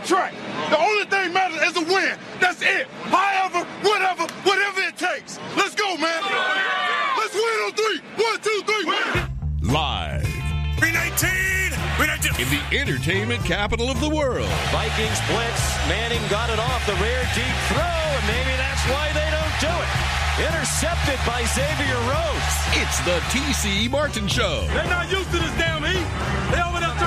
on 0.00 0.06
track. 0.06 0.34
The 0.70 0.78
only 0.78 1.04
thing 1.04 1.32
matters 1.32 1.62
is 1.62 1.76
a 1.76 1.84
win. 1.84 2.16
That's 2.40 2.62
it. 2.62 2.86
However, 3.08 3.64
whatever, 3.82 4.24
whatever 4.44 4.80
it 4.80 4.96
takes. 4.96 5.38
Let's 5.56 5.74
go, 5.74 5.96
man. 5.96 6.22
Let's 7.16 7.34
win 7.34 7.58
on 7.66 7.72
three. 7.72 8.00
One, 8.16 8.40
two, 8.40 8.60
three. 8.64 8.86
Live 9.62 10.24
319. 10.78 11.76
319. 11.96 12.40
in 12.40 12.48
the 12.48 12.62
entertainment 12.78 13.44
capital 13.44 13.90
of 13.90 14.00
the 14.00 14.08
world. 14.08 14.48
Vikings 14.72 15.20
blitz. 15.28 15.62
Manning 15.88 16.22
got 16.30 16.48
it 16.50 16.58
off 16.58 16.84
the 16.86 16.96
rear 16.96 17.20
deep 17.36 17.56
throw, 17.68 17.84
and 17.84 18.24
maybe 18.26 18.54
that's 18.56 18.84
why 18.88 19.12
they 19.12 19.28
don't 19.28 19.56
do 19.60 19.72
it. 19.72 19.90
Intercepted 20.48 21.20
by 21.26 21.44
Xavier 21.44 22.00
Rhodes. 22.08 22.54
It's 22.80 22.98
the 23.04 23.20
TC 23.28 23.90
Martin 23.90 24.26
Show. 24.26 24.64
They're 24.72 24.84
not 24.88 25.10
used 25.10 25.30
to 25.32 25.38
this 25.38 25.52
damn 25.60 25.84
heat. 25.84 26.06
They 26.48 26.62
over 26.62 26.80
there 26.80 26.99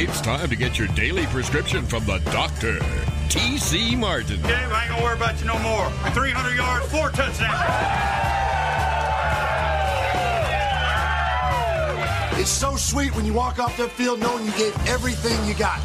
It's 0.00 0.20
time 0.20 0.48
to 0.48 0.54
get 0.54 0.78
your 0.78 0.86
daily 0.94 1.26
prescription 1.26 1.84
from 1.84 2.04
the 2.04 2.18
doctor, 2.30 2.78
TC 3.30 3.98
Martin. 3.98 4.40
Dave, 4.42 4.52
I 4.70 4.82
ain't 4.82 4.90
gonna 4.90 5.02
worry 5.02 5.16
about 5.16 5.40
you 5.40 5.46
no 5.46 5.58
more. 5.58 5.90
300 6.12 6.54
yards, 6.54 6.86
four 6.86 7.10
touchdowns. 7.10 7.58
It's 12.40 12.48
so 12.48 12.76
sweet 12.76 13.12
when 13.16 13.26
you 13.26 13.32
walk 13.32 13.58
off 13.58 13.76
that 13.78 13.90
field 13.90 14.20
knowing 14.20 14.46
you 14.46 14.52
gave 14.52 14.86
everything 14.86 15.36
you 15.48 15.54
got. 15.54 15.80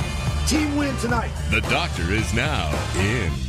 Team 0.48 0.78
win 0.78 0.96
tonight. 0.98 1.32
The 1.50 1.62
doctor 1.62 2.14
is 2.14 2.32
now 2.36 2.70
in. 2.96 3.43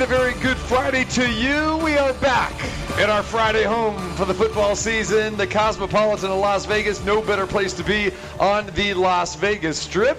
And 0.00 0.10
a 0.10 0.16
very 0.16 0.32
good 0.40 0.56
Friday 0.56 1.04
to 1.04 1.30
you. 1.30 1.76
We 1.84 1.98
are 1.98 2.14
back 2.14 2.54
at 2.98 3.10
our 3.10 3.22
Friday 3.22 3.64
home 3.64 3.98
for 4.14 4.24
the 4.24 4.32
football 4.32 4.74
season, 4.74 5.36
the 5.36 5.46
Cosmopolitan 5.46 6.30
of 6.30 6.38
Las 6.38 6.64
Vegas. 6.64 7.04
No 7.04 7.20
better 7.20 7.46
place 7.46 7.74
to 7.74 7.84
be 7.84 8.10
on 8.38 8.64
the 8.68 8.94
Las 8.94 9.34
Vegas 9.34 9.78
Strip. 9.78 10.18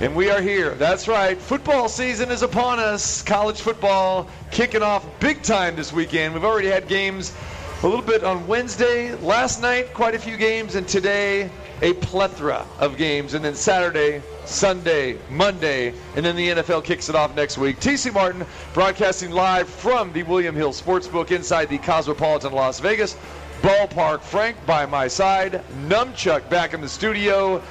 And 0.00 0.14
we 0.14 0.28
are 0.28 0.42
here. 0.42 0.74
That's 0.74 1.08
right. 1.08 1.38
Football 1.38 1.88
season 1.88 2.30
is 2.30 2.42
upon 2.42 2.78
us. 2.78 3.22
College 3.22 3.62
football 3.62 4.28
kicking 4.50 4.82
off 4.82 5.06
big 5.20 5.42
time 5.42 5.74
this 5.74 5.90
weekend. 5.90 6.34
We've 6.34 6.44
already 6.44 6.68
had 6.68 6.86
games 6.86 7.34
a 7.82 7.88
little 7.88 8.04
bit 8.04 8.24
on 8.24 8.46
Wednesday, 8.46 9.14
last 9.16 9.62
night, 9.62 9.94
quite 9.94 10.14
a 10.14 10.18
few 10.18 10.36
games, 10.36 10.74
and 10.74 10.86
today, 10.86 11.50
a 11.80 11.94
plethora 11.94 12.66
of 12.78 12.98
games. 12.98 13.32
And 13.32 13.42
then 13.42 13.54
Saturday, 13.54 14.20
Sunday, 14.46 15.18
Monday, 15.30 15.94
and 16.16 16.24
then 16.24 16.36
the 16.36 16.48
NFL 16.48 16.84
kicks 16.84 17.08
it 17.08 17.14
off 17.14 17.34
next 17.34 17.58
week. 17.58 17.80
TC 17.80 18.12
Martin 18.12 18.44
broadcasting 18.72 19.30
live 19.30 19.68
from 19.68 20.12
the 20.12 20.22
William 20.24 20.54
Hill 20.54 20.72
Sportsbook 20.72 21.30
inside 21.30 21.68
the 21.68 21.78
Cosmopolitan 21.78 22.52
Las 22.52 22.80
Vegas 22.80 23.16
ballpark. 23.62 24.20
Frank 24.20 24.56
by 24.66 24.84
my 24.84 25.08
side, 25.08 25.62
Numchuck 25.86 26.48
back 26.50 26.74
in 26.74 26.80
the 26.80 26.88
studio. 26.88 27.62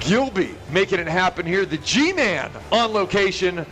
Gilby 0.00 0.54
making 0.70 0.98
it 0.98 1.06
happen 1.06 1.46
here. 1.46 1.64
The 1.64 1.78
G-Man 1.78 2.50
on 2.72 2.92
location, 2.92 3.64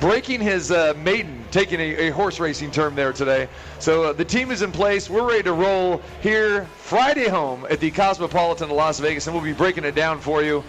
breaking 0.00 0.40
his 0.40 0.70
uh, 0.70 0.94
maiden, 0.96 1.44
taking 1.50 1.80
a, 1.80 2.08
a 2.08 2.10
horse 2.10 2.40
racing 2.40 2.70
term 2.70 2.94
there 2.94 3.12
today. 3.12 3.48
So 3.78 4.04
uh, 4.04 4.12
the 4.12 4.24
team 4.24 4.50
is 4.50 4.62
in 4.62 4.72
place. 4.72 5.08
We're 5.08 5.28
ready 5.28 5.44
to 5.44 5.52
roll 5.52 6.02
here 6.22 6.64
Friday 6.76 7.28
home 7.28 7.66
at 7.70 7.80
the 7.80 7.90
Cosmopolitan 7.90 8.70
Las 8.70 8.98
Vegas, 9.00 9.26
and 9.26 9.34
we'll 9.34 9.44
be 9.44 9.52
breaking 9.52 9.84
it 9.84 9.94
down 9.94 10.18
for 10.18 10.42
you, 10.42 10.64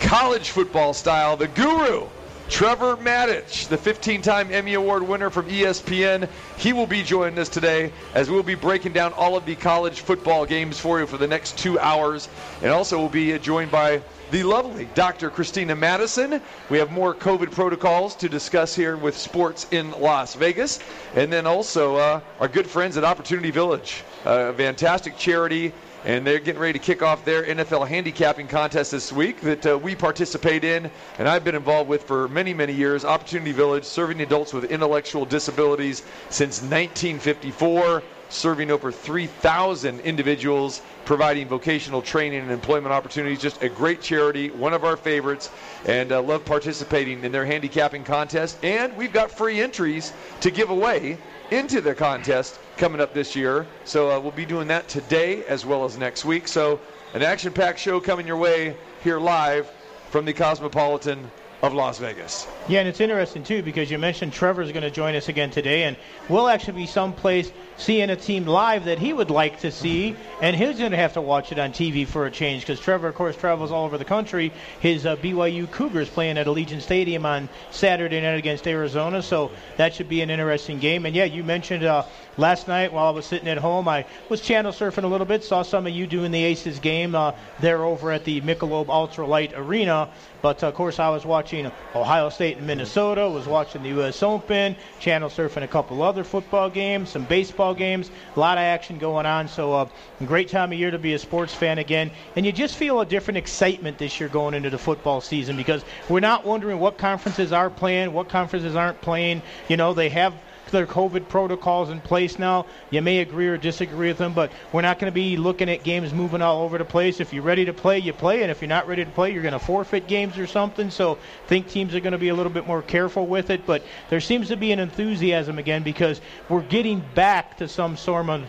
college 0.00 0.50
football 0.50 0.94
style. 0.94 1.36
The 1.36 1.48
Guru. 1.48 2.08
Trevor 2.48 2.96
Matich, 2.98 3.66
the 3.66 3.76
15 3.76 4.22
time 4.22 4.52
Emmy 4.52 4.74
Award 4.74 5.02
winner 5.02 5.30
from 5.30 5.48
ESPN, 5.48 6.28
he 6.56 6.72
will 6.72 6.86
be 6.86 7.02
joining 7.02 7.36
us 7.40 7.48
today 7.48 7.92
as 8.14 8.30
we'll 8.30 8.44
be 8.44 8.54
breaking 8.54 8.92
down 8.92 9.12
all 9.14 9.36
of 9.36 9.44
the 9.44 9.56
college 9.56 10.00
football 10.00 10.46
games 10.46 10.78
for 10.78 11.00
you 11.00 11.06
for 11.06 11.16
the 11.16 11.26
next 11.26 11.58
two 11.58 11.76
hours. 11.80 12.28
And 12.62 12.70
also, 12.70 12.98
we'll 12.98 13.08
be 13.08 13.34
uh, 13.34 13.38
joined 13.38 13.72
by 13.72 14.00
the 14.30 14.44
lovely 14.44 14.88
Dr. 14.94 15.28
Christina 15.28 15.74
Madison. 15.74 16.40
We 16.70 16.78
have 16.78 16.92
more 16.92 17.14
COVID 17.14 17.50
protocols 17.50 18.14
to 18.16 18.28
discuss 18.28 18.76
here 18.76 18.96
with 18.96 19.16
sports 19.16 19.66
in 19.72 19.90
Las 19.92 20.36
Vegas. 20.36 20.78
And 21.16 21.32
then 21.32 21.46
also 21.46 21.96
uh, 21.96 22.20
our 22.38 22.48
good 22.48 22.68
friends 22.68 22.96
at 22.96 23.02
Opportunity 23.02 23.50
Village, 23.50 24.04
a 24.24 24.52
fantastic 24.52 25.18
charity. 25.18 25.72
And 26.06 26.24
they're 26.24 26.38
getting 26.38 26.60
ready 26.60 26.78
to 26.78 26.84
kick 26.84 27.02
off 27.02 27.24
their 27.24 27.42
NFL 27.42 27.88
handicapping 27.88 28.46
contest 28.46 28.92
this 28.92 29.12
week 29.12 29.40
that 29.40 29.66
uh, 29.66 29.76
we 29.76 29.96
participate 29.96 30.62
in, 30.62 30.88
and 31.18 31.28
I've 31.28 31.42
been 31.42 31.56
involved 31.56 31.90
with 31.90 32.04
for 32.04 32.28
many, 32.28 32.54
many 32.54 32.72
years. 32.72 33.04
Opportunity 33.04 33.50
Village, 33.50 33.84
serving 33.84 34.20
adults 34.20 34.52
with 34.52 34.70
intellectual 34.70 35.24
disabilities 35.24 36.04
since 36.30 36.62
1954 36.62 38.04
serving 38.28 38.70
over 38.70 38.90
3,000 38.90 40.00
individuals, 40.00 40.82
providing 41.04 41.46
vocational 41.46 42.02
training 42.02 42.40
and 42.40 42.50
employment 42.50 42.92
opportunities. 42.92 43.40
Just 43.40 43.62
a 43.62 43.68
great 43.68 44.00
charity, 44.00 44.50
one 44.50 44.74
of 44.74 44.84
our 44.84 44.96
favorites, 44.96 45.50
and 45.86 46.12
uh, 46.12 46.20
love 46.20 46.44
participating 46.44 47.22
in 47.24 47.32
their 47.32 47.46
handicapping 47.46 48.04
contest. 48.04 48.58
And 48.64 48.96
we've 48.96 49.12
got 49.12 49.30
free 49.30 49.60
entries 49.60 50.12
to 50.40 50.50
give 50.50 50.70
away 50.70 51.18
into 51.50 51.80
the 51.80 51.94
contest 51.94 52.58
coming 52.76 53.00
up 53.00 53.14
this 53.14 53.36
year. 53.36 53.66
So 53.84 54.10
uh, 54.10 54.20
we'll 54.20 54.32
be 54.32 54.46
doing 54.46 54.68
that 54.68 54.88
today 54.88 55.44
as 55.44 55.64
well 55.64 55.84
as 55.84 55.96
next 55.96 56.24
week. 56.24 56.48
So 56.48 56.80
an 57.14 57.22
action-packed 57.22 57.78
show 57.78 58.00
coming 58.00 58.26
your 58.26 58.36
way 58.36 58.76
here 59.02 59.18
live 59.18 59.70
from 60.10 60.24
the 60.24 60.32
Cosmopolitan 60.32 61.30
of 61.62 61.72
Las 61.72 61.98
Vegas. 61.98 62.46
Yeah, 62.68 62.80
and 62.80 62.88
it's 62.88 63.00
interesting 63.00 63.42
too 63.42 63.62
because 63.62 63.90
you 63.90 63.98
mentioned 63.98 64.32
Trevor's 64.32 64.70
going 64.72 64.82
to 64.82 64.90
join 64.90 65.14
us 65.14 65.28
again 65.28 65.50
today, 65.50 65.84
and 65.84 65.96
we'll 66.28 66.48
actually 66.48 66.74
be 66.74 66.86
someplace 66.86 67.50
seeing 67.76 68.10
a 68.10 68.16
team 68.16 68.46
live 68.46 68.84
that 68.86 68.98
he 68.98 69.12
would 69.12 69.30
like 69.30 69.60
to 69.60 69.70
see, 69.70 70.16
and 70.40 70.56
he's 70.56 70.78
going 70.78 70.90
to 70.90 70.96
have 70.96 71.14
to 71.14 71.20
watch 71.20 71.52
it 71.52 71.58
on 71.58 71.72
TV 71.72 72.06
for 72.06 72.26
a 72.26 72.30
change 72.30 72.62
because 72.62 72.80
Trevor, 72.80 73.08
of 73.08 73.14
course, 73.14 73.36
travels 73.36 73.70
all 73.70 73.84
over 73.84 73.98
the 73.98 74.04
country. 74.04 74.52
His 74.80 75.06
uh, 75.06 75.16
BYU 75.16 75.70
Cougars 75.70 76.08
playing 76.08 76.38
at 76.38 76.46
Allegiant 76.46 76.82
Stadium 76.82 77.26
on 77.26 77.48
Saturday 77.70 78.20
night 78.20 78.38
against 78.38 78.66
Arizona, 78.66 79.22
so 79.22 79.50
that 79.76 79.94
should 79.94 80.08
be 80.08 80.22
an 80.22 80.30
interesting 80.30 80.78
game. 80.78 81.06
And 81.06 81.14
yeah, 81.14 81.24
you 81.24 81.44
mentioned 81.44 81.84
uh, 81.84 82.04
last 82.36 82.68
night 82.68 82.92
while 82.92 83.06
I 83.06 83.10
was 83.10 83.26
sitting 83.26 83.48
at 83.48 83.58
home, 83.58 83.88
I 83.88 84.06
was 84.28 84.40
channel 84.40 84.72
surfing 84.72 85.04
a 85.04 85.08
little 85.08 85.26
bit, 85.26 85.44
saw 85.44 85.62
some 85.62 85.86
of 85.86 85.92
you 85.92 86.06
doing 86.06 86.30
the 86.30 86.44
Aces 86.44 86.78
game 86.78 87.14
uh, 87.14 87.32
there 87.60 87.84
over 87.84 88.10
at 88.12 88.24
the 88.24 88.40
Michelob 88.40 88.86
Ultralight 88.86 89.56
Arena. 89.56 90.10
But 90.42 90.62
of 90.62 90.74
course, 90.74 90.98
I 90.98 91.08
was 91.08 91.24
watching 91.24 91.70
Ohio 91.94 92.28
State 92.28 92.58
and 92.58 92.66
Minnesota, 92.66 93.28
was 93.28 93.46
watching 93.46 93.82
the 93.82 93.88
U.S. 93.90 94.22
Open, 94.22 94.76
channel 95.00 95.28
surfing 95.28 95.62
a 95.62 95.68
couple 95.68 96.02
other 96.02 96.24
football 96.24 96.70
games, 96.70 97.10
some 97.10 97.24
baseball 97.24 97.65
games, 97.74 98.10
a 98.34 98.40
lot 98.40 98.58
of 98.58 98.62
action 98.62 98.98
going 98.98 99.26
on. 99.26 99.48
So, 99.48 99.72
uh, 99.74 99.88
great 100.24 100.48
time 100.48 100.72
of 100.72 100.78
year 100.78 100.90
to 100.90 100.98
be 100.98 101.14
a 101.14 101.18
sports 101.18 101.54
fan 101.54 101.78
again. 101.78 102.10
And 102.36 102.44
you 102.46 102.52
just 102.52 102.76
feel 102.76 103.00
a 103.00 103.06
different 103.06 103.38
excitement 103.38 103.98
this 103.98 104.18
year 104.20 104.28
going 104.28 104.54
into 104.54 104.70
the 104.70 104.78
football 104.78 105.20
season 105.20 105.56
because 105.56 105.84
we're 106.08 106.20
not 106.20 106.44
wondering 106.44 106.78
what 106.78 106.98
conferences 106.98 107.52
are 107.52 107.70
playing, 107.70 108.12
what 108.12 108.28
conferences 108.28 108.74
aren't 108.74 109.00
playing. 109.00 109.42
You 109.68 109.76
know, 109.76 109.94
they 109.94 110.08
have 110.10 110.34
their 110.70 110.86
COVID 110.86 111.28
protocols 111.28 111.90
in 111.90 112.00
place 112.00 112.38
now. 112.38 112.66
You 112.90 113.02
may 113.02 113.18
agree 113.18 113.48
or 113.48 113.56
disagree 113.56 114.08
with 114.08 114.18
them, 114.18 114.32
but 114.32 114.50
we're 114.72 114.82
not 114.82 114.98
going 114.98 115.10
to 115.10 115.14
be 115.14 115.36
looking 115.36 115.68
at 115.68 115.82
games 115.84 116.12
moving 116.12 116.42
all 116.42 116.62
over 116.62 116.78
the 116.78 116.84
place. 116.84 117.20
If 117.20 117.32
you're 117.32 117.42
ready 117.42 117.64
to 117.66 117.72
play, 117.72 117.98
you 117.98 118.12
play, 118.12 118.42
and 118.42 118.50
if 118.50 118.60
you're 118.60 118.68
not 118.68 118.88
ready 118.88 119.04
to 119.04 119.10
play, 119.10 119.32
you're 119.32 119.42
going 119.42 119.52
to 119.52 119.58
forfeit 119.58 120.06
games 120.06 120.38
or 120.38 120.46
something. 120.46 120.90
So 120.90 121.14
I 121.14 121.48
think 121.48 121.68
teams 121.68 121.94
are 121.94 122.00
going 122.00 122.12
to 122.12 122.18
be 122.18 122.28
a 122.28 122.34
little 122.34 122.52
bit 122.52 122.66
more 122.66 122.82
careful 122.82 123.26
with 123.26 123.50
it, 123.50 123.66
but 123.66 123.82
there 124.10 124.20
seems 124.20 124.48
to 124.48 124.56
be 124.56 124.72
an 124.72 124.78
enthusiasm 124.78 125.58
again 125.58 125.82
because 125.82 126.20
we're 126.48 126.62
getting 126.62 127.02
back 127.14 127.58
to 127.58 127.68
some 127.68 127.96
sort 127.96 128.28
of 128.28 128.44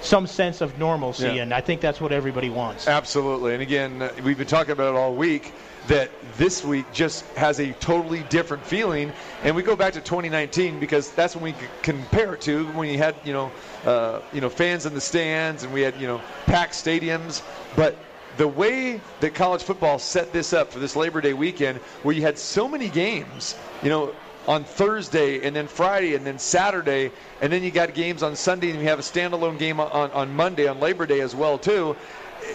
some 0.00 0.26
sense 0.26 0.60
of 0.60 0.78
normalcy, 0.78 1.24
Yeah. 1.24 1.42
and 1.42 1.54
I 1.54 1.60
think 1.60 1.80
that's 1.80 2.00
what 2.00 2.10
everybody 2.10 2.50
wants. 2.50 2.88
Absolutely. 2.88 3.54
And 3.54 3.62
again, 3.62 4.10
we've 4.24 4.36
been 4.36 4.48
talking 4.48 4.72
about 4.72 4.94
it 4.94 4.98
all 4.98 5.14
week 5.14 5.52
that 5.88 6.10
this 6.36 6.64
week 6.64 6.86
just 6.92 7.24
has 7.34 7.58
a 7.58 7.72
totally 7.74 8.22
different 8.24 8.64
feeling. 8.64 9.12
And 9.42 9.54
we 9.56 9.62
go 9.62 9.76
back 9.76 9.92
to 9.94 10.00
2019 10.00 10.78
because 10.78 11.10
that's 11.12 11.34
when 11.34 11.44
we 11.44 11.54
compare 11.82 12.34
it 12.34 12.40
to 12.42 12.66
when 12.68 12.88
you 12.88 12.98
had, 12.98 13.16
you 13.24 13.32
know, 13.32 13.52
uh, 13.84 14.20
you 14.32 14.40
know, 14.40 14.48
fans 14.48 14.86
in 14.86 14.94
the 14.94 15.00
stands 15.00 15.64
and 15.64 15.72
we 15.72 15.80
had, 15.80 16.00
you 16.00 16.06
know, 16.06 16.20
packed 16.46 16.74
stadiums. 16.74 17.42
But 17.74 17.96
the 18.36 18.48
way 18.48 19.00
that 19.20 19.34
college 19.34 19.62
football 19.62 19.98
set 19.98 20.32
this 20.32 20.52
up 20.52 20.72
for 20.72 20.78
this 20.78 20.96
Labor 20.96 21.20
Day 21.20 21.32
weekend, 21.32 21.78
where 22.02 22.14
you 22.14 22.22
had 22.22 22.38
so 22.38 22.68
many 22.68 22.88
games, 22.88 23.56
you 23.82 23.90
know, 23.90 24.14
on 24.48 24.64
Thursday 24.64 25.46
and 25.46 25.54
then 25.54 25.68
Friday 25.68 26.14
and 26.14 26.26
then 26.26 26.38
Saturday, 26.38 27.12
and 27.40 27.52
then 27.52 27.62
you 27.62 27.70
got 27.70 27.94
games 27.94 28.22
on 28.22 28.34
Sunday 28.34 28.70
and 28.70 28.80
you 28.80 28.88
have 28.88 28.98
a 28.98 29.02
standalone 29.02 29.58
game 29.58 29.78
on, 29.78 30.10
on 30.10 30.34
Monday 30.34 30.66
on 30.66 30.80
Labor 30.80 31.06
Day 31.06 31.20
as 31.20 31.34
well 31.34 31.58
too. 31.58 31.96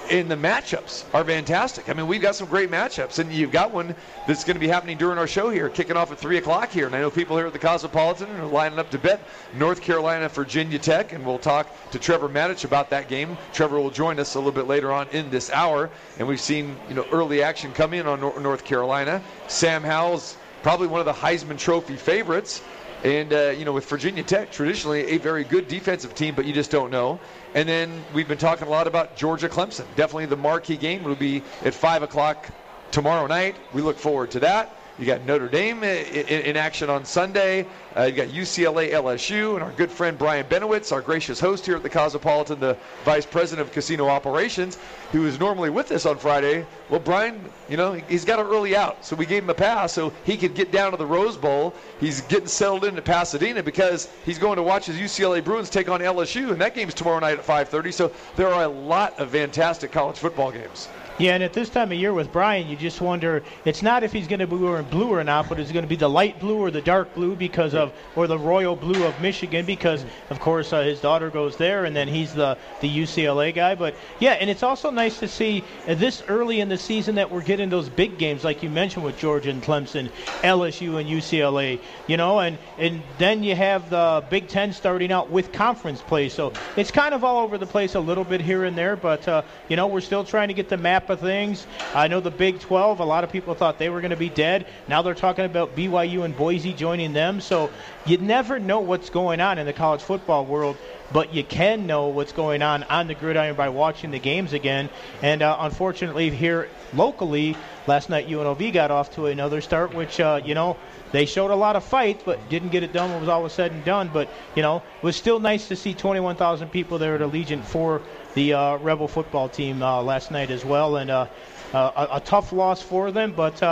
And 0.09 0.31
the 0.31 0.35
matchups 0.35 1.03
are 1.13 1.23
fantastic. 1.23 1.89
I 1.89 1.93
mean, 1.93 2.07
we've 2.07 2.21
got 2.21 2.35
some 2.35 2.47
great 2.47 2.71
matchups, 2.71 3.19
and 3.19 3.31
you've 3.31 3.51
got 3.51 3.71
one 3.71 3.95
that's 4.25 4.43
going 4.43 4.55
to 4.55 4.59
be 4.59 4.67
happening 4.67 4.97
during 4.97 5.17
our 5.17 5.27
show 5.27 5.49
here, 5.49 5.69
kicking 5.69 5.97
off 5.97 6.11
at 6.11 6.17
three 6.17 6.37
o'clock 6.37 6.69
here. 6.71 6.87
And 6.87 6.95
I 6.95 7.01
know 7.01 7.11
people 7.11 7.37
here 7.37 7.47
at 7.47 7.53
the 7.53 7.59
Cosmopolitan 7.59 8.29
are 8.37 8.45
lining 8.45 8.79
up 8.79 8.89
to 8.91 8.97
bet 8.97 9.21
North 9.55 9.81
Carolina, 9.81 10.29
Virginia 10.29 10.79
Tech, 10.79 11.13
and 11.13 11.25
we'll 11.25 11.39
talk 11.39 11.67
to 11.91 11.99
Trevor 11.99 12.29
Matich 12.29 12.63
about 12.63 12.89
that 12.91 13.09
game. 13.09 13.37
Trevor 13.53 13.79
will 13.79 13.91
join 13.91 14.19
us 14.19 14.35
a 14.35 14.39
little 14.39 14.53
bit 14.53 14.67
later 14.67 14.91
on 14.91 15.07
in 15.09 15.29
this 15.29 15.51
hour, 15.51 15.89
and 16.19 16.27
we've 16.27 16.41
seen 16.41 16.77
you 16.87 16.95
know 16.95 17.05
early 17.11 17.43
action 17.43 17.73
come 17.73 17.93
in 17.93 18.07
on 18.07 18.21
North 18.21 18.63
Carolina. 18.63 19.21
Sam 19.47 19.83
Howell's 19.83 20.37
probably 20.63 20.87
one 20.87 20.99
of 20.99 21.05
the 21.05 21.13
Heisman 21.13 21.57
Trophy 21.57 21.95
favorites. 21.95 22.61
And, 23.03 23.31
uh, 23.31 23.49
you 23.49 23.63
know, 23.63 23.73
with 23.73 23.87
Virginia 23.87 24.23
Tech, 24.23 24.51
traditionally 24.51 25.11
a 25.11 25.17
very 25.17 25.43
good 25.43 25.67
defensive 25.67 26.15
team, 26.15 26.33
but 26.35 26.45
you 26.45 26.53
just 26.53 26.71
don't 26.71 26.89
know. 26.89 27.19
And 27.53 27.69
then 27.69 28.03
we've 28.13 28.27
been 28.27 28.37
talking 28.37 28.67
a 28.67 28.69
lot 28.69 28.87
about 28.87 29.15
Georgia 29.15 29.49
Clemson. 29.49 29.85
Definitely 29.95 30.25
the 30.27 30.37
marquee 30.37 30.77
game 30.77 31.03
will 31.03 31.15
be 31.15 31.43
at 31.63 31.73
5 31.73 32.03
o'clock 32.03 32.49
tomorrow 32.91 33.27
night. 33.27 33.55
We 33.73 33.81
look 33.81 33.99
forward 33.99 34.31
to 34.31 34.39
that. 34.41 34.76
You 34.99 35.05
got 35.05 35.25
Notre 35.25 35.47
Dame 35.47 35.83
in 35.83 36.57
action 36.57 36.89
on 36.89 37.05
Sunday. 37.05 37.67
Uh, 37.95 38.03
you 38.03 38.13
got 38.13 38.29
UCLA, 38.29 38.91
LSU, 38.91 39.53
and 39.53 39.63
our 39.63 39.71
good 39.73 39.91
friend 39.91 40.17
Brian 40.17 40.43
Benowitz, 40.47 40.91
our 40.91 41.01
gracious 41.01 41.39
host 41.39 41.67
here 41.67 41.75
at 41.75 41.83
the 41.83 41.89
Cosmopolitan, 41.89 42.59
the 42.59 42.75
vice 43.05 43.25
president 43.25 43.67
of 43.67 43.71
casino 43.71 44.07
operations, 44.07 44.79
who 45.11 45.27
is 45.27 45.39
normally 45.39 45.69
with 45.69 45.91
us 45.91 46.07
on 46.07 46.17
Friday. 46.17 46.65
Well, 46.89 46.99
Brian, 46.99 47.39
you 47.69 47.77
know, 47.77 47.93
he's 47.93 48.25
got 48.25 48.39
an 48.39 48.47
early 48.47 48.75
out, 48.75 49.05
so 49.05 49.15
we 49.15 49.27
gave 49.27 49.43
him 49.43 49.51
a 49.51 49.53
pass 49.53 49.93
so 49.93 50.11
he 50.23 50.35
could 50.35 50.55
get 50.55 50.71
down 50.71 50.89
to 50.91 50.97
the 50.97 51.05
Rose 51.05 51.37
Bowl. 51.37 51.75
He's 51.99 52.21
getting 52.21 52.47
settled 52.47 52.83
into 52.83 53.03
Pasadena 53.03 53.61
because 53.61 54.09
he's 54.25 54.39
going 54.39 54.55
to 54.55 54.63
watch 54.63 54.87
his 54.87 54.97
UCLA 54.97 55.43
Bruins 55.43 55.69
take 55.69 55.89
on 55.89 55.99
LSU, 55.99 56.51
and 56.51 56.59
that 56.59 56.73
game's 56.73 56.95
tomorrow 56.95 57.19
night 57.19 57.37
at 57.37 57.45
5:30. 57.45 57.93
So 57.93 58.11
there 58.35 58.47
are 58.47 58.63
a 58.63 58.67
lot 58.67 59.19
of 59.19 59.29
fantastic 59.29 59.91
college 59.91 60.17
football 60.17 60.51
games. 60.51 60.87
Yeah, 61.19 61.33
and 61.33 61.41
at 61.41 61.53
this 61.53 61.69
time 61.69 61.91
of 61.91 61.97
year 61.97 62.13
with 62.13 62.31
Brian, 62.31 62.67
you 62.67 62.75
just 62.75 63.01
wonder 63.01 63.41
it's 63.65 63.81
not 63.81 64.03
if 64.03 64.13
he's 64.13 64.27
going 64.27 64.39
to 64.39 64.45
be 64.45 64.55
wearing 64.55 64.85
blue 64.85 65.09
or 65.09 65.23
not, 65.23 65.49
but 65.49 65.59
it's 65.59 65.71
going 65.71 65.81
to 65.83 65.89
be 65.89 65.95
the 65.95 66.07
light 66.07 66.39
blue 66.39 66.59
or 66.59 66.69
the 66.69 66.81
dark 66.81 67.15
blue 67.15 67.35
because 67.35 67.73
of, 67.73 67.91
or 68.15 68.27
the 68.27 68.37
royal 68.37 68.75
blue 68.75 69.03
of 69.03 69.19
Michigan 69.19 69.65
because, 69.65 70.05
of 70.29 70.39
course, 70.39 70.71
uh, 70.73 70.83
his 70.83 71.01
daughter 71.01 71.31
goes 71.31 71.57
there, 71.57 71.85
and 71.85 71.95
then 71.95 72.07
he's 72.07 72.35
the 72.35 72.55
the 72.81 72.89
UCLA 72.99 73.51
guy. 73.51 73.73
But 73.73 73.95
yeah, 74.19 74.33
and 74.33 74.47
it's 74.47 74.61
also 74.61 74.91
nice 74.91 75.19
to 75.19 75.27
see 75.27 75.63
uh, 75.87 75.95
this 75.95 76.21
early 76.27 76.59
in 76.59 76.69
the 76.69 76.77
season 76.77 77.15
that 77.15 77.31
we're 77.31 77.41
getting 77.41 77.69
those 77.69 77.89
big 77.89 78.19
games 78.19 78.43
like 78.43 78.61
you 78.61 78.69
mentioned 78.69 79.03
with 79.03 79.17
Georgia 79.17 79.49
and 79.49 79.63
Clemson, 79.63 80.11
LSU 80.43 80.99
and 80.99 81.09
UCLA. 81.09 81.79
You 82.05 82.17
know, 82.17 82.39
and 82.41 82.59
and 82.77 83.01
then 83.17 83.41
you 83.41 83.55
have 83.55 83.89
the 83.89 84.23
Big 84.29 84.49
Ten 84.49 84.71
starting 84.71 85.11
out 85.11 85.31
with 85.31 85.51
conference 85.51 85.99
play, 85.99 86.29
so 86.29 86.53
it's 86.75 86.91
kind 86.91 87.15
of 87.15 87.23
all 87.23 87.39
over 87.43 87.57
the 87.57 87.65
place 87.65 87.95
a 87.95 87.99
little 87.99 88.23
bit 88.23 88.39
here 88.39 88.65
and 88.65 88.77
there. 88.77 88.95
But 88.95 89.27
uh, 89.27 89.41
you 89.67 89.75
know, 89.75 89.87
we're 89.87 90.01
still 90.01 90.23
trying 90.23 90.49
to 90.49 90.53
get 90.53 90.69
the 90.69 90.77
map 90.77 91.06
of 91.09 91.19
things. 91.19 91.65
I 91.93 92.07
know 92.07 92.19
the 92.19 92.31
Big 92.31 92.59
12. 92.59 92.99
A 92.99 93.05
lot 93.05 93.23
of 93.23 93.31
people 93.31 93.53
thought 93.55 93.79
they 93.79 93.89
were 93.89 94.01
going 94.01 94.11
to 94.11 94.17
be 94.17 94.29
dead. 94.29 94.67
Now 94.87 95.01
they're 95.01 95.13
talking 95.13 95.45
about 95.45 95.75
BYU 95.75 96.23
and 96.23 96.35
Boise 96.35 96.73
joining 96.73 97.13
them. 97.13 97.41
So 97.41 97.69
you 98.07 98.17
never 98.17 98.59
know 98.59 98.79
what's 98.79 99.09
going 99.09 99.41
on 99.41 99.57
in 99.57 99.65
the 99.65 99.73
college 99.73 100.01
football 100.01 100.45
world. 100.45 100.77
But 101.11 101.33
you 101.33 101.43
can 101.43 101.87
know 101.87 102.07
what's 102.07 102.33
going 102.33 102.61
on 102.61 102.83
on 102.83 103.07
the 103.07 103.13
gridiron 103.13 103.55
by 103.55 103.69
watching 103.69 104.11
the 104.11 104.19
games 104.19 104.51
again. 104.51 104.89
And 105.21 105.41
uh, 105.41 105.55
unfortunately, 105.59 106.29
here 106.29 106.69
locally, 106.93 107.55
last 107.87 108.09
night 108.09 108.27
UNLV 108.27 108.73
got 108.73 108.91
off 108.91 109.15
to 109.15 109.27
another 109.27 109.61
start, 109.61 109.93
which, 109.93 110.19
uh, 110.19 110.41
you 110.43 110.53
know, 110.53 110.75
they 111.13 111.25
showed 111.25 111.51
a 111.51 111.55
lot 111.55 111.77
of 111.77 111.85
fight, 111.85 112.23
but 112.25 112.49
didn't 112.49 112.69
get 112.69 112.83
it 112.83 112.91
done 112.91 113.09
it 113.11 113.19
was 113.21 113.29
all 113.29 113.47
said 113.47 113.71
and 113.71 113.85
done. 113.85 114.09
But, 114.11 114.29
you 114.53 114.61
know, 114.61 114.77
it 114.77 115.03
was 115.03 115.15
still 115.15 115.39
nice 115.39 115.69
to 115.69 115.77
see 115.77 115.93
21,000 115.93 116.69
people 116.69 116.97
there 116.97 117.15
at 117.15 117.21
Allegiant 117.21 117.63
for 117.63 118.01
the 118.33 118.53
uh, 118.53 118.77
Rebel 118.77 119.07
football 119.07 119.47
team 119.47 119.81
uh, 119.81 120.01
last 120.01 120.29
night 120.29 120.51
as 120.51 120.65
well. 120.65 120.97
And 120.97 121.09
uh, 121.09 121.27
uh, 121.73 122.07
a, 122.11 122.17
a 122.17 122.19
tough 122.19 122.51
loss 122.51 122.81
for 122.81 123.11
them, 123.11 123.31
but 123.31 123.63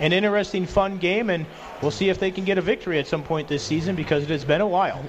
an 0.00 0.12
interesting, 0.12 0.66
fun 0.66 0.98
game. 0.98 1.30
And 1.30 1.46
we'll 1.82 1.90
see 1.90 2.08
if 2.08 2.18
they 2.18 2.30
can 2.30 2.44
get 2.44 2.58
a 2.58 2.62
victory 2.62 2.98
at 2.98 3.06
some 3.06 3.22
point 3.22 3.48
this 3.48 3.62
season 3.62 3.96
because 3.96 4.22
it 4.22 4.30
has 4.30 4.44
been 4.44 4.60
a 4.60 4.66
while. 4.66 5.04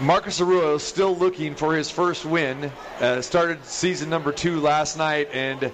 Marcus 0.00 0.40
Arroyo 0.40 0.78
still 0.78 1.16
looking 1.16 1.54
for 1.54 1.74
his 1.76 1.90
first 1.90 2.24
win. 2.24 2.72
Uh, 3.00 3.20
started 3.20 3.64
season 3.64 4.08
number 4.08 4.32
two 4.32 4.60
last 4.60 4.96
night, 4.96 5.28
and 5.32 5.70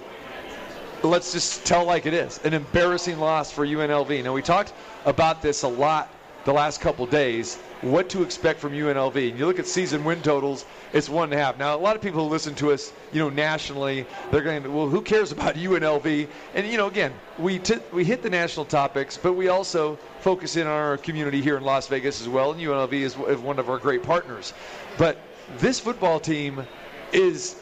let's 1.03 1.31
just 1.31 1.65
tell 1.65 1.85
like 1.85 2.05
it 2.05 2.13
is 2.13 2.39
an 2.43 2.53
embarrassing 2.53 3.19
loss 3.19 3.51
for 3.51 3.65
UNLV. 3.65 4.23
Now, 4.23 4.33
we 4.33 4.41
talked 4.41 4.73
about 5.05 5.41
this 5.41 5.63
a 5.63 5.67
lot 5.67 6.09
the 6.45 6.53
last 6.53 6.81
couple 6.81 7.05
days. 7.05 7.57
What 7.81 8.09
to 8.09 8.23
expect 8.23 8.59
from 8.59 8.73
UNLV? 8.73 9.29
And 9.29 9.39
you 9.39 9.45
look 9.45 9.59
at 9.59 9.67
season 9.67 10.03
win 10.03 10.21
totals, 10.21 10.65
it's 10.93 11.09
one 11.09 11.25
and 11.25 11.33
a 11.33 11.43
half. 11.43 11.57
Now, 11.57 11.75
a 11.75 11.77
lot 11.77 11.95
of 11.95 12.01
people 12.01 12.23
who 12.23 12.29
listen 12.29 12.55
to 12.55 12.71
us, 12.71 12.91
you 13.13 13.19
know, 13.19 13.29
nationally, 13.29 14.05
they're 14.31 14.41
going, 14.41 14.73
well, 14.73 14.87
who 14.87 15.01
cares 15.01 15.31
about 15.31 15.55
UNLV? 15.55 16.27
And 16.55 16.67
you 16.67 16.77
know, 16.77 16.87
again, 16.87 17.13
we 17.37 17.59
t- 17.59 17.79
we 17.91 18.03
hit 18.03 18.21
the 18.21 18.29
national 18.29 18.65
topics, 18.65 19.17
but 19.17 19.33
we 19.33 19.47
also 19.47 19.97
focus 20.21 20.55
in 20.55 20.67
on 20.67 20.73
our 20.73 20.97
community 20.97 21.41
here 21.41 21.57
in 21.57 21.63
Las 21.63 21.87
Vegas 21.87 22.21
as 22.21 22.27
well. 22.27 22.51
And 22.51 22.61
UNLV 22.61 22.93
is, 22.93 23.15
is 23.15 23.39
one 23.39 23.59
of 23.59 23.69
our 23.69 23.77
great 23.77 24.03
partners. 24.03 24.53
But 24.97 25.17
this 25.57 25.79
football 25.79 26.19
team 26.19 26.65
is 27.11 27.55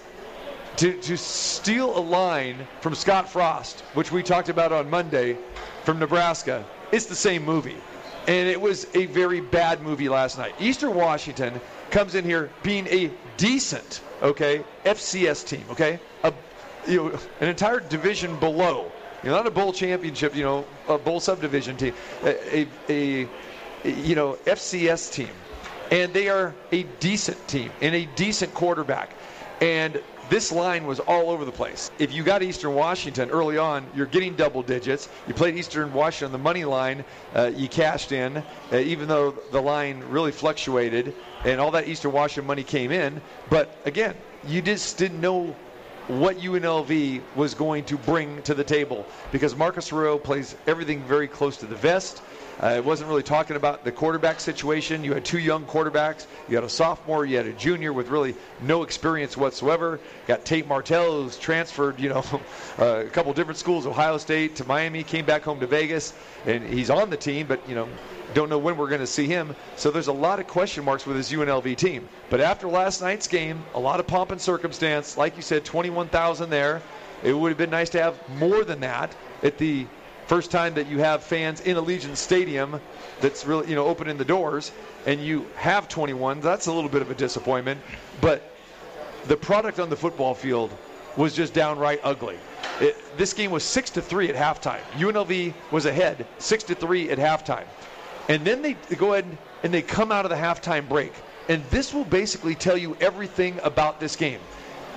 to, 0.78 0.94
to 1.02 1.18
steal 1.18 1.98
a 1.98 2.00
line 2.00 2.68
from 2.82 2.94
Scott 2.94 3.30
Frost, 3.30 3.82
which 3.94 4.12
we 4.12 4.22
talked 4.22 4.50
about 4.50 4.72
on 4.72 4.90
Monday 4.90 5.38
from 5.84 6.00
Nebraska, 6.00 6.64
it's 6.92 7.08
the 7.08 7.16
same 7.16 7.44
movie. 7.44 7.78
And 8.28 8.50
it 8.50 8.60
was 8.60 8.88
a 8.94 9.06
very 9.06 9.40
bad 9.40 9.82
movie 9.82 10.10
last 10.10 10.38
night. 10.38 10.54
Eastern 10.60 10.94
Washington 10.94 11.60
comes 11.92 12.14
in 12.14 12.26
here 12.26 12.52
being 12.62 12.86
a 12.88 13.10
decent, 13.38 14.02
okay, 14.22 14.64
FCS 14.84 15.48
team, 15.48 15.64
okay, 15.72 16.00
a, 16.24 16.34
you 16.88 16.98
know, 16.98 17.20
an 17.40 17.48
entire 17.48 17.80
division 17.80 18.38
below. 18.40 18.92
You 19.24 19.30
know, 19.30 19.38
not 19.38 19.48
a 19.48 19.52
bowl 19.52 19.74
championship, 19.74 20.36
you 20.36 20.44
know, 20.44 20.66
a 20.88 20.98
bowl 20.98 21.20
subdivision 21.20 21.78
team, 21.78 21.94
a, 22.24 22.60
a, 22.60 22.68
a 22.90 23.28
you 23.84 24.16
know, 24.16 24.34
FCS 24.46 25.12
team. 25.12 25.30
And 25.90 26.14
they 26.14 26.28
are 26.28 26.54
a 26.72 26.84
decent 27.00 27.48
team 27.48 27.72
and 27.82 27.96
a 27.96 28.06
decent 28.16 28.54
quarterback. 28.54 29.12
And 29.62 30.02
this 30.30 30.52
line 30.52 30.86
was 30.86 31.00
all 31.00 31.30
over 31.30 31.46
the 31.46 31.52
place. 31.52 31.92
If 32.00 32.14
you 32.14 32.24
got 32.24 32.44
Eastern 32.44 32.74
Washington 32.74 33.30
early 33.30 33.58
on, 33.58 33.86
you're 33.96 34.06
getting 34.06 34.36
double 34.36 34.62
digits. 34.62 35.10
You 35.28 35.34
played 35.34 35.56
Eastern 35.56 35.94
Washington 35.94 36.28
on 36.28 36.32
the 36.34 36.44
money 36.44 36.66
line, 36.66 37.06
uh, 37.36 37.52
you 37.56 37.68
cashed 37.68 38.12
in, 38.12 38.38
uh, 38.38 38.44
even 38.78 39.08
though 39.08 39.32
the 39.52 39.62
line 39.62 40.04
really 40.10 40.32
fluctuated 40.32 41.14
and 41.46 41.62
all 41.62 41.72
that 41.72 41.88
Eastern 41.88 42.12
Washington 42.12 42.48
money 42.48 42.64
came 42.64 42.92
in. 42.92 43.22
But 43.50 43.76
again, 43.86 44.16
you 44.48 44.62
just 44.62 44.98
didn't 44.98 45.22
know 45.22 45.56
what 46.08 46.38
UNLV 46.38 47.22
was 47.36 47.54
going 47.54 47.84
to 47.84 47.98
bring 47.98 48.42
to 48.44 48.54
the 48.54 48.64
table 48.64 49.06
because 49.32 49.56
Marcus 49.56 49.92
Arroyo 49.92 50.18
plays 50.18 50.56
everything 50.66 51.04
very 51.04 51.28
close 51.28 51.58
to 51.58 51.66
the 51.66 51.76
vest. 51.76 52.22
Uh, 52.62 52.70
it 52.70 52.84
wasn't 52.84 53.08
really 53.08 53.24
talking 53.24 53.56
about 53.56 53.84
the 53.84 53.92
quarterback 53.92 54.40
situation. 54.40 55.04
You 55.04 55.14
had 55.14 55.24
two 55.24 55.38
young 55.38 55.66
quarterbacks. 55.66 56.26
You 56.50 56.56
had 56.56 56.64
a 56.64 56.70
sophomore. 56.70 57.26
You 57.26 57.38
had 57.38 57.46
a 57.46 57.54
junior 57.54 57.94
with 57.94 58.08
really 58.08 58.36
no 58.62 58.82
experience 58.82 59.38
whatsoever. 59.38 60.00
Got 60.26 60.44
Tate 60.44 60.68
Martell, 60.68 61.24
who's 61.24 61.38
transferred, 61.38 62.00
you 62.00 62.10
know, 62.10 62.24
uh, 62.80 63.04
a 63.06 63.10
couple 63.10 63.32
different 63.34 63.60
schools, 63.60 63.86
Ohio 63.86 64.18
State 64.18 64.56
to 64.56 64.66
Miami, 64.66 65.04
came 65.04 65.26
back 65.26 65.44
home 65.44 65.60
to 65.60 65.68
Vegas, 65.68 66.14
and 66.46 66.64
he's 66.64 66.90
on 66.90 67.12
the 67.12 67.18
team, 67.18 67.46
but 67.46 67.60
you 67.70 67.76
know, 67.76 67.88
don't 68.34 68.50
know 68.50 68.58
when 68.58 68.76
we're 68.76 68.90
going 68.90 69.02
to 69.02 69.08
see 69.08 69.28
him. 69.28 69.56
So 69.76 69.92
there's 69.92 70.08
a 70.08 70.14
lot 70.14 70.40
of 70.40 70.48
question 70.48 70.84
marks 70.84 71.06
with 71.06 71.16
his 71.16 71.32
UNLV 71.32 71.78
team. 71.78 72.10
But 72.30 72.42
after 72.42 72.68
last 72.68 73.02
night's 73.02 73.28
game, 73.28 73.64
a 73.76 73.80
lot 73.80 74.00
of 74.00 74.08
pomp 74.08 74.32
and 74.32 74.42
circumstance. 74.42 75.16
Like 75.16 75.36
you 75.36 75.42
said, 75.42 75.64
21,000 75.64 76.50
there. 76.50 76.82
It 77.24 77.34
would 77.34 77.50
have 77.50 77.58
been 77.58 77.70
nice 77.70 77.90
to 77.92 78.02
have 78.02 78.18
more 78.38 78.64
than 78.64 78.80
that 78.82 79.16
at 79.42 79.58
the 79.58 79.88
first 80.28 80.52
time 80.52 80.74
that 80.76 80.88
you 80.88 81.00
have 81.00 81.24
fans 81.24 81.62
in 81.62 81.78
Allegiant 81.78 82.18
Stadium 82.18 82.80
that's 83.22 83.46
really, 83.46 83.70
you 83.70 83.76
know, 83.76 83.86
opening 83.86 84.18
the 84.18 84.26
doors 84.26 84.72
and 85.06 85.22
you 85.22 85.48
have 85.56 85.88
21. 85.88 86.42
That's 86.42 86.68
a 86.68 86.74
little 86.74 86.90
bit 86.90 87.02
of 87.02 87.10
a 87.10 87.16
disappointment. 87.16 87.80
But 88.20 88.52
the 89.26 89.38
product 89.38 89.80
on 89.80 89.90
the 89.90 89.96
football 89.96 90.36
field 90.36 90.72
was 91.16 91.34
just 91.34 91.54
downright 91.54 92.00
ugly. 92.04 92.38
It, 92.80 93.18
this 93.18 93.34
game 93.34 93.52
was 93.52 93.64
six 93.64 93.90
to 93.92 94.02
three 94.02 94.30
at 94.30 94.36
halftime. 94.36 94.82
UNLV 94.98 95.54
was 95.72 95.86
ahead, 95.86 96.28
six 96.38 96.64
to 96.66 96.76
three 96.76 97.10
at 97.10 97.18
halftime, 97.18 97.66
and 98.30 98.46
then 98.46 98.62
they 98.62 98.74
go 98.96 99.14
ahead 99.14 99.26
and 99.64 99.74
they 99.74 99.82
come 99.82 100.12
out 100.12 100.26
of 100.26 100.30
the 100.30 100.38
halftime 100.38 100.88
break. 100.88 101.14
And 101.50 101.64
this 101.66 101.94
will 101.94 102.06
basically 102.06 102.54
tell 102.54 102.78
you 102.78 102.96
everything 103.00 103.60
about 103.64 104.00
this 104.00 104.16
game. 104.16 104.40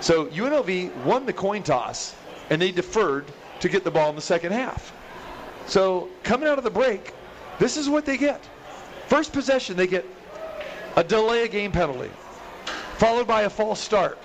So 0.01 0.27
UNLV 0.27 0.95
won 1.05 1.25
the 1.25 1.33
coin 1.33 1.63
toss, 1.63 2.15
and 2.51 2.61
they 2.61 2.73
deferred 2.73 3.27
to 3.61 3.69
get 3.69 3.85
the 3.85 3.91
ball 3.91 4.11
in 4.11 4.17
the 4.17 4.23
second 4.23 4.53
half. 4.53 4.93
So 5.71 6.09
coming 6.25 6.49
out 6.49 6.59
of 6.59 6.65
the 6.65 6.71
break, 6.71 7.13
this 7.61 7.77
is 7.77 7.89
what 7.89 8.05
they 8.05 8.17
get. 8.17 8.43
First 9.07 9.33
possession, 9.33 9.77
they 9.77 9.87
get 9.87 10.05
a 10.97 11.05
delay 11.05 11.45
of 11.45 11.53
game 11.53 11.71
penalty, 11.71 12.11
followed 12.97 13.29
by 13.29 13.43
a 13.43 13.51
false 13.51 13.79
start, 13.79 14.19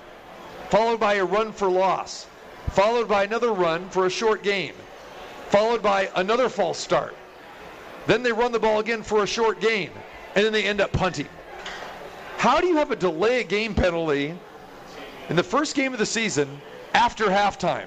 followed 0.72 1.00
by 1.00 1.16
a 1.16 1.24
run 1.24 1.52
for 1.52 1.70
loss, 1.70 2.26
followed 2.72 3.08
by 3.08 3.26
another 3.26 3.54
run 3.54 3.88
for 3.90 4.08
a 4.08 4.10
short 4.10 4.42
game, 4.42 4.74
followed 5.50 5.84
by 5.84 6.10
another 6.16 6.50
false 6.50 6.80
start. 6.80 7.16
Then 8.08 8.24
they 8.24 8.32
run 8.32 8.52
the 8.52 8.60
ball 8.60 8.80
again 8.80 9.04
for 9.04 9.22
a 9.22 9.28
short 9.28 9.62
gain, 9.62 9.92
and 10.34 10.44
then 10.44 10.52
they 10.52 10.64
end 10.64 10.82
up 10.82 10.92
punting. 10.94 11.30
How 12.38 12.60
do 12.60 12.66
you 12.66 12.78
have 12.78 12.90
a 12.90 12.96
delay 12.96 13.42
of 13.42 13.50
game 13.50 13.76
penalty 13.76 14.34
in 15.30 15.36
the 15.36 15.44
first 15.44 15.76
game 15.76 15.94
of 15.94 16.00
the 16.00 16.08
season 16.08 16.60
after 16.96 17.26
halftime? 17.26 17.86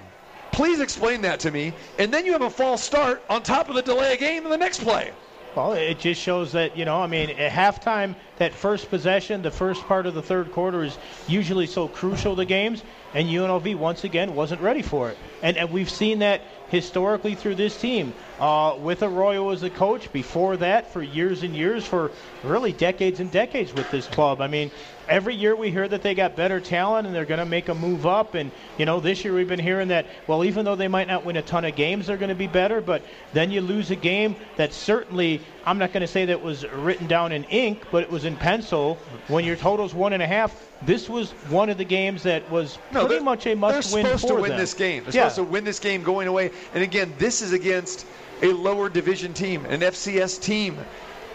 Please 0.58 0.80
explain 0.80 1.20
that 1.20 1.38
to 1.38 1.52
me. 1.52 1.72
And 2.00 2.12
then 2.12 2.26
you 2.26 2.32
have 2.32 2.42
a 2.42 2.50
false 2.50 2.82
start 2.82 3.22
on 3.30 3.44
top 3.44 3.68
of 3.68 3.76
the 3.76 3.82
delay 3.82 4.14
of 4.14 4.18
game 4.18 4.42
in 4.42 4.50
the 4.50 4.56
next 4.56 4.82
play. 4.82 5.12
Well, 5.54 5.74
it 5.74 6.00
just 6.00 6.20
shows 6.20 6.50
that, 6.50 6.76
you 6.76 6.84
know, 6.84 7.00
I 7.00 7.06
mean, 7.06 7.30
at 7.30 7.52
halftime, 7.52 8.16
that 8.38 8.54
first 8.54 8.90
possession, 8.90 9.42
the 9.42 9.50
first 9.50 9.82
part 9.84 10.06
of 10.06 10.14
the 10.14 10.22
third 10.22 10.52
quarter 10.52 10.84
is 10.84 10.96
usually 11.26 11.66
so 11.66 11.88
crucial 11.88 12.36
to 12.36 12.44
games, 12.44 12.82
and 13.14 13.28
UNLV 13.28 13.76
once 13.76 14.04
again 14.04 14.34
wasn't 14.34 14.60
ready 14.60 14.82
for 14.82 15.10
it. 15.10 15.18
And, 15.42 15.56
and 15.56 15.70
we've 15.70 15.90
seen 15.90 16.20
that 16.20 16.42
historically 16.68 17.34
through 17.34 17.54
this 17.54 17.78
team 17.80 18.12
uh, 18.38 18.76
with 18.78 19.02
Arroyo 19.02 19.50
as 19.50 19.60
the 19.60 19.70
coach. 19.70 20.12
Before 20.12 20.56
that, 20.58 20.92
for 20.92 21.02
years 21.02 21.42
and 21.42 21.54
years, 21.54 21.84
for 21.84 22.10
really 22.44 22.72
decades 22.72 23.20
and 23.20 23.30
decades 23.30 23.72
with 23.72 23.90
this 23.90 24.06
club. 24.06 24.40
I 24.40 24.48
mean, 24.48 24.70
every 25.08 25.34
year 25.34 25.56
we 25.56 25.70
hear 25.70 25.88
that 25.88 26.02
they 26.02 26.14
got 26.14 26.36
better 26.36 26.60
talent 26.60 27.06
and 27.06 27.16
they're 27.16 27.24
going 27.24 27.40
to 27.40 27.46
make 27.46 27.68
a 27.68 27.74
move 27.74 28.06
up. 28.06 28.34
And, 28.34 28.50
you 28.76 28.84
know, 28.84 29.00
this 29.00 29.24
year 29.24 29.34
we've 29.34 29.48
been 29.48 29.58
hearing 29.58 29.88
that, 29.88 30.06
well, 30.26 30.44
even 30.44 30.64
though 30.64 30.76
they 30.76 30.88
might 30.88 31.08
not 31.08 31.24
win 31.24 31.36
a 31.36 31.42
ton 31.42 31.64
of 31.64 31.74
games, 31.74 32.06
they're 32.06 32.16
going 32.16 32.28
to 32.28 32.34
be 32.34 32.46
better. 32.46 32.80
But 32.80 33.02
then 33.32 33.50
you 33.50 33.60
lose 33.60 33.90
a 33.90 33.96
game 33.96 34.36
that 34.56 34.72
certainly, 34.72 35.40
I'm 35.64 35.78
not 35.78 35.92
going 35.92 36.02
to 36.02 36.06
say 36.06 36.26
that 36.26 36.42
was 36.42 36.66
written 36.68 37.06
down 37.06 37.32
in 37.32 37.44
ink, 37.44 37.86
but 37.90 38.02
it 38.02 38.10
was 38.10 38.24
in 38.28 38.36
pencil. 38.36 38.96
When 39.26 39.44
your 39.44 39.56
total's 39.56 39.92
one 39.92 40.12
and 40.12 40.22
a 40.22 40.26
half, 40.26 40.54
this 40.82 41.08
was 41.08 41.32
one 41.50 41.68
of 41.70 41.78
the 41.78 41.84
games 41.84 42.22
that 42.22 42.48
was 42.50 42.78
No, 42.92 43.06
pretty 43.06 43.24
much 43.24 43.46
a 43.48 43.56
must 43.56 43.90
They're 43.92 44.02
win 44.02 44.06
supposed 44.06 44.22
for 44.28 44.36
to 44.36 44.42
win 44.42 44.50
them. 44.50 44.60
this 44.60 44.74
game. 44.74 45.02
They're 45.04 45.14
yeah. 45.24 45.28
supposed 45.28 45.48
to 45.48 45.52
win 45.52 45.64
this 45.64 45.80
game 45.80 46.04
going 46.04 46.28
away. 46.28 46.52
And 46.74 46.84
again, 46.84 47.12
this 47.18 47.42
is 47.42 47.52
against 47.52 48.06
a 48.42 48.52
lower 48.52 48.88
division 48.88 49.34
team, 49.34 49.64
an 49.66 49.80
FCS 49.80 50.40
team. 50.40 50.78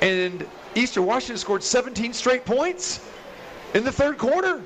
And 0.02 0.46
Eastern 0.76 1.06
Washington 1.06 1.38
scored 1.38 1.64
17 1.64 2.14
straight 2.14 2.46
points 2.46 3.02
in 3.74 3.84
the 3.84 3.92
third 3.92 4.18
quarter. 4.18 4.62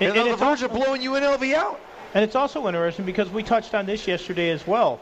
And, 0.00 0.10
And- 0.10 0.10
and 0.10 0.18
on 0.20 0.28
the 0.28 0.36
verge 0.36 0.62
of 0.62 0.72
blowing 0.72 1.00
UNLV 1.02 1.54
out. 1.54 1.80
And 2.14 2.22
it's 2.24 2.36
also 2.36 2.66
interesting 2.66 3.04
because 3.04 3.30
we 3.30 3.42
touched 3.42 3.74
on 3.74 3.86
this 3.86 4.06
yesterday 4.06 4.50
as 4.50 4.66
well. 4.66 5.00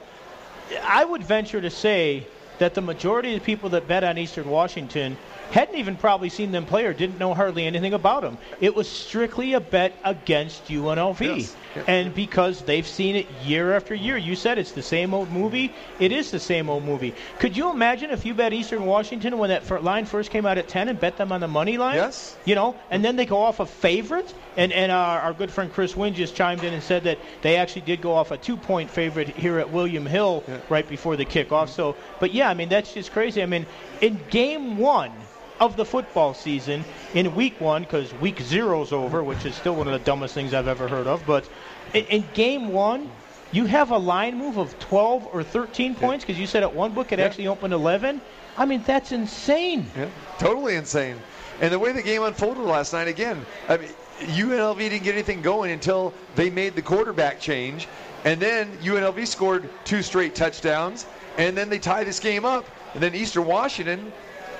I 0.82 1.04
would 1.04 1.22
venture 1.22 1.60
to 1.60 1.70
say 1.70 2.26
that 2.58 2.74
the 2.74 2.80
majority 2.80 3.34
of 3.34 3.40
the 3.40 3.44
people 3.44 3.68
that 3.70 3.86
bet 3.86 4.02
on 4.02 4.18
Eastern 4.18 4.48
Washington 4.48 5.16
hadn't 5.50 5.76
even 5.76 5.96
probably 5.96 6.28
seen 6.28 6.52
them 6.52 6.66
play 6.66 6.84
or 6.84 6.92
didn't 6.92 7.18
know 7.18 7.34
hardly 7.34 7.66
anything 7.66 7.94
about 7.94 8.22
them. 8.22 8.38
It 8.60 8.74
was 8.74 8.88
strictly 8.88 9.54
a 9.54 9.60
bet 9.60 9.92
against 10.04 10.66
UNLV. 10.66 11.20
Yes. 11.20 11.56
And 11.86 12.14
because 12.14 12.62
they've 12.62 12.86
seen 12.86 13.16
it 13.16 13.26
year 13.44 13.74
after 13.74 13.94
year. 13.94 14.16
You 14.16 14.34
said 14.34 14.58
it's 14.58 14.72
the 14.72 14.82
same 14.82 15.12
old 15.12 15.30
movie. 15.30 15.72
It 16.00 16.10
is 16.10 16.30
the 16.30 16.40
same 16.40 16.70
old 16.70 16.84
movie. 16.84 17.14
Could 17.38 17.56
you 17.56 17.70
imagine 17.70 18.10
if 18.10 18.24
you 18.24 18.34
bet 18.34 18.52
Eastern 18.52 18.86
Washington 18.86 19.38
when 19.38 19.50
that 19.50 19.84
line 19.84 20.06
first 20.06 20.30
came 20.30 20.46
out 20.46 20.58
at 20.58 20.68
10 20.68 20.88
and 20.88 20.98
bet 20.98 21.16
them 21.16 21.32
on 21.32 21.40
the 21.40 21.48
money 21.48 21.76
line? 21.76 21.96
Yes. 21.96 22.36
You 22.44 22.54
know, 22.54 22.76
and 22.90 23.04
then 23.04 23.16
they 23.16 23.26
go 23.26 23.38
off 23.38 23.60
a 23.60 23.66
favorite. 23.66 24.32
And 24.56 24.72
and 24.72 24.90
our, 24.90 25.20
our 25.20 25.32
good 25.34 25.50
friend 25.50 25.70
Chris 25.70 25.94
Wynn 25.94 26.14
just 26.14 26.34
chimed 26.34 26.64
in 26.64 26.72
and 26.72 26.82
said 26.82 27.04
that 27.04 27.18
they 27.42 27.56
actually 27.56 27.82
did 27.82 28.00
go 28.00 28.14
off 28.14 28.30
a 28.30 28.38
two-point 28.38 28.90
favorite 28.90 29.28
here 29.28 29.58
at 29.58 29.70
William 29.70 30.06
Hill 30.06 30.42
right 30.70 30.88
before 30.88 31.16
the 31.16 31.26
kickoff. 31.26 31.68
So, 31.68 31.94
but 32.20 32.32
yeah, 32.32 32.48
I 32.48 32.54
mean 32.54 32.70
that's 32.70 32.94
just 32.94 33.12
crazy. 33.12 33.42
I 33.42 33.46
mean, 33.46 33.66
in 34.00 34.18
game 34.30 34.78
one 34.78 35.12
of 35.60 35.76
the 35.76 35.84
football 35.84 36.34
season, 36.34 36.84
in 37.14 37.34
week 37.34 37.60
one, 37.60 37.82
because 37.82 38.12
week 38.14 38.40
zero's 38.40 38.92
over, 38.92 39.22
which 39.22 39.44
is 39.44 39.54
still 39.54 39.74
one 39.74 39.86
of 39.86 39.92
the 39.92 40.04
dumbest 40.04 40.34
things 40.34 40.52
I've 40.54 40.68
ever 40.68 40.88
heard 40.88 41.06
of, 41.06 41.24
but 41.26 41.48
in, 41.94 42.04
in 42.06 42.24
game 42.34 42.68
one. 42.72 43.10
You 43.52 43.64
have 43.66 43.92
a 43.92 43.96
line 43.96 44.36
move 44.36 44.56
of 44.58 44.76
12 44.80 45.28
or 45.32 45.44
13 45.44 45.94
points 45.94 46.24
because 46.24 46.38
you 46.38 46.48
said 46.48 46.64
at 46.64 46.74
one 46.74 46.90
book 46.92 47.12
it 47.12 47.20
Yeah. 47.20 47.26
actually 47.26 47.46
opened 47.46 47.72
11. 47.72 48.20
I 48.58 48.66
mean, 48.66 48.82
that's 48.84 49.12
insane. 49.12 49.86
Yeah, 49.96 50.08
totally 50.38 50.74
insane. 50.74 51.16
And 51.60 51.72
the 51.72 51.78
way 51.78 51.92
the 51.92 52.02
game 52.02 52.24
unfolded 52.24 52.64
last 52.64 52.92
night, 52.92 53.06
again, 53.06 53.46
I 53.68 53.76
mean, 53.76 53.88
UNLV 54.20 54.76
didn't 54.78 55.04
get 55.04 55.14
anything 55.14 55.42
going 55.42 55.70
until 55.70 56.12
they 56.34 56.50
made 56.50 56.74
the 56.74 56.82
quarterback 56.82 57.38
change, 57.38 57.86
and 58.24 58.40
then 58.40 58.76
UNLV 58.78 59.24
scored 59.28 59.70
two 59.84 60.02
straight 60.02 60.34
touchdowns, 60.34 61.06
and 61.38 61.56
then 61.56 61.70
they 61.70 61.78
tie 61.78 62.02
this 62.02 62.18
game 62.18 62.44
up, 62.44 62.66
and 62.94 63.02
then 63.02 63.14
Eastern 63.14 63.46
Washington. 63.46 64.12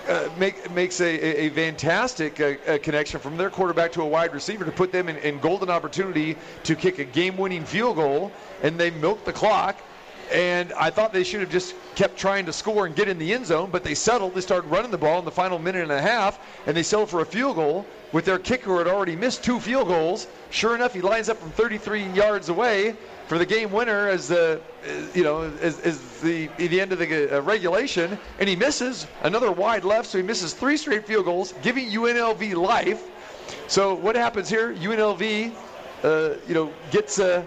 Uh, 0.08 0.28
make, 0.38 0.70
makes 0.70 1.00
a, 1.00 1.04
a, 1.04 1.46
a 1.46 1.50
fantastic 1.50 2.40
uh, 2.40 2.54
uh, 2.68 2.78
connection 2.78 3.18
from 3.18 3.36
their 3.36 3.50
quarterback 3.50 3.90
to 3.90 4.02
a 4.02 4.06
wide 4.06 4.32
receiver 4.32 4.64
to 4.64 4.70
put 4.70 4.92
them 4.92 5.08
in, 5.08 5.16
in 5.16 5.40
golden 5.40 5.68
opportunity 5.68 6.36
to 6.62 6.76
kick 6.76 7.00
a 7.00 7.04
game-winning 7.04 7.64
field 7.64 7.96
goal, 7.96 8.30
and 8.62 8.78
they 8.78 8.90
milked 8.90 9.24
the 9.24 9.32
clock. 9.32 9.76
And 10.32 10.72
I 10.74 10.90
thought 10.90 11.12
they 11.12 11.24
should 11.24 11.40
have 11.40 11.50
just 11.50 11.74
kept 11.96 12.16
trying 12.16 12.46
to 12.46 12.52
score 12.52 12.86
and 12.86 12.94
get 12.94 13.08
in 13.08 13.18
the 13.18 13.34
end 13.34 13.46
zone, 13.46 13.70
but 13.72 13.82
they 13.82 13.94
settled. 13.94 14.34
They 14.34 14.42
started 14.42 14.68
running 14.68 14.92
the 14.92 14.98
ball 14.98 15.18
in 15.18 15.24
the 15.24 15.32
final 15.32 15.58
minute 15.58 15.82
and 15.82 15.90
a 15.90 16.00
half, 16.00 16.38
and 16.66 16.76
they 16.76 16.84
settled 16.84 17.10
for 17.10 17.20
a 17.20 17.26
field 17.26 17.56
goal 17.56 17.84
with 18.12 18.24
their 18.24 18.38
kicker 18.38 18.70
who 18.70 18.78
had 18.78 18.86
already 18.86 19.16
missed 19.16 19.42
two 19.44 19.60
field 19.60 19.88
goals. 19.88 20.26
Sure 20.50 20.74
enough, 20.74 20.94
he 20.94 21.00
lines 21.00 21.28
up 21.28 21.38
from 21.38 21.50
33 21.50 22.04
yards 22.12 22.48
away 22.48 22.96
for 23.26 23.38
the 23.38 23.46
game 23.46 23.72
winner 23.72 24.08
as 24.08 24.28
the, 24.28 24.60
you 25.14 25.24
know, 25.24 25.50
as, 25.60 25.80
as 25.80 26.20
the 26.20 26.46
the 26.58 26.80
end 26.80 26.92
of 26.92 26.98
the 26.98 27.38
uh, 27.38 27.40
regulation, 27.42 28.18
and 28.38 28.48
he 28.48 28.56
misses 28.56 29.06
another 29.22 29.50
wide 29.50 29.84
left, 29.84 30.08
so 30.08 30.18
he 30.18 30.24
misses 30.24 30.54
three 30.54 30.76
straight 30.76 31.06
field 31.06 31.24
goals, 31.24 31.52
giving 31.62 31.90
UNLV 31.90 32.54
life. 32.54 33.02
So 33.66 33.94
what 33.94 34.14
happens 34.14 34.48
here? 34.48 34.74
UNLV, 34.74 35.52
uh, 36.04 36.34
you 36.46 36.54
know, 36.54 36.72
gets 36.90 37.18
a 37.18 37.44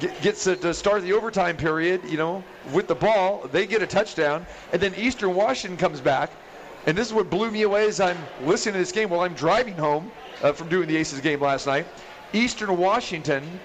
get- 0.00 0.20
gets 0.20 0.44
to 0.44 0.74
start 0.74 1.02
the 1.02 1.12
overtime 1.14 1.56
period, 1.56 2.02
you 2.04 2.18
know, 2.18 2.44
with 2.72 2.86
the 2.86 2.94
ball. 2.94 3.48
They 3.50 3.66
get 3.66 3.82
a 3.82 3.86
touchdown, 3.86 4.46
and 4.72 4.80
then 4.80 4.94
Eastern 4.96 5.34
Washington 5.34 5.78
comes 5.78 6.00
back. 6.00 6.30
And 6.86 6.96
this 6.96 7.06
is 7.06 7.14
what 7.14 7.30
blew 7.30 7.50
me 7.50 7.62
away 7.62 7.88
as 7.88 7.98
I'm 7.98 8.18
listening 8.42 8.74
to 8.74 8.78
this 8.80 8.92
game 8.92 9.08
while 9.08 9.20
I'm 9.20 9.34
driving 9.34 9.74
home 9.74 10.12
uh, 10.42 10.52
from 10.52 10.68
doing 10.68 10.86
the 10.86 10.96
Aces 10.96 11.20
game 11.20 11.40
last 11.40 11.66
night. 11.66 11.86
Eastern 12.34 12.76
Washington 12.76 13.58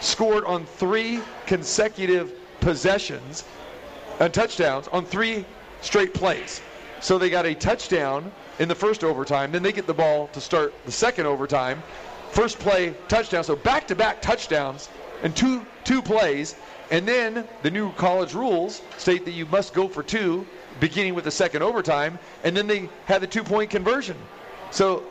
scored 0.00 0.44
on 0.44 0.66
three 0.66 1.20
consecutive 1.46 2.32
possessions 2.60 3.44
and 4.18 4.34
touchdowns 4.34 4.88
on 4.88 5.04
three 5.04 5.44
straight 5.82 6.14
plays. 6.14 6.60
So 7.00 7.16
they 7.16 7.30
got 7.30 7.46
a 7.46 7.54
touchdown 7.54 8.32
in 8.58 8.68
the 8.68 8.74
first 8.74 9.04
overtime, 9.04 9.52
then 9.52 9.62
they 9.62 9.70
get 9.70 9.86
the 9.86 9.94
ball 9.94 10.26
to 10.32 10.40
start 10.40 10.74
the 10.84 10.90
second 10.90 11.26
overtime. 11.26 11.80
First 12.30 12.58
play, 12.58 12.94
touchdown. 13.06 13.44
So 13.44 13.54
back-to-back 13.54 14.20
touchdowns 14.20 14.88
and 15.22 15.34
two 15.34 15.64
two 15.84 16.02
plays. 16.02 16.56
And 16.90 17.06
then 17.06 17.46
the 17.62 17.70
new 17.70 17.92
college 17.92 18.34
rules 18.34 18.82
state 18.96 19.24
that 19.26 19.32
you 19.32 19.46
must 19.46 19.74
go 19.74 19.88
for 19.88 20.02
two, 20.02 20.46
beginning 20.80 21.14
with 21.14 21.24
the 21.24 21.30
second 21.30 21.62
overtime. 21.62 22.18
And 22.44 22.56
then 22.56 22.66
they 22.66 22.88
had 23.06 23.20
the 23.20 23.26
two-point 23.26 23.70
conversion. 23.70 24.16
So 24.70 25.04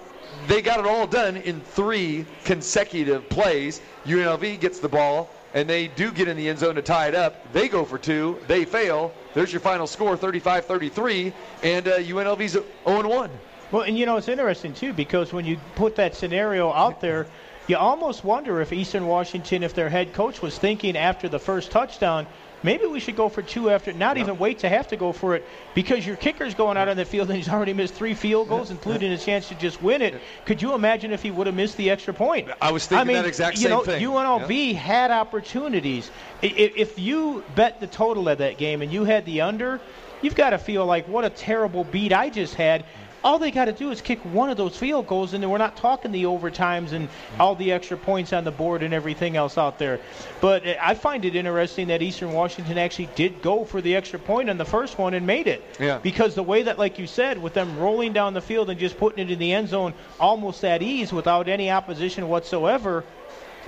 they 0.48 0.62
got 0.62 0.80
it 0.80 0.86
all 0.86 1.08
done 1.08 1.38
in 1.38 1.62
three 1.62 2.26
consecutive 2.44 3.28
plays. 3.30 3.82
UNLV 4.06 4.60
gets 4.60 4.80
the 4.80 4.90
ball, 4.90 5.30
and 5.54 5.70
they 5.70 5.88
do 5.88 6.12
get 6.12 6.28
in 6.28 6.38
the 6.38 6.48
end 6.50 6.60
zone 6.60 6.76
to 6.76 6.82
tie 6.82 7.08
it 7.08 7.16
up. 7.16 7.52
They 7.54 7.68
go 7.68 7.86
for 7.86 7.98
two. 7.98 8.40
They 8.48 8.66
fail. 8.66 9.14
There's 9.34 9.52
your 9.52 9.62
final 9.62 9.88
score, 9.88 10.18
35-33, 10.18 11.34
and 11.64 11.88
uh, 11.88 11.98
UNLV's 12.00 12.58
0-1. 12.86 13.30
Well, 13.72 13.82
and 13.82 13.98
you 13.98 14.06
know 14.06 14.16
it's 14.16 14.30
interesting 14.30 14.74
too 14.74 14.94
because 14.94 15.34
when 15.34 15.46
you 15.46 15.60
put 15.76 15.98
that 15.98 16.16
scenario 16.16 16.72
out 16.72 17.02
there, 17.02 17.28
you 17.68 17.76
almost 17.76 18.24
wonder 18.24 18.62
if 18.62 18.72
Eastern 18.72 19.08
Washington, 19.08 19.62
if 19.62 19.74
their 19.74 19.90
head 19.90 20.14
coach 20.14 20.42
was 20.42 20.58
thinking 20.58 20.96
after 20.96 21.28
the 21.28 21.40
first 21.40 21.70
touchdown, 21.70 22.26
maybe 22.64 22.86
we 22.86 23.00
should 23.00 23.16
go 23.16 23.30
for 23.30 23.42
two 23.42 23.70
after, 23.70 23.94
not 23.94 24.18
even 24.18 24.38
wait 24.38 24.60
to 24.60 24.70
have 24.70 24.88
to 24.88 24.98
go 24.98 25.12
for 25.12 25.36
it 25.36 25.46
because 25.74 26.06
your 26.06 26.16
kicker's 26.16 26.54
going 26.54 26.78
out 26.78 26.88
on 26.88 26.98
the 26.98 27.06
field 27.06 27.30
and 27.30 27.38
he's 27.38 27.50
already 27.50 27.74
missed 27.74 27.94
three 27.94 28.14
field 28.14 28.50
goals, 28.50 28.72
including 28.72 29.12
a 29.12 29.18
chance 29.18 29.48
to 29.50 29.56
just 29.56 29.82
win 29.82 30.02
it. 30.02 30.20
Could 30.46 30.62
you 30.62 30.74
imagine 30.74 31.12
if 31.12 31.22
he 31.22 31.32
would 31.32 31.48
have 31.48 31.56
missed 31.56 31.78
the 31.78 31.90
extra 31.90 32.14
point? 32.14 32.50
I 32.62 32.72
was 32.72 32.86
thinking 32.88 33.02
I 33.02 33.04
mean, 33.06 33.16
that 33.18 33.26
exact 33.28 33.58
you 33.58 33.64
same 33.64 33.72
know, 33.72 33.84
thing. 33.84 34.04
UNLV 34.04 34.76
had 34.76 35.12
opportunities. 35.12 36.12
If 36.42 37.00
you 37.00 37.44
bet 37.56 37.80
the 37.80 37.88
total 37.88 38.30
of 38.30 38.40
that 38.40 38.58
game 38.58 38.82
and 38.82 38.92
you 38.92 39.04
had 39.04 39.26
the 39.26 39.42
under, 39.42 39.80
you've 40.22 40.36
got 40.36 40.52
to 40.52 40.58
feel 40.58 40.86
like 40.86 41.08
what 41.08 41.26
a 41.26 41.30
terrible 41.30 41.84
beat 41.84 42.14
I 42.14 42.30
just 42.30 42.56
had. 42.56 42.86
All 43.24 43.40
they 43.40 43.52
got 43.52 43.66
to 43.66 43.72
do 43.74 43.90
is 43.90 44.02
kick 44.02 44.20
one 44.20 44.50
of 44.50 44.58
those 44.58 44.78
field 44.78 45.08
goals, 45.08 45.34
and 45.34 45.42
then 45.42 45.50
we're 45.50 45.58
not 45.58 45.76
talking 45.76 46.12
the 46.12 46.24
overtimes 46.24 46.92
and 46.92 47.10
all 47.40 47.56
the 47.56 47.72
extra 47.72 47.98
points 47.98 48.32
on 48.32 48.44
the 48.44 48.52
board 48.52 48.84
and 48.84 48.94
everything 48.94 49.36
else 49.36 49.58
out 49.58 49.80
there. 49.80 50.00
But 50.40 50.66
uh, 50.68 50.76
I 50.82 50.94
find 50.94 51.26
it 51.26 51.36
interesting 51.36 51.88
that 51.88 52.02
Eastern 52.02 52.32
Washington 52.32 52.78
actually 52.78 53.10
did 53.16 53.42
go 53.42 53.66
for 53.66 53.82
the 53.82 53.96
extra 53.96 54.20
point 54.20 54.50
on 54.50 54.58
the 54.58 54.66
first 54.66 54.98
one 54.98 55.14
and 55.14 55.26
made 55.26 55.48
it. 55.48 55.64
Yeah. 55.80 55.98
Because 55.98 56.36
the 56.36 56.44
way 56.44 56.64
that, 56.64 56.78
like 56.78 57.00
you 57.00 57.08
said, 57.08 57.42
with 57.42 57.54
them 57.54 57.78
rolling 57.80 58.14
down 58.14 58.34
the 58.34 58.42
field 58.42 58.70
and 58.70 58.80
just 58.80 58.98
putting 58.98 59.28
it 59.28 59.32
in 59.32 59.40
the 59.40 59.54
end 59.54 59.70
zone 59.70 59.94
almost 60.20 60.64
at 60.64 60.82
ease 60.82 61.12
without 61.12 61.48
any 61.48 61.72
opposition 61.72 62.30
whatsoever, 62.30 63.04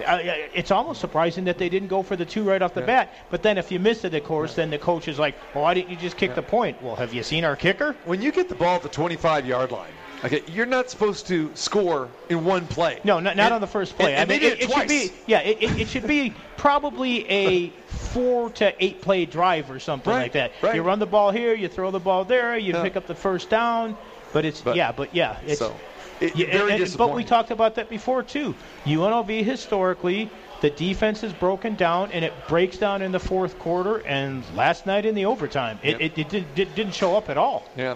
it's 0.01 0.71
almost 0.71 1.01
surprising 1.01 1.43
that 1.45 1.57
they 1.57 1.69
didn't 1.69 1.87
go 1.89 2.03
for 2.03 2.15
the 2.15 2.25
two 2.25 2.43
right 2.43 2.61
off 2.61 2.73
the 2.73 2.81
bat. 2.81 3.13
But 3.29 3.43
then 3.43 3.57
if 3.57 3.71
you 3.71 3.79
miss 3.79 4.03
it, 4.03 4.13
of 4.13 4.23
course, 4.23 4.55
then 4.55 4.69
the 4.69 4.77
coach 4.77 5.07
is 5.07 5.19
like, 5.19 5.35
well, 5.53 5.63
why 5.63 5.73
didn't 5.73 5.89
you 5.89 5.95
just 5.97 6.17
kick 6.17 6.35
the 6.35 6.41
point? 6.41 6.81
Well, 6.81 6.95
have 6.95 7.13
you 7.13 7.23
seen 7.23 7.43
our 7.45 7.55
kicker? 7.55 7.95
When 8.05 8.21
you 8.21 8.31
get 8.31 8.49
the 8.49 8.55
ball 8.55 8.75
at 8.75 8.81
the 8.83 8.89
25-yard 8.89 9.71
line, 9.71 9.91
okay, 10.23 10.43
you're 10.47 10.65
not 10.65 10.89
supposed 10.89 11.27
to 11.27 11.51
score 11.55 12.09
in 12.29 12.45
one 12.45 12.67
play. 12.67 12.99
No, 13.03 13.19
not, 13.19 13.35
not 13.35 13.45
And- 13.47 13.53
on 13.55 13.61
the 13.61 13.67
first 13.67 13.95
play. 13.97 14.13
and- 14.15 14.23
and 14.23 14.31
I 14.31 14.33
mean, 14.33 14.41
they 14.41 14.49
did 14.49 14.59
it 14.59 14.69
it, 14.69 14.71
should 14.73 14.87
be 14.87 15.07
twice. 15.07 15.19
yeah, 15.27 15.39
it, 15.39 15.57
it, 15.63 15.79
it 15.81 15.87
should 15.87 16.07
be 16.07 16.33
probably 16.57 17.29
a 17.29 17.69
four 17.87 18.49
to 18.51 18.73
eight 18.83 19.01
play 19.01 19.25
drive 19.25 19.69
or 19.71 19.79
something 19.79 20.11
Right, 20.13 20.23
like 20.23 20.31
that. 20.33 20.51
right. 20.61 20.75
You 20.75 20.81
run 20.83 20.99
the 20.99 21.05
ball 21.05 21.31
here, 21.31 21.53
you 21.53 21.67
throw 21.67 21.91
the 21.91 21.99
ball 21.99 22.25
there, 22.25 22.57
you 22.57 22.73
Yeah. 22.73 22.83
pick 22.83 22.95
up 22.97 23.07
the 23.07 23.15
first 23.15 23.49
down. 23.49 23.97
But 24.31 24.45
it's 24.45 24.61
But- 24.61 24.75
yeah, 24.75 24.91
but 24.91 25.15
yeah, 25.15 25.37
it's 25.45 25.59
so, 25.59 25.75
it, 26.19 26.35
Yeah, 26.35 26.45
very 26.51 26.73
and- 26.73 26.83
and- 26.83 26.97
but 26.97 27.13
we 27.13 27.23
talked 27.23 27.51
about 27.51 27.75
that 27.75 27.89
before 27.89 28.23
too. 28.23 28.55
UNLV 28.85 29.43
historically, 29.43 30.29
the 30.61 30.69
defense 30.69 31.23
is 31.23 31.31
broken 31.33 31.75
down 31.75 32.11
and 32.11 32.25
it 32.25 32.33
breaks 32.47 32.77
down 32.77 33.01
in 33.01 33.11
the 33.11 33.19
fourth 33.19 33.57
quarter. 33.59 33.99
And 34.05 34.43
last 34.55 34.85
night 34.85 35.05
in 35.05 35.15
the 35.15 35.25
overtime, 35.25 35.79
it, 35.83 36.01
it, 36.01 36.17
it, 36.17 36.29
did, 36.29 36.55
did, 36.55 36.75
didn't 36.75 36.93
show 36.93 37.15
up 37.15 37.29
at 37.29 37.37
all. 37.37 37.65
Yeah. 37.77 37.95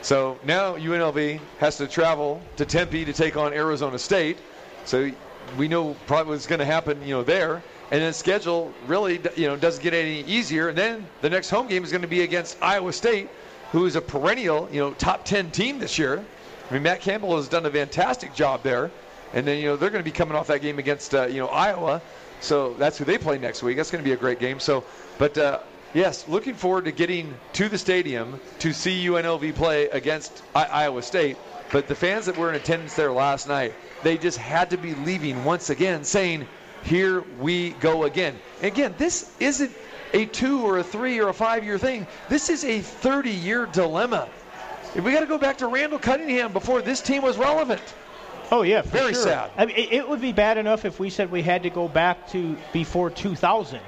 So 0.00 0.38
now 0.44 0.76
UNLV 0.76 1.40
has 1.58 1.76
to 1.78 1.86
travel 1.86 2.40
to 2.56 2.64
Tempe 2.64 3.04
to 3.04 3.12
take 3.12 3.36
on 3.36 3.52
Arizona 3.52 3.98
State. 3.98 4.38
So 4.84 5.10
we 5.58 5.68
know 5.68 5.96
probably 6.06 6.32
what's 6.32 6.46
going 6.46 6.60
to 6.60 6.64
happen, 6.64 7.02
you 7.02 7.14
know, 7.14 7.22
there. 7.22 7.62
And 7.90 8.00
then 8.02 8.12
schedule 8.12 8.72
really, 8.86 9.20
you 9.34 9.46
know, 9.48 9.56
doesn't 9.56 9.82
get 9.82 9.94
any 9.94 10.20
easier. 10.22 10.68
And 10.68 10.78
then 10.78 11.06
the 11.20 11.30
next 11.30 11.50
home 11.50 11.66
game 11.66 11.84
is 11.84 11.90
going 11.90 12.02
to 12.02 12.08
be 12.08 12.20
against 12.22 12.56
Iowa 12.62 12.92
State, 12.92 13.28
who 13.72 13.86
is 13.86 13.96
a 13.96 14.00
perennial, 14.00 14.68
you 14.70 14.80
know, 14.80 14.92
top 14.92 15.24
10 15.24 15.50
team 15.50 15.78
this 15.78 15.98
year. 15.98 16.24
I 16.68 16.74
mean, 16.74 16.82
Matt 16.82 17.00
Campbell 17.00 17.36
has 17.36 17.48
done 17.48 17.64
a 17.66 17.70
fantastic 17.70 18.34
job 18.34 18.62
there. 18.62 18.90
And 19.32 19.46
then, 19.46 19.58
you 19.58 19.66
know, 19.66 19.76
they're 19.76 19.90
going 19.90 20.02
to 20.02 20.10
be 20.10 20.14
coming 20.14 20.36
off 20.36 20.46
that 20.48 20.62
game 20.62 20.78
against, 20.78 21.14
uh, 21.14 21.26
you 21.26 21.40
know, 21.40 21.48
Iowa. 21.48 22.00
So 22.40 22.74
that's 22.74 22.98
who 22.98 23.04
they 23.04 23.18
play 23.18 23.38
next 23.38 23.62
week. 23.62 23.76
That's 23.76 23.90
going 23.90 24.02
to 24.02 24.08
be 24.08 24.14
a 24.14 24.18
great 24.18 24.38
game. 24.38 24.60
So, 24.60 24.84
but 25.18 25.36
uh, 25.36 25.60
yes, 25.92 26.26
looking 26.28 26.54
forward 26.54 26.84
to 26.86 26.92
getting 26.92 27.34
to 27.54 27.68
the 27.68 27.78
stadium 27.78 28.40
to 28.60 28.72
see 28.72 29.06
UNLV 29.06 29.54
play 29.54 29.88
against 29.88 30.42
I- 30.54 30.64
Iowa 30.64 31.02
State. 31.02 31.36
But 31.70 31.88
the 31.88 31.94
fans 31.94 32.26
that 32.26 32.38
were 32.38 32.48
in 32.48 32.54
attendance 32.54 32.94
there 32.94 33.12
last 33.12 33.48
night, 33.48 33.74
they 34.02 34.16
just 34.16 34.38
had 34.38 34.70
to 34.70 34.78
be 34.78 34.94
leaving 34.94 35.44
once 35.44 35.68
again 35.68 36.04
saying, 36.04 36.46
here 36.84 37.22
we 37.38 37.70
go 37.70 38.04
again. 38.04 38.38
Again, 38.62 38.94
this 38.96 39.30
isn't 39.40 39.72
a 40.14 40.24
two 40.24 40.62
or 40.62 40.78
a 40.78 40.84
three 40.84 41.20
or 41.20 41.28
a 41.28 41.34
five 41.34 41.64
year 41.64 41.76
thing. 41.76 42.06
This 42.30 42.48
is 42.48 42.64
a 42.64 42.80
30 42.80 43.30
year 43.30 43.66
dilemma. 43.66 44.28
We 44.94 45.12
got 45.12 45.20
to 45.20 45.26
go 45.26 45.38
back 45.38 45.58
to 45.58 45.66
Randall 45.68 45.98
Cunningham 45.98 46.52
before 46.52 46.82
this 46.82 47.00
team 47.00 47.22
was 47.22 47.38
relevant. 47.38 47.82
Oh 48.50 48.62
yeah, 48.62 48.82
Very 48.82 49.12
sure. 49.12 49.22
sad. 49.22 49.50
I 49.56 49.66
mean, 49.66 49.76
it, 49.76 49.92
it 49.92 50.08
would 50.08 50.20
be 50.20 50.32
bad 50.32 50.56
enough 50.56 50.84
if 50.84 50.98
we 50.98 51.10
said 51.10 51.30
we 51.30 51.42
had 51.42 51.62
to 51.64 51.70
go 51.70 51.86
back 51.86 52.28
to 52.28 52.56
before 52.72 53.10
2000. 53.10 53.80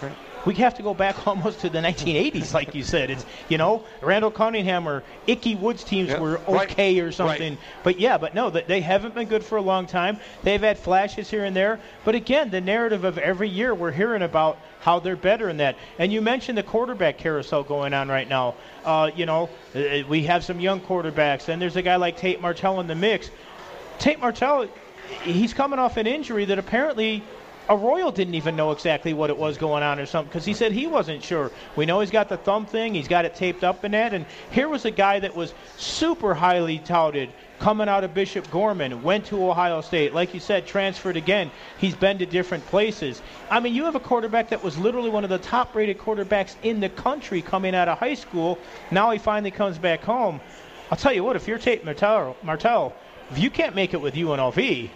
We 0.46 0.54
have 0.54 0.74
to 0.76 0.82
go 0.82 0.94
back 0.94 1.26
almost 1.26 1.60
to 1.60 1.68
the 1.70 1.80
1980s, 1.80 2.54
like 2.54 2.74
you 2.74 2.82
said. 2.82 3.10
It's 3.10 3.26
you 3.48 3.58
know 3.58 3.84
Randall 4.00 4.30
Cunningham 4.30 4.88
or 4.88 5.02
Ickey 5.26 5.54
Woods 5.54 5.84
teams 5.84 6.10
Yeah, 6.10 6.20
were 6.20 6.40
right, 6.48 6.70
okay 6.70 7.00
or 7.00 7.12
something. 7.12 7.58
But 7.84 8.00
yeah, 8.00 8.18
but 8.18 8.34
no, 8.34 8.50
they 8.50 8.80
haven't 8.80 9.14
been 9.14 9.28
good 9.28 9.44
for 9.44 9.58
a 9.58 9.62
long 9.62 9.86
time. 9.86 10.18
They've 10.42 10.60
had 10.60 10.78
flashes 10.78 11.30
here 11.30 11.44
and 11.44 11.54
there, 11.54 11.80
but 12.04 12.14
again, 12.14 12.50
the 12.50 12.60
narrative 12.60 13.04
of 13.04 13.18
every 13.18 13.48
year 13.48 13.74
we're 13.74 13.92
hearing 13.92 14.22
about 14.22 14.58
how 14.80 14.98
they're 14.98 15.16
better 15.16 15.48
in 15.48 15.58
that. 15.58 15.76
And 15.98 16.12
you 16.12 16.22
mentioned 16.22 16.56
the 16.56 16.62
quarterback 16.62 17.18
carousel 17.18 17.62
going 17.62 17.92
on 17.92 18.08
right 18.08 18.28
now. 18.28 18.54
Uh, 18.84 19.10
you 19.14 19.26
know, 19.26 19.50
uh, 19.74 20.02
we 20.08 20.22
have 20.24 20.42
some 20.42 20.58
young 20.58 20.80
quarterbacks, 20.80 21.48
and 21.48 21.60
there's 21.60 21.76
a 21.76 21.82
guy 21.82 21.96
like 21.96 22.16
Tate 22.16 22.40
Martell 22.40 22.80
in 22.80 22.86
the 22.86 22.94
mix. 22.94 23.30
Tate 23.98 24.18
Martell, 24.18 24.66
he's 25.22 25.52
coming 25.52 25.78
off 25.78 25.98
an 25.98 26.06
injury 26.06 26.46
that 26.46 26.58
apparently 26.58 27.22
Arroyo 27.70 28.10
didn't 28.10 28.34
even 28.34 28.56
know 28.56 28.72
exactly 28.72 29.14
what 29.14 29.30
it 29.30 29.38
was 29.38 29.56
going 29.56 29.84
on 29.84 30.00
or 30.00 30.06
something 30.06 30.28
because 30.28 30.44
he 30.44 30.54
said 30.54 30.72
he 30.72 30.88
wasn't 30.88 31.22
sure. 31.22 31.52
We 31.76 31.86
know 31.86 32.00
he's 32.00 32.10
got 32.10 32.28
the 32.28 32.36
thumb 32.36 32.66
thing, 32.66 32.94
he's 32.94 33.06
got 33.06 33.24
it 33.24 33.36
taped 33.36 33.62
up 33.62 33.84
in 33.84 33.92
that, 33.92 34.12
and 34.12 34.26
here 34.50 34.68
was 34.68 34.84
a 34.84 34.90
guy 34.90 35.20
that 35.20 35.36
was 35.36 35.54
super 35.76 36.34
highly 36.34 36.80
touted 36.80 37.30
coming 37.60 37.88
out 37.88 38.02
of 38.02 38.12
Bishop 38.12 38.50
Gorman, 38.50 39.02
went 39.02 39.26
to 39.26 39.48
Ohio 39.48 39.82
State, 39.82 40.12
like 40.14 40.34
you 40.34 40.40
said, 40.40 40.66
transferred 40.66 41.16
again. 41.16 41.50
He's 41.78 41.94
been 41.94 42.18
to 42.18 42.26
different 42.26 42.66
places. 42.66 43.22
I 43.50 43.60
mean, 43.60 43.74
you 43.74 43.84
have 43.84 43.94
a 43.94 44.00
quarterback 44.00 44.48
that 44.48 44.64
was 44.64 44.76
literally 44.76 45.10
one 45.10 45.24
of 45.24 45.30
the 45.30 45.38
top 45.38 45.74
rated 45.74 45.98
quarterbacks 45.98 46.56
in 46.62 46.80
the 46.80 46.88
country 46.88 47.42
coming 47.42 47.74
out 47.74 47.86
of 47.86 47.98
high 47.98 48.14
school. 48.14 48.58
Now 48.90 49.10
he 49.10 49.18
finally 49.18 49.50
comes 49.50 49.78
back 49.78 50.02
home. 50.02 50.40
I'll 50.90 50.98
tell 50.98 51.12
you 51.12 51.22
what, 51.22 51.36
if 51.36 51.46
you're 51.46 51.58
Tate 51.58 51.84
Martell, 51.84 52.36
Martell 52.42 52.94
if 53.30 53.38
you 53.38 53.48
can't 53.48 53.76
make 53.76 53.94
it 53.94 54.00
with 54.00 54.14
UNLV, 54.14 54.90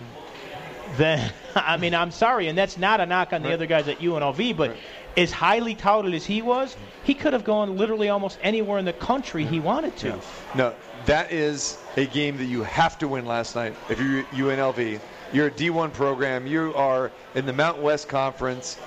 then 0.97 1.33
I 1.55 1.77
mean 1.77 1.95
I'm 1.95 2.11
sorry, 2.11 2.49
and 2.49 2.57
that's 2.57 2.79
not 2.79 3.01
a 3.01 3.07
knock 3.07 3.33
on 3.33 3.43
the 3.43 3.53
other 3.53 3.67
guys 3.67 3.89
at 3.89 3.99
UNLV, 3.99 4.57
but 4.57 4.77
as 5.17 5.31
highly 5.31 5.75
touted 5.75 6.15
as 6.15 6.25
he 6.25 6.43
was, 6.43 6.75
mm-hmm. 6.75 6.85
he 7.05 7.15
could 7.15 7.33
have 7.33 7.45
gone 7.45 7.77
literally 7.77 8.09
almost 8.09 8.39
anywhere 8.43 8.79
in 8.79 8.85
the 8.85 8.93
country 8.93 9.45
he 9.45 9.57
mm-hmm. 9.57 9.67
wanted 9.67 9.97
to. 9.99 10.19
No, 10.55 10.75
that 11.07 11.33
is 11.33 11.79
a 11.97 12.07
game 12.07 12.37
that 12.39 12.47
you 12.47 12.63
have 12.63 12.99
to 12.99 13.09
win 13.09 13.27
last 13.27 13.55
night. 13.55 13.75
If 13.89 14.01
you're 14.01 14.25
UNLV, 14.25 15.01
you're 15.33 15.47
a 15.49 15.51
D1 15.51 15.93
program. 15.93 16.47
You 16.47 16.73
are 16.75 17.11
in 17.35 17.47
the 17.47 17.53
Mountain 17.53 17.83
West 17.83 18.09
Conference. 18.09 18.79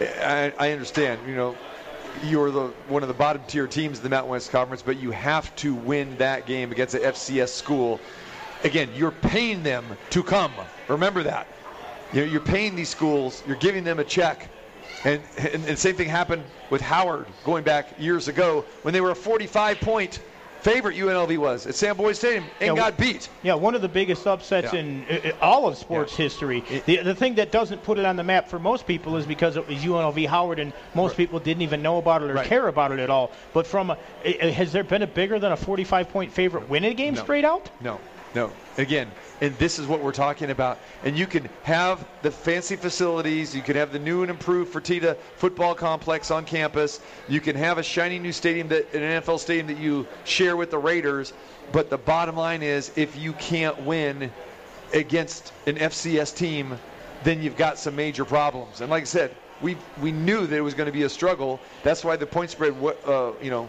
I, 0.00 0.52
I 0.58 0.72
understand. 0.72 1.20
You 1.26 1.36
know, 1.36 1.56
you're 2.24 2.50
the 2.50 2.68
one 2.88 3.02
of 3.02 3.08
the 3.08 3.14
bottom 3.14 3.42
tier 3.46 3.66
teams 3.66 3.98
in 3.98 4.04
the 4.04 4.10
Mountain 4.10 4.30
West 4.30 4.50
Conference, 4.50 4.82
but 4.82 4.98
you 4.98 5.10
have 5.10 5.54
to 5.56 5.74
win 5.74 6.16
that 6.18 6.46
game 6.46 6.72
against 6.72 6.94
an 6.94 7.02
FCS 7.02 7.48
school. 7.48 8.00
Again, 8.64 8.90
you're 8.94 9.10
paying 9.10 9.62
them 9.62 9.84
to 10.10 10.22
come. 10.22 10.52
Remember 10.92 11.22
that. 11.24 11.46
You 12.12 12.20
know, 12.20 12.30
you're 12.30 12.40
paying 12.40 12.76
these 12.76 12.90
schools. 12.90 13.42
You're 13.46 13.56
giving 13.56 13.84
them 13.84 13.98
a 13.98 14.04
check. 14.04 14.48
And, 15.04 15.20
and, 15.36 15.64
and 15.64 15.78
same 15.78 15.96
thing 15.96 16.08
happened 16.08 16.44
with 16.70 16.80
Howard 16.80 17.26
going 17.44 17.64
back 17.64 17.98
years 17.98 18.28
ago 18.28 18.64
when 18.82 18.94
they 18.94 19.00
were 19.00 19.10
a 19.10 19.16
45 19.16 19.80
point 19.80 20.20
favorite 20.60 20.94
UNLV 20.96 21.36
was 21.38 21.66
at 21.66 21.74
Sam 21.74 21.96
Boyd 21.96 22.14
Stadium 22.14 22.44
and 22.60 22.76
Yeah, 22.76 22.82
got 22.90 22.96
beat. 22.96 23.28
Yeah, 23.42 23.54
one 23.54 23.74
of 23.74 23.82
the 23.82 23.88
biggest 23.88 24.24
upsets 24.28 24.72
Yeah. 24.72 24.78
in 24.78 25.04
uh, 25.10 25.32
all 25.40 25.66
of 25.66 25.76
sports 25.76 26.12
Yeah. 26.16 26.22
history. 26.22 26.62
The, 26.86 26.98
the 26.98 27.16
thing 27.16 27.34
that 27.34 27.50
doesn't 27.50 27.82
put 27.82 27.98
it 27.98 28.04
on 28.04 28.14
the 28.14 28.22
map 28.22 28.48
for 28.48 28.60
most 28.60 28.86
people 28.86 29.16
is 29.16 29.26
because 29.26 29.56
it 29.56 29.66
was 29.66 29.78
UNLV 29.78 30.24
Howard, 30.28 30.60
and 30.60 30.72
most 30.94 31.16
people 31.16 31.40
didn't 31.40 31.62
even 31.62 31.82
know 31.82 31.98
about 31.98 32.22
it 32.22 32.30
or 32.30 32.34
Right. 32.34 32.46
care 32.46 32.68
about 32.68 32.92
it 32.92 33.00
at 33.00 33.10
all. 33.10 33.32
But 33.52 33.66
from 33.66 33.90
a, 34.24 34.52
has 34.52 34.70
there 34.70 34.84
been 34.84 35.02
a 35.02 35.06
bigger 35.08 35.40
than 35.40 35.50
a 35.50 35.56
45 35.56 36.10
point 36.10 36.30
favorite 36.32 36.68
win 36.68 36.84
a 36.84 36.94
game 36.94 37.14
No. 37.14 37.22
straight 37.22 37.44
out? 37.44 37.68
No, 37.80 37.98
no. 38.36 38.52
Again, 38.78 39.10
and 39.42 39.58
this 39.58 39.80
is 39.80 39.88
what 39.88 40.00
we're 40.00 40.12
talking 40.12 40.50
about. 40.50 40.78
And 41.02 41.18
you 41.18 41.26
can 41.26 41.48
have 41.64 42.06
the 42.22 42.30
fancy 42.30 42.76
facilities. 42.76 43.56
You 43.56 43.60
can 43.60 43.74
have 43.74 43.92
the 43.92 43.98
new 43.98 44.22
and 44.22 44.30
improved 44.30 44.72
Fertitta 44.72 45.16
football 45.34 45.74
complex 45.74 46.30
on 46.30 46.44
campus. 46.44 47.00
You 47.28 47.40
can 47.40 47.56
have 47.56 47.76
a 47.76 47.82
shiny 47.82 48.20
new 48.20 48.30
stadium, 48.30 48.68
that 48.68 48.94
an 48.94 49.20
NFL 49.20 49.40
stadium 49.40 49.66
that 49.66 49.78
you 49.78 50.06
share 50.22 50.56
with 50.56 50.70
the 50.70 50.78
Raiders. 50.78 51.32
But 51.72 51.90
the 51.90 51.98
bottom 51.98 52.36
line 52.36 52.62
is, 52.62 52.92
if 52.94 53.16
you 53.16 53.32
can't 53.32 53.82
win 53.82 54.30
against 54.94 55.52
an 55.66 55.74
FCS 55.74 56.36
team, 56.36 56.78
then 57.24 57.42
you've 57.42 57.56
got 57.56 57.80
some 57.80 57.96
major 57.96 58.24
problems. 58.24 58.80
And 58.80 58.90
like 58.90 59.02
I 59.02 59.06
said, 59.06 59.34
we 59.60 59.76
we 60.00 60.12
knew 60.12 60.46
that 60.46 60.56
it 60.56 60.60
was 60.60 60.74
going 60.74 60.86
to 60.86 60.92
be 60.92 61.02
a 61.02 61.08
struggle. 61.08 61.58
That's 61.82 62.04
why 62.04 62.14
the 62.14 62.26
point 62.26 62.50
spread, 62.50 62.76
uh, 63.06 63.32
you 63.42 63.50
know, 63.50 63.68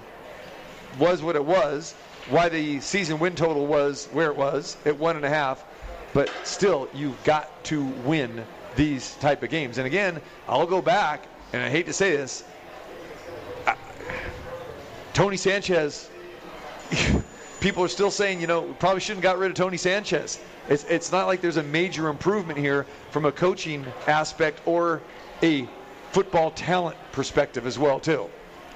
was 0.99 1.23
what 1.23 1.35
it 1.35 1.43
was, 1.43 1.95
why 2.29 2.49
the 2.49 2.79
season 2.79 3.19
win 3.19 3.35
total 3.35 3.65
was 3.67 4.07
where 4.11 4.27
it 4.27 4.35
was 4.35 4.77
at 4.85 4.97
one 4.97 5.15
and 5.15 5.25
a 5.25 5.29
half. 5.29 5.63
But 6.13 6.29
still, 6.43 6.87
you've 6.93 7.21
got 7.23 7.63
to 7.65 7.83
win 7.83 8.45
these 8.75 9.15
type 9.15 9.43
of 9.43 9.49
games. 9.49 9.77
And 9.77 9.87
again, 9.87 10.21
I'll 10.47 10.67
go 10.67 10.81
back, 10.81 11.27
and 11.53 11.61
I 11.61 11.69
hate 11.69 11.87
to 11.87 11.93
say 11.93 12.15
this, 12.15 12.43
I- 13.65 13.75
Tony 15.13 15.37
Sanchez. 15.37 16.09
People 17.59 17.83
are 17.83 17.87
still 17.89 18.11
saying, 18.11 18.41
you 18.41 18.47
know, 18.47 18.73
probably 18.73 18.99
shouldn't 18.99 19.23
got 19.23 19.37
rid 19.37 19.49
of 19.49 19.55
Tony 19.55 19.77
Sanchez. 19.77 20.39
It's, 20.67 20.83
it's 20.85 21.11
not 21.11 21.27
like 21.27 21.41
there's 21.41 21.57
a 21.57 21.63
major 21.63 22.09
improvement 22.09 22.59
here 22.59 22.85
from 23.09 23.25
a 23.25 23.31
coaching 23.31 23.85
aspect 24.05 24.59
or 24.65 25.01
a 25.41 25.67
football 26.11 26.51
talent 26.51 26.97
perspective 27.11 27.65
as 27.65 27.79
well, 27.79 27.99
too. 27.99 28.29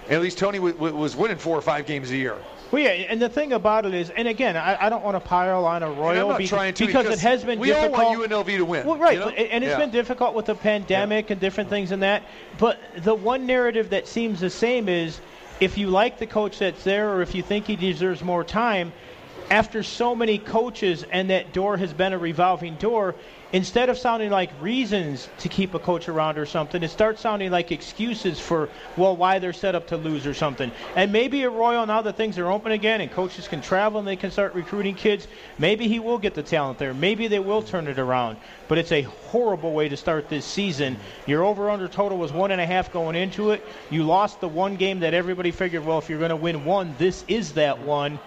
And 0.05 0.13
at 0.13 0.21
least 0.21 0.37
Tony 0.37 0.57
w- 0.57 0.73
w- 0.73 0.95
was 0.95 1.15
winning 1.15 1.37
four 1.37 1.57
or 1.57 1.61
five 1.61 1.85
games 1.85 2.11
a 2.11 2.15
year. 2.15 2.37
Well, 2.71 2.81
yeah, 2.81 2.89
and 2.89 3.21
the 3.21 3.29
thing 3.29 3.53
about 3.53 3.85
it 3.85 3.93
is, 3.93 4.09
and 4.09 4.27
again, 4.27 4.57
I, 4.57 4.85
I 4.85 4.89
don't 4.89 5.03
want 5.03 5.15
to 5.15 5.21
pile 5.21 5.65
on 5.65 5.83
Arroyo 5.83 6.33
because, 6.37 6.49
trying 6.49 6.73
to 6.73 6.85
because 6.85 7.05
it 7.05 7.19
has 7.19 7.43
been 7.43 7.59
we 7.59 7.71
all 7.71 7.83
difficult. 7.83 8.17
want 8.19 8.29
UNLV 8.31 8.57
to 8.57 8.65
win. 8.65 8.85
Well, 8.85 8.97
right, 8.97 9.13
you 9.13 9.19
know? 9.19 9.29
and 9.29 9.63
it's 9.63 9.71
Yeah. 9.71 9.77
been 9.77 9.89
difficult 9.91 10.35
with 10.35 10.47
the 10.47 10.55
pandemic 10.55 11.29
and 11.29 11.39
different 11.39 11.69
things 11.69 11.91
in 11.91 12.01
that. 12.01 12.23
But 12.57 12.79
the 12.97 13.15
one 13.15 13.45
narrative 13.45 13.91
that 13.91 14.07
seems 14.07 14.41
the 14.41 14.49
same 14.49 14.89
is 14.89 15.21
if 15.59 15.77
you 15.77 15.87
like 15.87 16.19
the 16.19 16.27
coach 16.27 16.59
that's 16.59 16.83
there 16.83 17.09
or 17.13 17.21
if 17.21 17.33
you 17.33 17.41
think 17.41 17.67
he 17.67 17.75
deserves 17.75 18.21
more 18.21 18.43
time, 18.43 18.91
after 19.49 19.81
so 19.81 20.13
many 20.13 20.37
coaches 20.37 21.05
and 21.09 21.29
that 21.29 21.53
door 21.53 21.77
has 21.77 21.93
been 21.93 22.11
a 22.11 22.17
revolving 22.17 22.75
door, 22.75 23.15
instead 23.53 23.89
of 23.89 23.97
sounding 23.97 24.29
like 24.29 24.49
reasons 24.61 25.29
to 25.39 25.49
keep 25.49 25.73
a 25.73 25.79
coach 25.79 26.09
around 26.09 26.37
or 26.37 26.45
something, 26.45 26.83
it 26.83 26.89
starts 26.89 27.21
sounding 27.21 27.51
like 27.51 27.71
excuses 27.71 28.39
for, 28.39 28.69
well, 28.97 29.15
why 29.15 29.39
they're 29.39 29.53
set 29.53 29.75
up 29.75 29.87
to 29.87 29.97
lose 29.97 30.25
or 30.25 30.33
something. 30.33 30.71
And 30.95 31.11
maybe 31.11 31.43
Arroyo, 31.45 31.85
now 31.85 32.01
that 32.01 32.17
things 32.17 32.37
are 32.37 32.51
open 32.51 32.71
again 32.71 33.01
and 33.01 33.11
coaches 33.11 33.47
can 33.47 33.61
travel 33.61 33.99
and 33.99 34.07
they 34.07 34.15
can 34.15 34.31
start 34.31 34.53
recruiting 34.53 34.95
kids, 34.95 35.27
maybe 35.57 35.87
he 35.87 35.99
will 35.99 36.17
get 36.17 36.33
the 36.33 36.43
talent 36.43 36.77
there. 36.77 36.93
Maybe 36.93 37.27
they 37.27 37.39
will 37.39 37.61
turn 37.61 37.87
it 37.87 37.99
around. 37.99 38.37
But 38.67 38.77
it's 38.77 38.91
a 38.91 39.03
horrible 39.03 39.73
way 39.73 39.87
to 39.89 39.97
start 39.97 40.29
this 40.29 40.45
season. 40.45 40.97
Your 41.25 41.43
over 41.43 41.69
under 41.69 41.87
total 41.87 42.17
was 42.17 42.33
one 42.33 42.51
and 42.51 42.59
a 42.59 42.65
half 42.65 42.91
going 42.91 43.15
into 43.15 43.51
it. 43.51 43.65
You 43.89 44.03
lost 44.03 44.41
the 44.41 44.49
one 44.49 44.75
game 44.75 44.99
that 44.99 45.13
everybody 45.13 45.51
figured, 45.51 45.85
well, 45.85 45.99
if 45.99 46.09
you're 46.09 46.19
going 46.19 46.29
to 46.29 46.35
win 46.35 46.65
one, 46.65 46.95
this 46.97 47.23
is 47.27 47.53
that 47.53 47.79
one. 47.79 48.19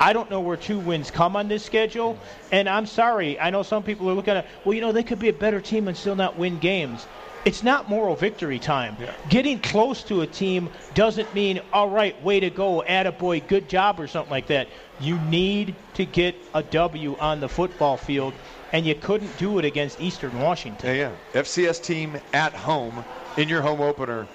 I 0.00 0.12
don't 0.12 0.30
know 0.30 0.40
where 0.40 0.56
two 0.56 0.78
wins 0.78 1.10
come 1.10 1.36
on 1.36 1.48
this 1.48 1.64
schedule, 1.64 2.18
and 2.52 2.68
I'm 2.68 2.86
sorry. 2.86 3.38
I 3.38 3.50
know 3.50 3.62
some 3.62 3.82
people 3.82 4.10
are 4.10 4.14
looking 4.14 4.34
at, 4.34 4.46
well, 4.64 4.74
you 4.74 4.80
know, 4.80 4.92
they 4.92 5.02
could 5.02 5.18
be 5.18 5.28
a 5.28 5.32
better 5.32 5.60
team 5.60 5.88
and 5.88 5.96
still 5.96 6.16
not 6.16 6.36
win 6.36 6.58
games. 6.58 7.06
It's 7.44 7.62
not 7.62 7.90
moral 7.90 8.16
victory 8.16 8.58
time. 8.58 8.96
Getting 9.28 9.60
close 9.60 10.02
to 10.04 10.22
a 10.22 10.26
team 10.26 10.70
doesn't 10.94 11.34
mean, 11.34 11.60
all 11.74 11.90
right, 11.90 12.20
way 12.22 12.40
to 12.40 12.48
go, 12.48 12.82
attaboy, 12.88 13.46
good 13.46 13.68
job, 13.68 14.00
or 14.00 14.06
something 14.06 14.30
like 14.30 14.46
that. 14.46 14.68
You 14.98 15.18
need 15.18 15.74
to 15.94 16.06
get 16.06 16.34
a 16.54 16.62
W 16.62 17.16
on 17.18 17.40
the 17.40 17.48
football 17.48 17.98
field, 17.98 18.32
and 18.72 18.86
you 18.86 18.94
couldn't 18.94 19.36
do 19.36 19.58
it 19.58 19.66
against 19.66 20.00
Eastern 20.00 20.40
Washington. 20.40 20.96
Yeah, 20.96 21.12
yeah. 21.34 21.42
FCS 21.42 21.82
team 21.82 22.16
at 22.32 22.54
home 22.54 23.04
in 23.36 23.48
your 23.50 23.60
home 23.60 23.82
opener. 23.82 24.26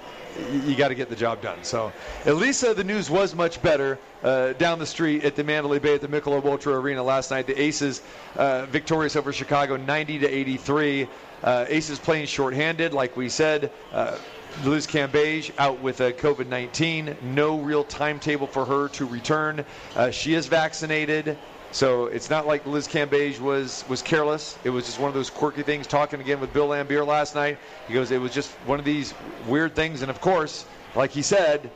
You 0.66 0.76
got 0.76 0.90
to 0.90 0.96
get 0.96 1.10
the 1.10 1.16
job 1.16 1.42
done. 1.42 1.64
So, 1.64 1.92
least 2.26 2.64
uh, 2.64 2.74
the 2.74 2.84
news 2.84 3.10
was 3.10 3.36
much 3.36 3.62
better 3.62 4.00
uh, 4.24 4.54
down 4.54 4.80
the 4.80 4.86
street 4.86 5.24
at 5.24 5.36
the 5.36 5.44
Mandalay 5.44 5.80
Bay 5.80 5.96
at 5.96 6.02
the 6.02 6.08
Michelob 6.08 6.46
Ultra 6.46 6.80
Arena 6.80 7.04
last 7.04 7.32
night. 7.32 7.48
The 7.48 7.60
Aces 7.60 8.02
uh, 8.36 8.66
victorious 8.68 9.16
over 9.16 9.34
Chicago, 9.34 9.78
90 9.78 10.20
to 10.20 10.28
83. 10.28 11.08
Uh, 11.42 11.66
Aces 11.70 12.00
playing 12.00 12.26
shorthanded, 12.26 12.94
like 12.94 13.16
we 13.16 13.30
said. 13.30 13.72
Uh, 13.92 14.18
Liz 14.64 14.88
Cambage 14.88 15.52
out 15.58 15.80
with 15.80 16.02
uh, 16.02 16.12
COVID 16.12 16.48
19. 16.48 17.16
No 17.22 17.60
real 17.60 17.84
timetable 17.84 18.48
for 18.48 18.66
her 18.66 18.90
to 18.90 19.06
return. 19.06 19.64
Uh, 19.96 20.12
she 20.12 20.34
is 20.34 20.48
vaccinated. 20.48 21.38
So 21.72 22.08
it's 22.08 22.30
not 22.30 22.48
like 22.48 22.66
Liz 22.66 22.88
Cambage 22.88 23.40
was 23.40 23.86
was 23.88 24.02
careless. 24.02 24.58
It 24.64 24.72
was 24.72 24.86
just 24.86 25.00
one 25.00 25.08
of 25.08 25.14
those 25.14 25.30
quirky 25.30 25.62
things. 25.62 25.86
Talking 25.86 26.20
again 26.20 26.40
with 26.40 26.52
Bill 26.52 26.70
Laimbeer 26.70 27.06
last 27.06 27.36
night, 27.36 27.60
he 27.88 27.94
goes, 27.94 28.10
it 28.10 28.20
was 28.20 28.34
just 28.34 28.52
one 28.66 28.80
of 28.80 28.86
these 28.86 29.14
weird 29.48 29.76
things. 29.76 30.02
And 30.02 30.10
of 30.10 30.20
course, 30.20 30.66
like 30.96 31.12
he 31.12 31.22
said, 31.22 31.70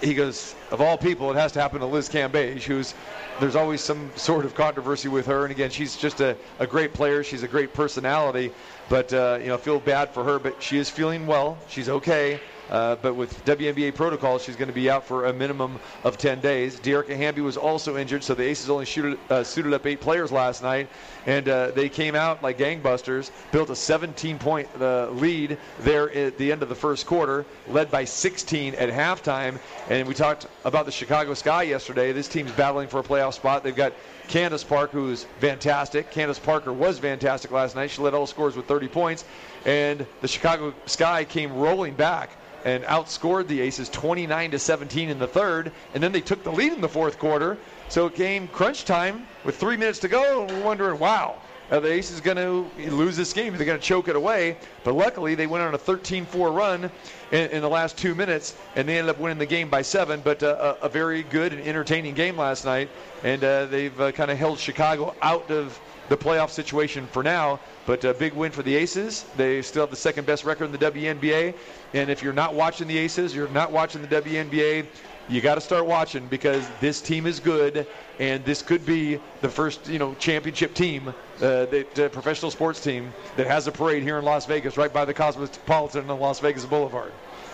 he 0.00 0.14
goes, 0.14 0.54
of 0.70 0.80
all 0.80 0.96
people, 0.96 1.30
it 1.30 1.36
has 1.36 1.52
to 1.52 1.60
happen 1.60 1.80
to 1.80 1.86
Liz 1.86 2.08
Cambage, 2.08 2.62
who's 2.62 2.94
there's 3.38 3.56
always 3.56 3.82
some 3.82 4.10
sort 4.16 4.46
of 4.46 4.54
controversy 4.54 5.08
with 5.08 5.26
her. 5.26 5.44
And 5.44 5.52
again, 5.52 5.68
she's 5.68 5.96
just 5.96 6.20
a, 6.20 6.36
a 6.58 6.66
great 6.66 6.94
player. 6.94 7.22
She's 7.22 7.42
a 7.42 7.48
great 7.48 7.74
personality. 7.74 8.52
But 8.88 9.12
uh, 9.12 9.38
you 9.40 9.48
know, 9.48 9.58
feel 9.58 9.80
bad 9.80 10.10
for 10.10 10.24
her. 10.24 10.38
But 10.38 10.62
she 10.62 10.78
is 10.78 10.88
feeling 10.88 11.26
well. 11.26 11.58
She's 11.68 11.90
okay. 11.90 12.40
Uh, 12.70 12.96
but 12.96 13.14
with 13.14 13.44
WNBA 13.44 13.94
protocol, 13.94 14.38
she's 14.38 14.56
going 14.56 14.68
to 14.68 14.74
be 14.74 14.90
out 14.90 15.04
for 15.06 15.26
a 15.26 15.32
minimum 15.32 15.78
of 16.04 16.18
10 16.18 16.40
days. 16.40 16.80
Dearica 16.80 17.16
Hamby 17.16 17.40
was 17.40 17.56
also 17.56 17.96
injured, 17.96 18.24
so 18.24 18.34
the 18.34 18.42
Aces 18.42 18.70
only 18.70 18.84
shooted, 18.84 19.18
uh, 19.30 19.44
suited 19.44 19.72
up 19.72 19.86
eight 19.86 20.00
players 20.00 20.32
last 20.32 20.62
night, 20.62 20.88
and 21.26 21.48
uh, 21.48 21.70
they 21.70 21.88
came 21.88 22.14
out 22.14 22.42
like 22.42 22.58
gangbusters, 22.58 23.30
built 23.52 23.70
a 23.70 23.74
17-point 23.74 24.68
uh, 24.80 25.10
lead 25.10 25.58
there 25.80 26.10
at 26.12 26.38
the 26.38 26.50
end 26.50 26.62
of 26.62 26.68
the 26.68 26.74
first 26.74 27.06
quarter, 27.06 27.46
led 27.68 27.90
by 27.90 28.04
16 28.04 28.74
at 28.74 28.88
halftime. 28.88 29.58
And 29.88 30.08
we 30.08 30.14
talked 30.14 30.46
about 30.64 30.86
the 30.86 30.92
Chicago 30.92 31.34
Sky 31.34 31.62
yesterday. 31.62 32.12
This 32.12 32.28
team's 32.28 32.52
battling 32.52 32.88
for 32.88 32.98
a 32.98 33.04
playoff 33.04 33.34
spot. 33.34 33.62
They've 33.62 33.76
got 33.76 33.92
Candace 34.28 34.64
Park, 34.64 34.90
who's 34.90 35.24
fantastic. 35.38 36.10
Candace 36.10 36.40
Parker 36.40 36.72
was 36.72 36.98
fantastic 36.98 37.52
last 37.52 37.76
night. 37.76 37.90
She 37.90 38.02
led 38.02 38.14
all 38.14 38.26
scores 38.26 38.56
with 38.56 38.66
30 38.66 38.88
points, 38.88 39.24
and 39.64 40.04
the 40.20 40.28
Chicago 40.28 40.74
Sky 40.86 41.24
came 41.24 41.52
rolling 41.54 41.94
back 41.94 42.30
and 42.66 42.82
outscored 42.84 43.46
the 43.46 43.60
Aces 43.60 43.88
29 43.88 44.50
to 44.50 44.58
17 44.58 45.08
in 45.08 45.20
the 45.20 45.26
third, 45.26 45.70
and 45.94 46.02
then 46.02 46.10
they 46.10 46.20
took 46.20 46.42
the 46.42 46.50
lead 46.50 46.72
in 46.72 46.80
the 46.80 46.88
fourth 46.88 47.16
quarter. 47.16 47.56
So 47.88 48.06
it 48.06 48.16
came 48.16 48.48
crunch 48.48 48.84
time 48.84 49.24
with 49.44 49.56
three 49.56 49.76
minutes 49.76 50.00
to 50.00 50.08
go, 50.08 50.42
and 50.42 50.50
we're 50.50 50.64
wondering, 50.64 50.98
wow, 50.98 51.36
are 51.70 51.78
the 51.78 51.92
Aces 51.92 52.20
going 52.20 52.36
to 52.36 52.68
lose 52.90 53.16
this 53.16 53.32
game? 53.32 53.56
They're 53.56 53.66
going 53.66 53.78
to 53.78 53.84
choke 53.84 54.08
it 54.08 54.16
away. 54.16 54.56
But 54.82 54.94
luckily, 54.94 55.36
they 55.36 55.46
went 55.46 55.62
on 55.62 55.74
a 55.74 55.78
13-4 55.78 56.54
run 56.54 56.90
in, 57.30 57.50
in, 57.50 57.62
the 57.62 57.68
last 57.68 57.96
two 57.96 58.16
minutes, 58.16 58.56
and 58.74 58.88
they 58.88 58.98
ended 58.98 59.14
up 59.14 59.20
winning 59.20 59.38
the 59.38 59.46
game 59.46 59.70
by 59.70 59.82
seven. 59.82 60.20
But 60.24 60.42
uh, 60.42 60.76
a, 60.82 60.86
a, 60.86 60.88
very 60.88 61.22
good 61.22 61.52
and 61.52 61.62
entertaining 61.62 62.14
game 62.14 62.36
last 62.36 62.64
night, 62.64 62.88
and 63.22 63.44
uh, 63.44 63.66
they've 63.66 64.00
uh, 64.00 64.10
kind 64.10 64.32
of 64.32 64.38
held 64.38 64.58
Chicago 64.58 65.14
out 65.22 65.50
of 65.52 65.80
the 66.08 66.16
playoff 66.16 66.50
situation 66.50 67.06
for 67.06 67.22
now. 67.22 67.60
But 67.86 68.04
a 68.04 68.14
big 68.14 68.32
win 68.32 68.52
for 68.52 68.62
the 68.62 68.74
Aces. 68.74 69.24
They 69.36 69.62
still 69.62 69.82
have 69.82 69.90
the 69.90 69.96
second 69.96 70.26
best 70.26 70.44
record 70.44 70.64
in 70.66 70.72
the 70.72 70.78
WNBA. 70.78 71.54
And 71.94 72.10
if 72.10 72.22
you're 72.22 72.32
not 72.32 72.54
watching 72.54 72.88
the 72.88 72.98
Aces, 72.98 73.34
you're 73.34 73.48
not 73.48 73.70
watching 73.70 74.02
the 74.02 74.08
WNBA, 74.08 74.86
you 75.28 75.40
got 75.40 75.56
to 75.56 75.60
start 75.60 75.86
watching 75.86 76.26
because 76.28 76.68
this 76.80 77.00
team 77.00 77.26
is 77.26 77.40
good, 77.40 77.86
and 78.20 78.44
this 78.44 78.62
could 78.62 78.86
be 78.86 79.18
the 79.40 79.48
first, 79.48 79.88
you 79.88 79.98
know, 79.98 80.14
championship 80.14 80.72
team, 80.74 81.08
uh, 81.08 81.66
that 81.66 81.98
uh, 81.98 82.08
professional 82.10 82.50
sports 82.50 82.80
team 82.80 83.12
that 83.36 83.46
has 83.46 83.66
a 83.66 83.72
parade 83.72 84.02
here 84.02 84.18
in 84.18 84.24
Las 84.24 84.46
Vegas, 84.46 84.76
right 84.76 84.92
by 84.92 85.04
the 85.04 85.12
Cosmopolitan 85.12 86.08
on 86.10 86.20
Las 86.20 86.38
Vegas 86.40 86.64
Boulevard. 86.64 87.12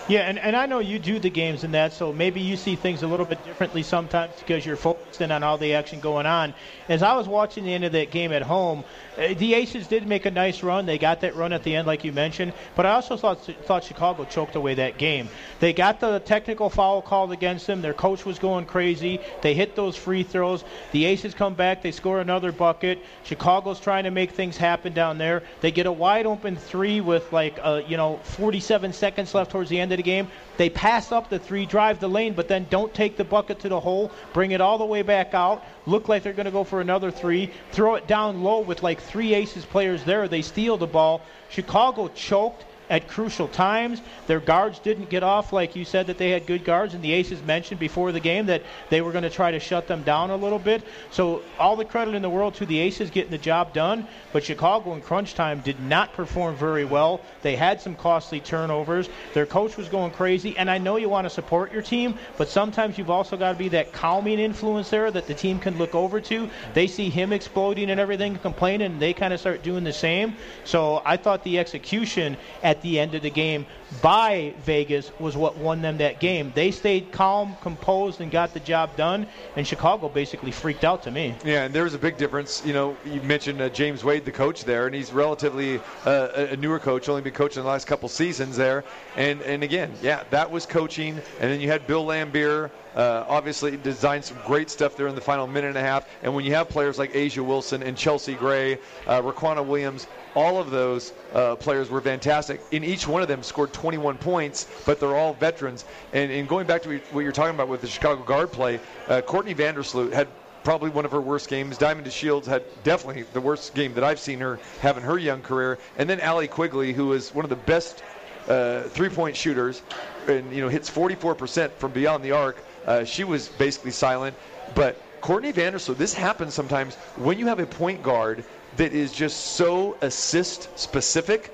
Yeah, 0.09 0.23
and, 0.23 0.39
and 0.39 0.57
I 0.57 0.67
know 0.67 0.81
you 0.81 0.99
do 0.99 1.21
the 1.21 1.31
games 1.31 1.63
and 1.63 1.75
that, 1.75 1.93
so 1.93 2.13
maybe 2.13 2.41
you 2.41 2.57
see 2.57 2.75
things 2.75 3.03
a 3.03 3.07
little 3.07 3.25
bit 3.25 3.45
differently 3.45 3.85
sometimes 3.85 4.35
because 4.39 4.67
you're 4.67 4.77
focusing 4.77 5.31
on 5.31 5.45
all 5.45 5.59
the 5.59 5.75
action 5.75 6.01
going 6.01 6.27
on. 6.27 6.55
As 6.89 7.05
I 7.05 7.15
was 7.15 7.29
watching 7.29 7.65
the 7.65 7.73
end 7.73 7.85
of 7.85 7.93
that 7.93 8.11
game 8.11 8.33
at 8.33 8.43
home, 8.43 8.83
the 9.17 9.55
Aces 9.55 9.87
did 9.87 10.07
make 10.07 10.27
a 10.27 10.31
nice 10.31 10.63
run. 10.63 10.87
They 10.87 10.99
got 10.99 11.21
that 11.21 11.37
run 11.37 11.53
at 11.53 11.63
the 11.63 11.77
end, 11.77 11.87
like 11.87 12.05
you 12.05 12.13
mentioned, 12.13 12.53
but 12.75 12.87
I 12.87 12.93
also 12.93 13.17
thought 13.17 13.45
thought 13.65 13.85
Chicago 13.85 14.25
choked 14.25 14.57
away 14.57 14.75
that 14.75 14.99
game. 14.99 15.29
They 15.61 15.73
got 15.73 16.01
the 16.01 16.21
technical 16.21 16.71
foul 16.71 17.03
called 17.03 17.33
against 17.33 17.67
them. 17.67 17.83
Their 17.83 17.95
coach 17.95 18.25
was 18.25 18.39
going 18.39 18.67
crazy. 18.67 19.21
They 19.43 19.55
hit 19.55 19.77
those 19.77 19.97
free 19.97 20.23
throws. 20.23 20.65
The 20.93 21.05
Aces 21.05 21.35
come 21.35 21.55
back. 21.55 21.83
They 21.83 21.93
score 21.93 22.21
another 22.21 22.53
bucket. 22.53 23.01
Chicago's 23.25 23.81
trying 23.81 24.05
to 24.05 24.11
make 24.11 24.33
things 24.33 24.57
happen 24.57 24.93
down 24.93 25.19
there. 25.19 25.43
They 25.61 25.71
get 25.71 25.87
a 25.87 25.93
wide 25.93 26.27
open 26.27 26.57
three 26.57 27.01
with 27.01 27.33
like 27.33 27.59
uh, 27.63 27.83
you 27.87 27.97
know 27.97 28.19
47 28.25 28.93
seconds 28.93 29.35
left 29.35 29.51
towards 29.51 29.71
the 29.71 29.81
end 29.81 29.93
of 29.93 29.99
the 29.99 30.03
game. 30.03 30.29
They 30.57 30.71
pass 30.71 31.13
up 31.13 31.29
the 31.29 31.39
three, 31.39 31.67
drive 31.67 32.01
the 32.01 32.09
lane, 32.09 32.35
but 32.35 32.49
then 32.49 32.67
don't 32.71 32.93
take 32.93 33.17
the 33.17 33.25
bucket 33.25 33.61
to 33.61 33.69
the 33.69 33.81
hole, 33.81 34.11
bring 34.33 34.53
it 34.53 34.61
all 34.61 34.79
the 34.79 34.85
way 34.85 35.03
back 35.03 35.35
out, 35.35 35.65
look 35.87 36.09
like 36.09 36.23
they're 36.23 36.33
going 36.33 36.47
to 36.47 36.53
go 36.53 36.65
for 36.65 36.81
another 36.81 37.11
three, 37.11 37.51
throw 37.73 37.95
it 37.95 38.07
down 38.07 38.43
low 38.43 38.61
with 38.61 38.83
like 38.83 39.01
three 39.01 39.35
Aces 39.35 39.65
players 39.65 40.05
there. 40.05 40.29
They 40.29 40.43
steal 40.43 40.77
the 40.77 40.87
ball. 40.87 41.23
Chicago 41.51 42.09
choked 42.09 42.65
at 42.93 43.09
crucial 43.09 43.49
times. 43.49 44.03
Their 44.27 44.39
guards 44.39 44.79
didn't 44.79 45.09
get 45.09 45.23
off, 45.23 45.51
like 45.51 45.75
you 45.75 45.85
said, 45.87 46.09
that 46.09 46.19
they 46.19 46.29
had 46.29 46.47
good 46.47 46.63
guards, 46.63 46.93
and 46.93 47.03
the 47.03 47.13
Aces 47.13 47.43
mentioned 47.43 47.81
before 47.81 48.13
the 48.13 48.21
game 48.21 48.47
that 48.47 48.63
they 48.91 49.01
were 49.01 49.13
going 49.13 49.25
to 49.25 49.31
try 49.31 49.51
to 49.51 49.59
shut 49.59 49.89
them 49.89 50.03
down 50.03 50.29
a 50.29 50.37
little 50.37 50.59
bit. 50.59 50.83
So, 51.11 51.41
all 51.59 51.75
the 51.75 51.87
credit 51.87 52.15
in 52.15 52.21
the 52.21 52.29
world 52.29 52.55
to 52.57 52.67
the 52.67 52.79
Aces 52.79 53.09
getting 53.09 53.31
the 53.31 53.39
job 53.39 53.73
done, 53.73 54.07
but 54.35 54.45
Chicago 54.45 54.93
in 54.93 55.01
crunch 55.01 55.35
time 55.35 55.61
did 55.61 55.81
not 55.81 56.13
perform 56.13 56.55
very 56.55 56.85
well. 56.85 57.23
They 57.41 57.57
had 57.57 57.81
some 57.81 57.95
costly 57.95 58.41
turnovers. 58.41 59.09
Their 59.33 59.47
coach 59.47 59.79
was 59.79 59.89
going 59.89 60.11
crazy, 60.11 60.55
and 60.59 60.71
I 60.71 60.77
know 60.77 60.97
you 60.97 61.09
want 61.09 61.25
to 61.25 61.31
support 61.31 61.73
your 61.73 61.83
team, 61.83 62.19
but 62.37 62.51
sometimes 62.51 62.99
you've 62.99 63.09
also 63.09 63.39
got 63.39 63.53
to 63.53 63.59
be 63.59 63.71
that 63.71 63.95
calming 63.95 64.39
influence 64.39 64.91
there 64.91 65.11
that 65.11 65.27
the 65.27 65.35
team 65.35 65.59
can 65.59 65.79
look 65.79 65.95
over 65.95 66.21
to. 66.21 66.51
They 66.75 66.87
see 66.89 67.09
him 67.09 67.33
exploding 67.33 67.89
and 67.89 67.99
everything, 67.99 68.37
complaining, 68.37 68.93
and 68.93 69.01
they 69.01 69.15
kind 69.15 69.33
of 69.33 69.41
start 69.41 69.63
doing 69.63 69.83
the 69.83 69.95
same. 69.95 70.37
So, 70.65 71.01
I 71.07 71.17
thought 71.17 71.43
the 71.43 71.59
execution 71.59 72.37
at 72.63 72.82
the 72.83 73.01
end 73.01 73.15
of 73.15 73.23
the 73.23 73.31
game 73.31 73.67
by 74.01 74.55
Vegas 74.65 75.11
was 75.19 75.37
what 75.37 75.57
won 75.57 75.83
them 75.83 75.99
that 75.99 76.21
game. 76.21 76.53
They 76.55 76.71
stayed 76.71 77.13
calm, 77.13 77.57
composed, 77.61 78.21
and 78.21 78.31
got 78.31 78.55
the 78.55 78.61
job 78.61 78.97
done, 78.97 79.27
and 79.57 79.67
Chicago 79.67 80.09
basically 80.09 80.51
freaked 80.51 80.85
out 80.85 81.03
to 81.03 81.11
me. 81.11 81.35
Yeah, 81.45 81.65
and 81.65 81.75
there 81.75 81.85
was 81.85 81.95
a 81.95 81.99
big 81.99 82.17
difference. 82.17 82.63
You 82.65 82.73
know, 82.73 82.97
you 83.05 83.21
mentioned 83.23 83.61
uh, 83.61 83.69
James 83.69 84.05
Wade, 84.05 84.25
the 84.25 84.33
coach 84.33 84.65
there, 84.65 84.87
and 84.87 84.95
he's 84.95 85.13
relatively 85.13 85.81
uh, 86.07 86.47
a 86.51 86.57
newer 86.57 86.79
coach, 86.79 87.09
only 87.09 87.23
been 87.23 87.33
coaching 87.35 87.63
the 87.63 87.69
last 87.69 87.87
couple 87.87 88.09
seasons 88.09 88.57
there. 88.57 88.85
And 89.17 89.43
and 89.43 89.63
again, 89.63 89.93
yeah, 90.01 90.23
that 90.31 90.51
was 90.51 90.67
coaching. 90.67 91.21
And 91.41 91.51
then 91.51 91.61
you 91.61 91.69
had 91.69 91.87
Bill 91.87 92.05
Laimbeer, 92.07 92.71
uh, 92.95 93.25
obviously 93.29 93.77
designed 93.77 94.25
some 94.25 94.39
great 94.47 94.71
stuff 94.71 94.97
there 94.97 95.07
in 95.07 95.15
the 95.15 95.21
final 95.21 95.47
minute 95.47 95.69
and 95.69 95.79
a 95.79 95.83
half. 95.83 96.09
And 96.23 96.35
when 96.35 96.45
you 96.45 96.55
have 96.55 96.69
players 96.69 96.99
like 96.99 97.13
A'ja 97.13 97.45
Wilson 97.45 97.83
and 97.83 97.97
Chelsea 97.97 98.35
Gray, 98.35 98.79
uh, 99.07 99.23
Riquna 99.23 99.65
Williams, 99.65 100.07
all 100.35 100.59
of 100.59 100.71
those 100.71 101.13
uh, 101.35 101.57
players 101.57 101.91
were 101.91 102.01
fantastic. 102.01 102.61
In 102.71 102.85
each 102.85 103.07
one 103.07 103.23
of 103.23 103.29
them 103.29 103.43
scored 103.43 103.73
21 103.83 104.17
points, 104.19 104.69
but 104.87 105.01
they're 105.01 105.17
all 105.17 105.35
veterans. 105.35 105.85
And, 106.13 106.31
and 106.31 106.49
going 106.49 106.69
back 106.69 106.83
to 106.83 106.99
what 107.11 107.23
you're 107.23 107.33
talking 107.33 107.57
about 107.57 107.67
with 107.67 107.81
the 107.81 107.89
Chicago 107.89 108.23
guard 108.23 108.53
play, 108.53 108.79
uh, 109.09 109.23
Courtney 109.23 109.57
Vandersloot 109.57 110.13
had 110.13 110.29
probably 110.63 110.89
one 110.91 111.05
of 111.05 111.11
her 111.11 111.21
worst 111.21 111.49
games. 111.49 111.79
Diamond 111.79 112.07
DeShields 112.07 112.47
had 112.47 112.63
definitely 112.85 113.23
the 113.33 113.41
worst 113.41 113.75
game 113.75 113.93
that 113.95 114.05
I've 114.05 114.21
seen 114.21 114.39
her 114.39 114.61
have 114.83 114.99
in 114.99 115.03
her 115.03 115.19
young 115.19 115.43
career. 115.43 115.81
And 115.99 116.09
then 116.09 116.21
Allie 116.21 116.47
Quigley, 116.47 116.93
who 116.93 117.13
is 117.13 117.35
one 117.35 117.45
of 117.45 117.49
the 117.49 117.57
best 117.57 118.05
uh, 118.47 118.83
three-point 118.83 119.37
shooters, 119.37 119.83
and 120.29 120.53
you 120.53 120.63
know 120.63 120.69
hits 120.69 120.89
44% 120.89 121.73
from 121.73 121.91
beyond 121.91 122.23
the 122.23 122.31
arc. 122.31 122.63
Uh, 122.87 123.03
she 123.03 123.25
was 123.25 123.49
basically 123.49 123.91
silent, 123.91 124.37
but 124.77 124.97
Courtney 125.21 125.53
Vandersloot, 125.53 125.97
this 125.97 126.15
happens 126.15 126.55
sometimes 126.55 126.95
when 127.17 127.37
you 127.37 127.49
have 127.49 127.59
a 127.59 127.67
point 127.67 128.05
guard 128.05 128.45
that 128.77 128.93
is 128.93 129.13
just 129.13 129.57
so 129.57 129.97
assist 130.03 130.69
specific 130.79 131.53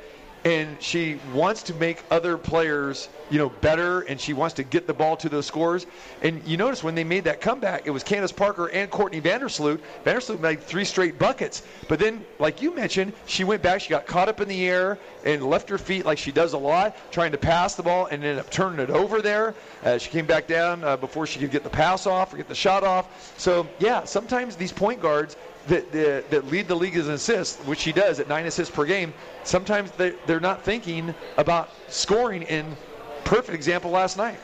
and 0.49 0.81
she 0.83 1.21
wants 1.35 1.63
to 1.63 1.75
make 1.75 2.03
other 2.11 2.39
players, 2.39 3.11
you 3.29 3.37
know, 3.37 3.51
better, 3.51 4.01
and 4.01 4.19
she 4.19 4.33
wants 4.33 4.55
to 4.55 4.63
get 4.63 4.87
the 4.87 4.95
ball 4.95 5.15
to 5.15 5.29
those 5.29 5.45
scores. 5.45 5.87
And 6.23 6.43
you 6.47 6.57
notice 6.57 6.83
when 6.83 6.95
they 6.95 7.05
made 7.05 7.25
that 7.25 7.43
comeback, 7.43 7.87
it 7.87 7.91
was 7.91 8.03
Candace 8.03 8.33
Parker 8.33 8.69
and 8.71 8.91
Courtney 8.91 9.21
Vandersloot. 9.21 9.79
Vandersloot 10.07 10.41
made 10.41 10.63
three 10.63 10.87
straight 10.87 11.19
buckets, 11.19 11.65
but 11.87 11.99
then, 11.99 12.25
like 12.39 12.63
you 12.63 12.75
mentioned, 12.75 13.13
she 13.27 13.45
went 13.45 13.61
back, 13.61 13.83
she 13.83 13.91
got 13.91 14.07
caught 14.07 14.31
up 14.31 14.41
in 14.41 14.49
the 14.49 14.67
air 14.67 14.99
and 15.27 15.45
left 15.45 15.69
her 15.69 15.77
feet 15.77 16.07
like 16.07 16.17
she 16.17 16.33
does 16.33 16.55
a 16.55 16.59
lot, 16.59 16.97
trying 17.13 17.33
to 17.33 17.39
pass 17.39 17.75
the 17.75 17.83
ball, 17.83 18.07
and 18.07 18.25
ended 18.25 18.39
up 18.39 18.51
turning 18.51 18.81
it 18.81 18.89
over 18.89 19.21
there. 19.21 19.55
Uh, 19.85 19.99
she 19.99 20.09
came 20.09 20.25
back 20.25 20.47
down 20.47 20.83
uh, 20.83 20.97
before 20.97 21.27
she 21.27 21.39
could 21.39 21.51
get 21.51 21.63
the 21.63 21.69
pass 21.69 22.07
off 22.07 22.33
or 22.33 22.39
get 22.39 22.49
the 22.49 22.55
shot 22.55 22.85
off. 22.85 23.39
So 23.39 23.69
yeah, 23.81 24.05
sometimes 24.05 24.57
these 24.57 24.73
point 24.73 25.03
guards 25.03 25.37
that, 25.69 25.93
that, 25.93 26.31
that 26.31 26.47
lead 26.47 26.69
the 26.69 26.75
league 26.75 26.97
as 26.97 27.07
an 27.07 27.15
assist, 27.15 27.59
which 27.61 27.83
he 27.83 27.93
does 27.93 28.21
at 28.21 28.29
nine 28.29 28.47
assists 28.47 28.75
per 28.75 28.85
game, 28.85 29.15
sometimes 29.45 29.91
they, 29.93 30.11
they're 30.27 30.41
not 30.41 30.63
thinking 30.63 31.15
about 31.37 31.71
scoring 31.89 32.43
in 32.43 32.77
perfect 33.25 33.55
example 33.55 33.91
last 33.91 34.17
night. 34.17 34.39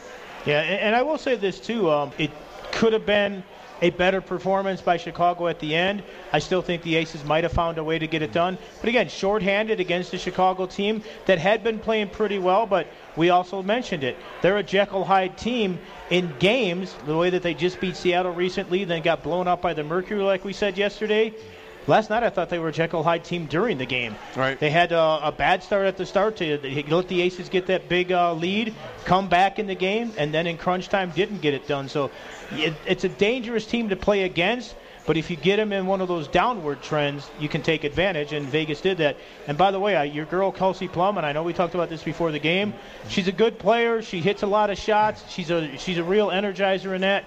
Yeah, 0.47 0.61
and, 0.61 0.81
and 0.81 0.97
I 0.97 1.03
will 1.03 1.19
say 1.19 1.37
this 1.37 1.59
too. 1.59 1.91
Um, 1.91 2.13
it 2.19 2.31
could 2.73 2.93
have 2.93 3.07
been 3.07 3.43
a 3.83 3.91
better 3.91 4.21
performance 4.21 4.81
by 4.81 4.97
Chicago 4.97 5.49
at 5.49 5.59
the 5.59 5.75
end. 5.75 6.03
I 6.33 6.39
still 6.39 6.63
think 6.63 6.83
the 6.83 6.97
Aces 6.97 7.25
might 7.25 7.45
have 7.45 7.53
found 7.53 7.79
a 7.79 7.85
way 7.85 7.99
to 7.99 8.07
get 8.07 8.23
it 8.23 8.33
done. 8.33 8.57
But 8.81 8.89
again, 8.89 9.09
shorthanded 9.09 9.81
against 9.81 10.15
a 10.15 10.19
Chicago 10.19 10.67
team 10.67 11.03
that 11.27 11.39
had 11.39 11.63
been 11.65 11.79
playing 11.79 12.11
pretty 12.11 12.39
well, 12.39 12.67
but 12.67 12.87
we 13.17 13.31
also 13.31 13.63
mentioned 13.63 14.05
it. 14.05 14.17
They're 14.43 14.59
a 14.59 14.63
Jekyll 14.63 15.05
Hyde 15.05 15.37
team 15.37 15.79
in 16.11 16.33
games, 16.39 16.95
the 17.07 17.17
way 17.17 17.31
that 17.31 17.43
they 17.43 17.55
just 17.55 17.81
beat 17.81 17.97
Seattle 17.97 18.33
recently, 18.33 18.85
then 18.85 19.03
got 19.03 19.23
blown 19.23 19.49
out 19.49 19.63
by 19.63 19.75
the 19.75 19.85
Mercury, 19.85 20.23
like 20.23 20.45
we 20.45 20.53
said 20.53 20.77
yesterday. 20.79 21.33
Last 21.87 22.09
night, 22.09 22.23
I 22.23 22.31
thought 22.31 22.49
they 22.49 22.59
were 22.59 22.69
a 22.69 22.73
Jekyll 22.73 23.03
Hyde 23.03 23.25
team 23.25 23.45
during 23.45 23.77
the 23.77 23.85
game. 23.85 24.15
Right. 24.35 24.59
They 24.59 24.71
had 24.71 24.95
uh, 24.95 25.21
a 25.23 25.31
bad 25.31 25.63
start 25.63 25.87
at 25.87 25.99
the 25.99 26.07
start 26.07 26.37
to 26.37 26.59
let 26.89 27.09
the 27.09 27.21
Aces 27.21 27.51
get 27.51 27.67
that 27.67 27.91
big 27.91 28.11
uh, 28.11 28.33
lead, 28.33 28.75
come 29.05 29.29
back 29.29 29.59
in 29.59 29.67
the 29.67 29.75
game, 29.75 30.11
and 30.17 30.33
then 30.33 30.47
in 30.47 30.57
crunch 30.57 30.89
time 30.89 31.11
didn't 31.11 31.43
get 31.43 31.53
it 31.53 31.69
done. 31.69 31.91
So 31.91 32.11
it, 32.59 32.75
it's 32.87 33.05
a 33.05 33.09
dangerous 33.09 33.67
team 33.67 33.89
to 33.91 33.97
play 33.97 34.25
against. 34.25 34.75
But 35.07 35.19
if 35.19 35.31
you 35.31 35.37
get 35.37 35.57
them 35.57 35.71
in 35.71 35.87
one 35.87 36.01
of 36.01 36.09
those 36.09 36.29
downward 36.29 36.83
trends, 36.83 37.29
you 37.39 37.47
can 37.47 37.61
take 37.61 37.85
advantage, 37.85 38.33
and 38.33 38.47
Vegas 38.47 38.81
did 38.81 38.99
that. 38.99 39.19
And 39.47 39.59
by 39.59 39.71
the 39.71 39.79
way, 39.79 39.95
uh, 39.97 40.03
your 40.03 40.25
girl 40.25 40.51
Kelsey 40.51 40.89
Plum, 40.89 41.19
and 41.19 41.27
I 41.27 41.33
know 41.33 41.43
we 41.43 41.53
talked 41.53 41.75
about 41.75 41.91
this 41.91 42.03
before 42.03 42.33
the 42.33 42.39
game. 42.39 42.73
She's 43.09 43.29
a 43.29 43.33
good 43.33 43.59
player. 43.59 44.01
She 44.01 44.21
hits 44.21 44.43
a 44.43 44.47
lot 44.47 44.71
of 44.71 44.79
shots. 44.79 45.23
She's 45.29 45.51
a 45.51 45.77
she's 45.77 45.99
a 45.99 46.05
real 46.05 46.29
energizer 46.29 46.95
in 46.95 47.03
that 47.03 47.27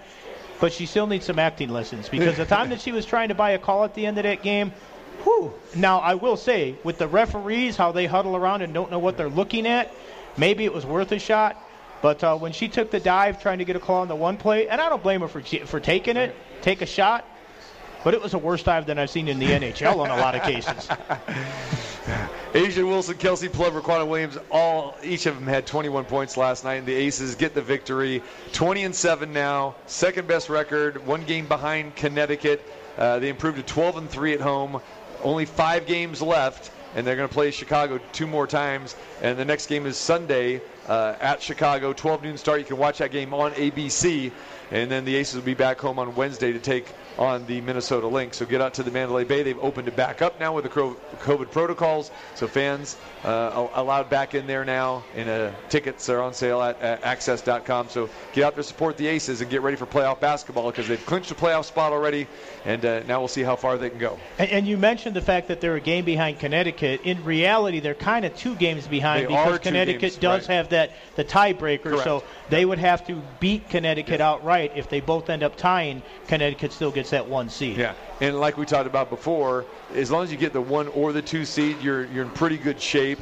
but 0.60 0.74
she 0.74 0.86
still 0.86 1.08
needs 1.08 1.26
some 1.26 1.40
acting 1.40 1.70
lessons 1.70 2.10
because 2.10 2.38
the 2.38 2.46
time 2.46 2.70
that 2.70 2.82
she 2.82 2.92
was 2.92 3.06
trying 3.06 3.30
to 3.30 3.36
buy 3.36 3.52
a 3.52 3.60
call 3.60 3.84
at 3.84 3.94
the 3.94 4.06
end 4.06 4.18
of 4.18 4.24
that 4.24 4.42
game, 4.42 4.72
whew. 5.24 5.54
Now, 5.76 6.00
I 6.00 6.16
will 6.16 6.38
say, 6.38 6.76
with 6.84 6.98
the 6.98 7.08
referees, 7.08 7.76
how 7.76 7.92
they 7.92 8.06
huddle 8.06 8.36
around 8.36 8.62
and 8.62 8.74
don't 8.74 8.92
know 8.92 9.00
what 9.00 9.18
they're 9.18 9.30
looking 9.30 9.68
at, 9.68 9.92
maybe 10.36 10.66
it 10.66 10.74
was 10.74 10.86
worth 10.86 11.12
a 11.12 11.20
shot. 11.20 11.62
But 12.02 12.24
uh, 12.24 12.38
when 12.38 12.52
she 12.52 12.68
took 12.68 12.92
the 12.92 13.00
dive 13.00 13.42
trying 13.42 13.60
to 13.60 13.66
get 13.66 13.76
a 13.76 13.80
claw 13.80 14.02
on 14.02 14.08
the 14.08 14.16
one 14.16 14.38
play, 14.38 14.68
and 14.68 14.80
I 14.80 14.90
don't 14.90 15.02
blame 15.02 15.22
her 15.22 15.28
for, 15.28 15.42
for 15.42 15.80
taking 15.80 16.18
it, 16.18 16.36
take 16.62 16.82
a 16.82 16.86
shot, 16.86 17.26
but 18.04 18.14
it 18.14 18.22
was 18.22 18.34
a 18.34 18.38
worse 18.38 18.64
dive 18.64 18.86
than 18.86 19.00
I've 19.00 19.10
seen 19.10 19.28
in 19.28 19.40
the 19.40 19.48
NHL 19.48 20.06
in 20.06 20.12
a 20.12 20.18
lot 20.18 20.36
of 20.36 20.44
cases. 20.44 20.88
A'ja 22.54 22.88
Wilson, 22.88 23.18
Kelsey 23.18 23.50
Plum, 23.50 23.74
Raquan 23.74 24.08
Williams, 24.08 24.38
all 24.50 24.96
each 25.04 25.26
of 25.26 25.36
them 25.36 25.46
had 25.46 25.66
21 25.66 26.06
points 26.06 26.38
last 26.38 26.64
night, 26.64 26.76
and 26.76 26.88
the 26.88 26.94
Aces 26.94 27.36
get 27.36 27.54
the 27.54 27.62
victory. 27.62 28.24
20 28.54 28.84
and 28.84 28.96
7 28.96 29.34
now, 29.34 29.76
second 29.88 30.28
best 30.28 30.50
record, 30.50 31.06
one 31.06 31.24
game 31.26 31.48
behind 31.48 31.96
Connecticut. 31.96 32.64
Uh, 32.98 33.20
they 33.20 33.30
improved 33.30 33.58
to 33.58 33.64
12 33.64 33.98
and 33.98 34.10
3 34.10 34.34
at 34.34 34.42
home. 34.42 34.82
Only 35.24 35.46
five 35.46 35.86
games 35.86 36.22
left, 36.22 36.72
and 36.98 37.06
they're 37.06 37.16
going 37.16 37.30
to 37.30 37.34
play 37.34 37.52
Chicago 37.52 38.00
two 38.12 38.26
more 38.26 38.48
times. 38.48 38.96
And 39.22 39.38
the 39.38 39.46
next 39.46 39.68
game 39.68 39.86
is 39.86 39.98
Sunday 39.98 40.62
uh, 40.88 41.16
at 41.22 41.44
Chicago, 41.44 41.94
12 41.94 42.24
noon 42.24 42.38
start. 42.38 42.60
You 42.60 42.66
can 42.66 42.78
watch 42.78 42.98
that 42.98 43.12
game 43.12 43.36
on 43.36 43.52
ABC, 43.52 44.32
and 44.72 44.90
then 44.90 45.06
the 45.06 45.16
Aces 45.16 45.36
will 45.36 45.44
be 45.44 45.54
back 45.54 45.80
home 45.80 46.00
on 46.00 46.16
Wednesday 46.16 46.52
to 46.52 46.60
take 46.60 46.88
on 47.18 47.46
the 47.46 47.62
Minnesota 47.62 48.08
Lynx. 48.08 48.38
So 48.38 48.46
get 48.46 48.62
out 48.62 48.74
to 48.76 48.84
the 48.84 48.92
Mandalay 48.92 49.24
Bay. 49.24 49.44
They've 49.44 49.60
opened 49.60 49.88
it 49.88 49.96
back 49.96 50.22
up 50.22 50.40
now 50.40 50.54
with 50.54 50.64
the 50.64 50.70
COVID 50.70 51.52
protocols. 51.52 52.12
So 52.36 52.48
fans 52.48 52.98
uh, 53.24 53.68
allowed 53.74 54.10
back 54.10 54.36
in 54.36 54.48
there 54.48 54.64
now, 54.66 55.04
and 55.16 55.30
uh, 55.30 55.52
tickets 55.70 56.10
are 56.10 56.22
on 56.22 56.34
sale 56.34 56.62
at, 56.62 56.80
at 56.82 57.04
access.com. 57.04 57.90
So 57.90 58.10
get 58.34 58.44
out 58.44 58.56
there, 58.56 58.64
support 58.64 58.98
the 58.98 59.08
Aces, 59.08 59.42
and 59.42 59.50
get 59.50 59.62
ready 59.62 59.78
for 59.78 59.86
playoff 59.86 60.20
basketball 60.20 60.70
because 60.72 60.88
they've 60.88 61.06
clinched 61.06 61.32
a 61.32 61.36
playoff 61.36 61.66
spot 61.66 61.92
already, 61.92 62.28
and 62.66 62.86
uh, 62.86 63.04
now 63.04 63.20
we'll 63.20 63.28
see 63.28 63.44
how 63.44 63.56
far 63.56 63.78
they 63.78 63.90
can 63.90 64.00
go. 64.00 64.20
And, 64.38 64.50
and 64.52 64.68
you 64.68 64.78
mentioned 64.78 65.16
the 65.16 65.22
fact 65.22 65.48
that 65.48 65.62
they're 65.62 65.76
a 65.76 65.82
game 65.82 66.06
behind 66.06 66.40
Connecticut. 66.40 67.02
In 67.04 67.24
reality, 67.24 67.80
they're 67.80 67.96
kind 67.96 68.26
of 68.26 68.36
two 68.36 68.56
games 68.56 68.88
behind 68.88 69.24
They 69.24 69.28
because 69.28 69.60
Connecticut 69.60 70.02
games, 70.02 70.18
does 70.18 70.48
right. 70.48 70.56
have 70.56 70.70
that 70.70 70.92
the 71.16 71.24
tiebreaker. 71.24 72.04
So 72.04 72.24
they 72.50 72.66
would 72.66 72.80
have 72.80 73.06
to 73.08 73.22
beat 73.40 73.70
Connecticut 73.70 74.22
outright. 74.22 74.72
If 74.76 74.90
they 74.90 75.00
both 75.02 75.30
end 75.30 75.44
up 75.44 75.56
tying, 75.56 76.02
Connecticut 76.28 76.72
still 76.72 76.92
gets 76.92 77.10
that 77.12 77.28
one 77.28 77.50
seed. 77.50 77.78
Yeah, 77.78 77.94
and 78.22 78.40
like 78.40 78.58
we 78.58 78.66
talked 78.66 78.88
about 78.88 79.10
before, 79.10 79.66
as 79.94 80.12
long 80.12 80.24
as 80.24 80.32
you 80.32 80.38
get 80.38 80.54
the 80.54 80.62
one 80.62 80.88
or 80.90 81.14
the 81.14 81.22
two 81.22 81.46
seed, 81.46 81.82
you're 81.82 82.06
you're 82.06 82.24
in 82.24 82.32
pretty 82.32 82.58
good 82.58 82.82
shape. 82.82 83.20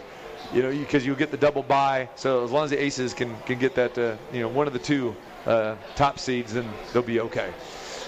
You 0.53 0.61
know, 0.61 0.69
because 0.69 1.05
you'll 1.05 1.15
get 1.15 1.31
the 1.31 1.37
double 1.37 1.63
bye. 1.63 2.07
So 2.15 2.43
as 2.43 2.51
long 2.51 2.65
as 2.65 2.69
the 2.69 2.81
Aces 2.81 3.13
can 3.13 3.35
can 3.45 3.57
get 3.57 3.73
that, 3.75 3.97
uh, 3.97 4.15
you 4.31 4.41
know, 4.41 4.47
one 4.47 4.67
of 4.67 4.73
the 4.73 4.79
two 4.79 5.15
uh, 5.45 5.75
top 5.95 6.19
seeds, 6.19 6.53
then 6.53 6.71
they'll 6.93 7.01
be 7.01 7.19
okay. 7.19 7.51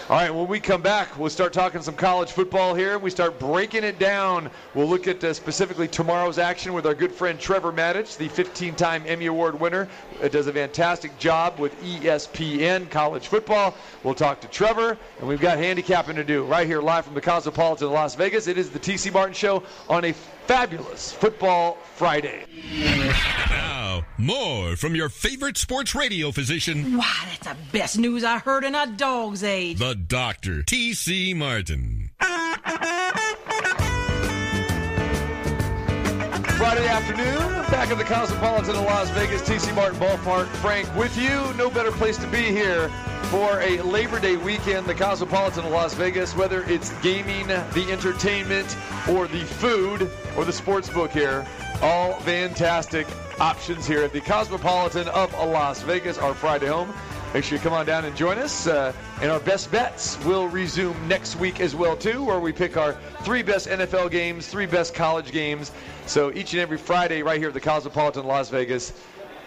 All 0.09 0.15
right, 0.15 0.33
when 0.33 0.47
we 0.47 0.61
come 0.61 0.81
back, 0.81 1.19
we'll 1.19 1.29
start 1.29 1.51
talking 1.51 1.81
some 1.81 1.95
college 1.95 2.31
football 2.31 2.73
here. 2.73 2.97
We 2.97 3.09
start 3.09 3.37
breaking 3.39 3.83
it 3.83 3.99
down. 3.99 4.49
We'll 4.73 4.87
look 4.87 5.05
at 5.05 5.21
uh, 5.21 5.33
specifically 5.33 5.89
tomorrow's 5.89 6.37
action 6.37 6.71
with 6.71 6.85
our 6.85 6.93
good 6.93 7.11
friend 7.11 7.37
Trevor 7.37 7.73
Matich, 7.73 8.15
the 8.15 8.29
15-time 8.29 9.03
Emmy 9.05 9.25
Award 9.25 9.59
winner. 9.59 9.89
Uh, 10.23 10.29
does 10.29 10.47
a 10.47 10.53
fantastic 10.53 11.19
job 11.19 11.59
with 11.59 11.77
ESPN 11.81 12.89
college 12.89 13.27
football. 13.27 13.75
We'll 14.05 14.15
talk 14.15 14.39
to 14.39 14.47
Trevor, 14.47 14.97
and 15.19 15.27
we've 15.27 15.41
got 15.41 15.57
handicapping 15.57 16.15
to 16.15 16.23
do 16.23 16.45
right 16.45 16.65
here 16.65 16.79
live 16.79 17.03
from 17.03 17.13
the 17.13 17.19
Cosmopolitan 17.19 17.91
Las 17.91 18.15
Vegas. 18.15 18.47
It 18.47 18.57
is 18.57 18.69
the 18.69 18.79
TC 18.79 19.11
Martin 19.11 19.33
Show 19.33 19.61
on 19.89 20.05
a 20.05 20.13
fabulous 20.47 21.11
Football 21.13 21.77
Friday. 21.95 22.45
Now, 23.49 24.05
more 24.17 24.75
from 24.75 24.95
your 24.95 25.09
favorite 25.09 25.57
sports 25.57 25.93
radio 25.93 26.31
physician, 26.31 26.97
Wow, 26.97 27.03
that's 27.25 27.47
the 27.47 27.55
best 27.77 27.97
news 27.97 28.23
I 28.23 28.39
heard 28.39 28.63
in 28.63 28.73
a 28.75 28.87
dog's 28.87 29.43
age. 29.43 29.77
the 29.79 29.93
Doctor 29.95 30.63
T.C. 30.63 31.33
Martin. 31.33 32.11
Friday 36.57 36.87
afternoon, 36.87 37.37
back 37.69 37.91
at 37.91 37.97
the 37.99 38.03
Cosmopolitan 38.03 38.71
of 38.75 38.81
Las 38.81 39.09
Vegas, 39.11 39.41
TC 39.47 39.75
Martin 39.75 39.99
Ballpark. 39.99 40.47
Frank 40.57 40.93
with 40.95 41.15
you. 41.17 41.53
No 41.55 41.69
better 41.69 41.91
place 41.91 42.17
to 42.17 42.25
be 42.27 42.41
here 42.41 42.89
for 43.29 43.59
a 43.59 43.81
Labor 43.81 44.19
Day 44.19 44.37
weekend. 44.37 44.87
The 44.87 44.95
Cosmopolitan 44.95 45.65
of 45.65 45.71
Las 45.71 45.93
Vegas, 45.93 46.33
whether 46.33 46.63
it's 46.63 46.97
gaming, 47.01 47.47
the 47.47 47.87
entertainment, 47.91 48.77
or 49.09 49.27
the 49.27 49.43
food, 49.43 50.09
or 50.37 50.45
the 50.45 50.53
sports 50.53 50.89
book 50.89 51.11
here, 51.11 51.45
all 51.81 52.13
fantastic 52.21 53.05
options 53.39 53.85
here 53.85 54.01
at 54.01 54.13
the 54.13 54.21
Cosmopolitan 54.21 55.09
of 55.09 55.33
Las 55.33 55.81
Vegas, 55.81 56.17
our 56.17 56.33
Friday 56.33 56.67
home. 56.67 56.93
Make 57.33 57.43
sure 57.43 57.57
you 57.57 57.63
come 57.63 57.73
on 57.73 57.85
down 57.85 58.05
and 58.05 58.15
join 58.15 58.37
us. 58.37 58.65
Uh, 58.65 58.93
and 59.21 59.29
our 59.29 59.41
best 59.41 59.71
bets 59.71 60.17
will 60.23 60.47
resume 60.47 60.95
next 61.09 61.35
week 61.35 61.59
as 61.59 61.75
well 61.75 61.97
too, 61.97 62.23
where 62.23 62.39
we 62.39 62.53
pick 62.53 62.77
our 62.77 62.93
three 63.23 63.43
best 63.43 63.67
NFL 63.67 64.09
games, 64.09 64.47
three 64.47 64.65
best 64.65 64.95
college 64.95 65.33
games. 65.33 65.73
So 66.05 66.31
each 66.31 66.53
and 66.53 66.61
every 66.61 66.77
Friday, 66.77 67.23
right 67.23 67.39
here 67.39 67.49
at 67.49 67.53
the 67.53 67.59
Cosmopolitan 67.59 68.25
Las 68.25 68.49
Vegas, 68.49 68.93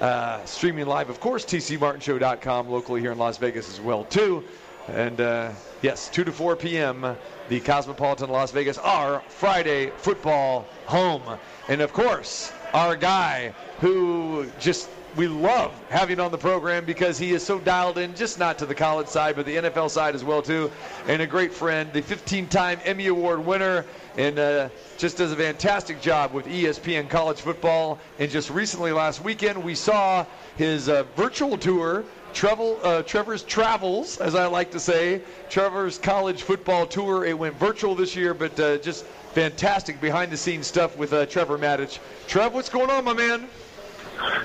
uh, 0.00 0.44
streaming 0.44 0.86
live, 0.86 1.10
of 1.10 1.20
course, 1.20 1.44
tcmartinshow.com 1.44 2.68
locally 2.68 3.00
here 3.00 3.12
in 3.12 3.18
Las 3.18 3.38
Vegas 3.38 3.68
as 3.68 3.80
well 3.80 4.04
too. 4.04 4.42
And 4.88 5.20
uh, 5.20 5.52
yes, 5.82 6.08
2 6.08 6.24
to 6.24 6.32
4 6.32 6.56
p.m., 6.56 7.16
the 7.48 7.60
Cosmopolitan 7.60 8.30
Las 8.30 8.50
Vegas, 8.50 8.78
our 8.78 9.20
Friday 9.28 9.90
football 9.96 10.66
home. 10.86 11.22
And 11.68 11.80
of 11.80 11.92
course, 11.92 12.52
our 12.72 12.96
guy 12.96 13.54
who 13.80 14.46
just 14.58 14.88
we 15.16 15.26
love 15.26 15.72
having 15.88 16.20
on 16.20 16.30
the 16.30 16.38
program 16.38 16.84
because 16.84 17.18
he 17.18 17.32
is 17.32 17.44
so 17.44 17.58
dialed 17.58 17.98
in, 17.98 18.14
just 18.14 18.38
not 18.38 18.58
to 18.58 18.66
the 18.66 18.74
college 18.74 19.08
side, 19.08 19.36
but 19.36 19.44
the 19.44 19.56
NFL 19.56 19.90
side 19.90 20.14
as 20.14 20.24
well 20.24 20.40
too, 20.40 20.70
and 21.08 21.20
a 21.20 21.26
great 21.26 21.52
friend, 21.52 21.92
the 21.92 22.02
15-time 22.02 22.78
Emmy 22.84 23.08
Award 23.08 23.44
winner, 23.44 23.84
and 24.16 24.38
uh, 24.38 24.68
just 24.98 25.16
does 25.18 25.32
a 25.32 25.36
fantastic 25.36 26.00
job 26.00 26.32
with 26.32 26.46
ESPN 26.46 27.08
college 27.08 27.40
football. 27.40 27.98
And 28.18 28.30
just 28.30 28.50
recently, 28.50 28.92
last 28.92 29.22
weekend, 29.22 29.62
we 29.62 29.74
saw 29.74 30.26
his 30.56 30.88
uh, 30.88 31.04
virtual 31.16 31.56
tour. 31.58 32.04
Travel, 32.32 32.78
uh, 32.84 33.02
Trevor's 33.02 33.42
Travels, 33.42 34.18
as 34.18 34.36
I 34.36 34.46
like 34.46 34.70
to 34.72 34.80
say, 34.80 35.20
Trevor's 35.48 35.98
college 35.98 36.42
football 36.42 36.86
tour. 36.86 37.24
It 37.24 37.36
went 37.36 37.56
virtual 37.56 37.96
this 37.96 38.14
year, 38.14 38.34
but 38.34 38.58
uh, 38.60 38.78
just 38.78 39.04
fantastic 39.34 40.00
behind 40.00 40.30
the 40.30 40.36
scenes 40.36 40.66
stuff 40.66 40.96
with 40.96 41.12
uh, 41.12 41.26
Trevor 41.26 41.58
Matich. 41.58 41.98
Trev, 42.28 42.54
what's 42.54 42.68
going 42.68 42.90
on, 42.90 43.04
my 43.04 43.14
man? 43.14 43.48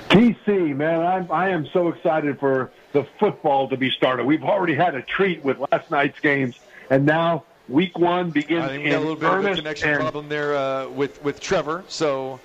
TC, 0.08 0.74
man, 0.74 1.00
I'm, 1.00 1.30
I 1.30 1.50
am 1.50 1.66
so 1.72 1.88
excited 1.88 2.40
for 2.40 2.72
the 2.92 3.06
football 3.20 3.68
to 3.68 3.76
be 3.76 3.90
started. 3.90 4.24
We've 4.24 4.42
already 4.42 4.74
had 4.74 4.94
a 4.94 5.02
treat 5.02 5.44
with 5.44 5.58
last 5.70 5.90
night's 5.90 6.18
games, 6.20 6.58
and 6.88 7.04
now 7.04 7.44
week 7.68 7.98
one 7.98 8.30
begins 8.30 8.64
I 8.64 8.68
think 8.68 8.84
we 8.84 8.90
got 8.90 8.98
a 8.98 9.00
little 9.00 9.16
bit 9.16 9.32
of 9.32 9.44
a 9.44 9.54
connection 9.54 9.96
problem 9.96 10.28
there 10.28 10.56
uh, 10.56 10.88
with 10.88 11.22
with 11.22 11.40
Trevor. 11.40 11.84
So 11.88 12.40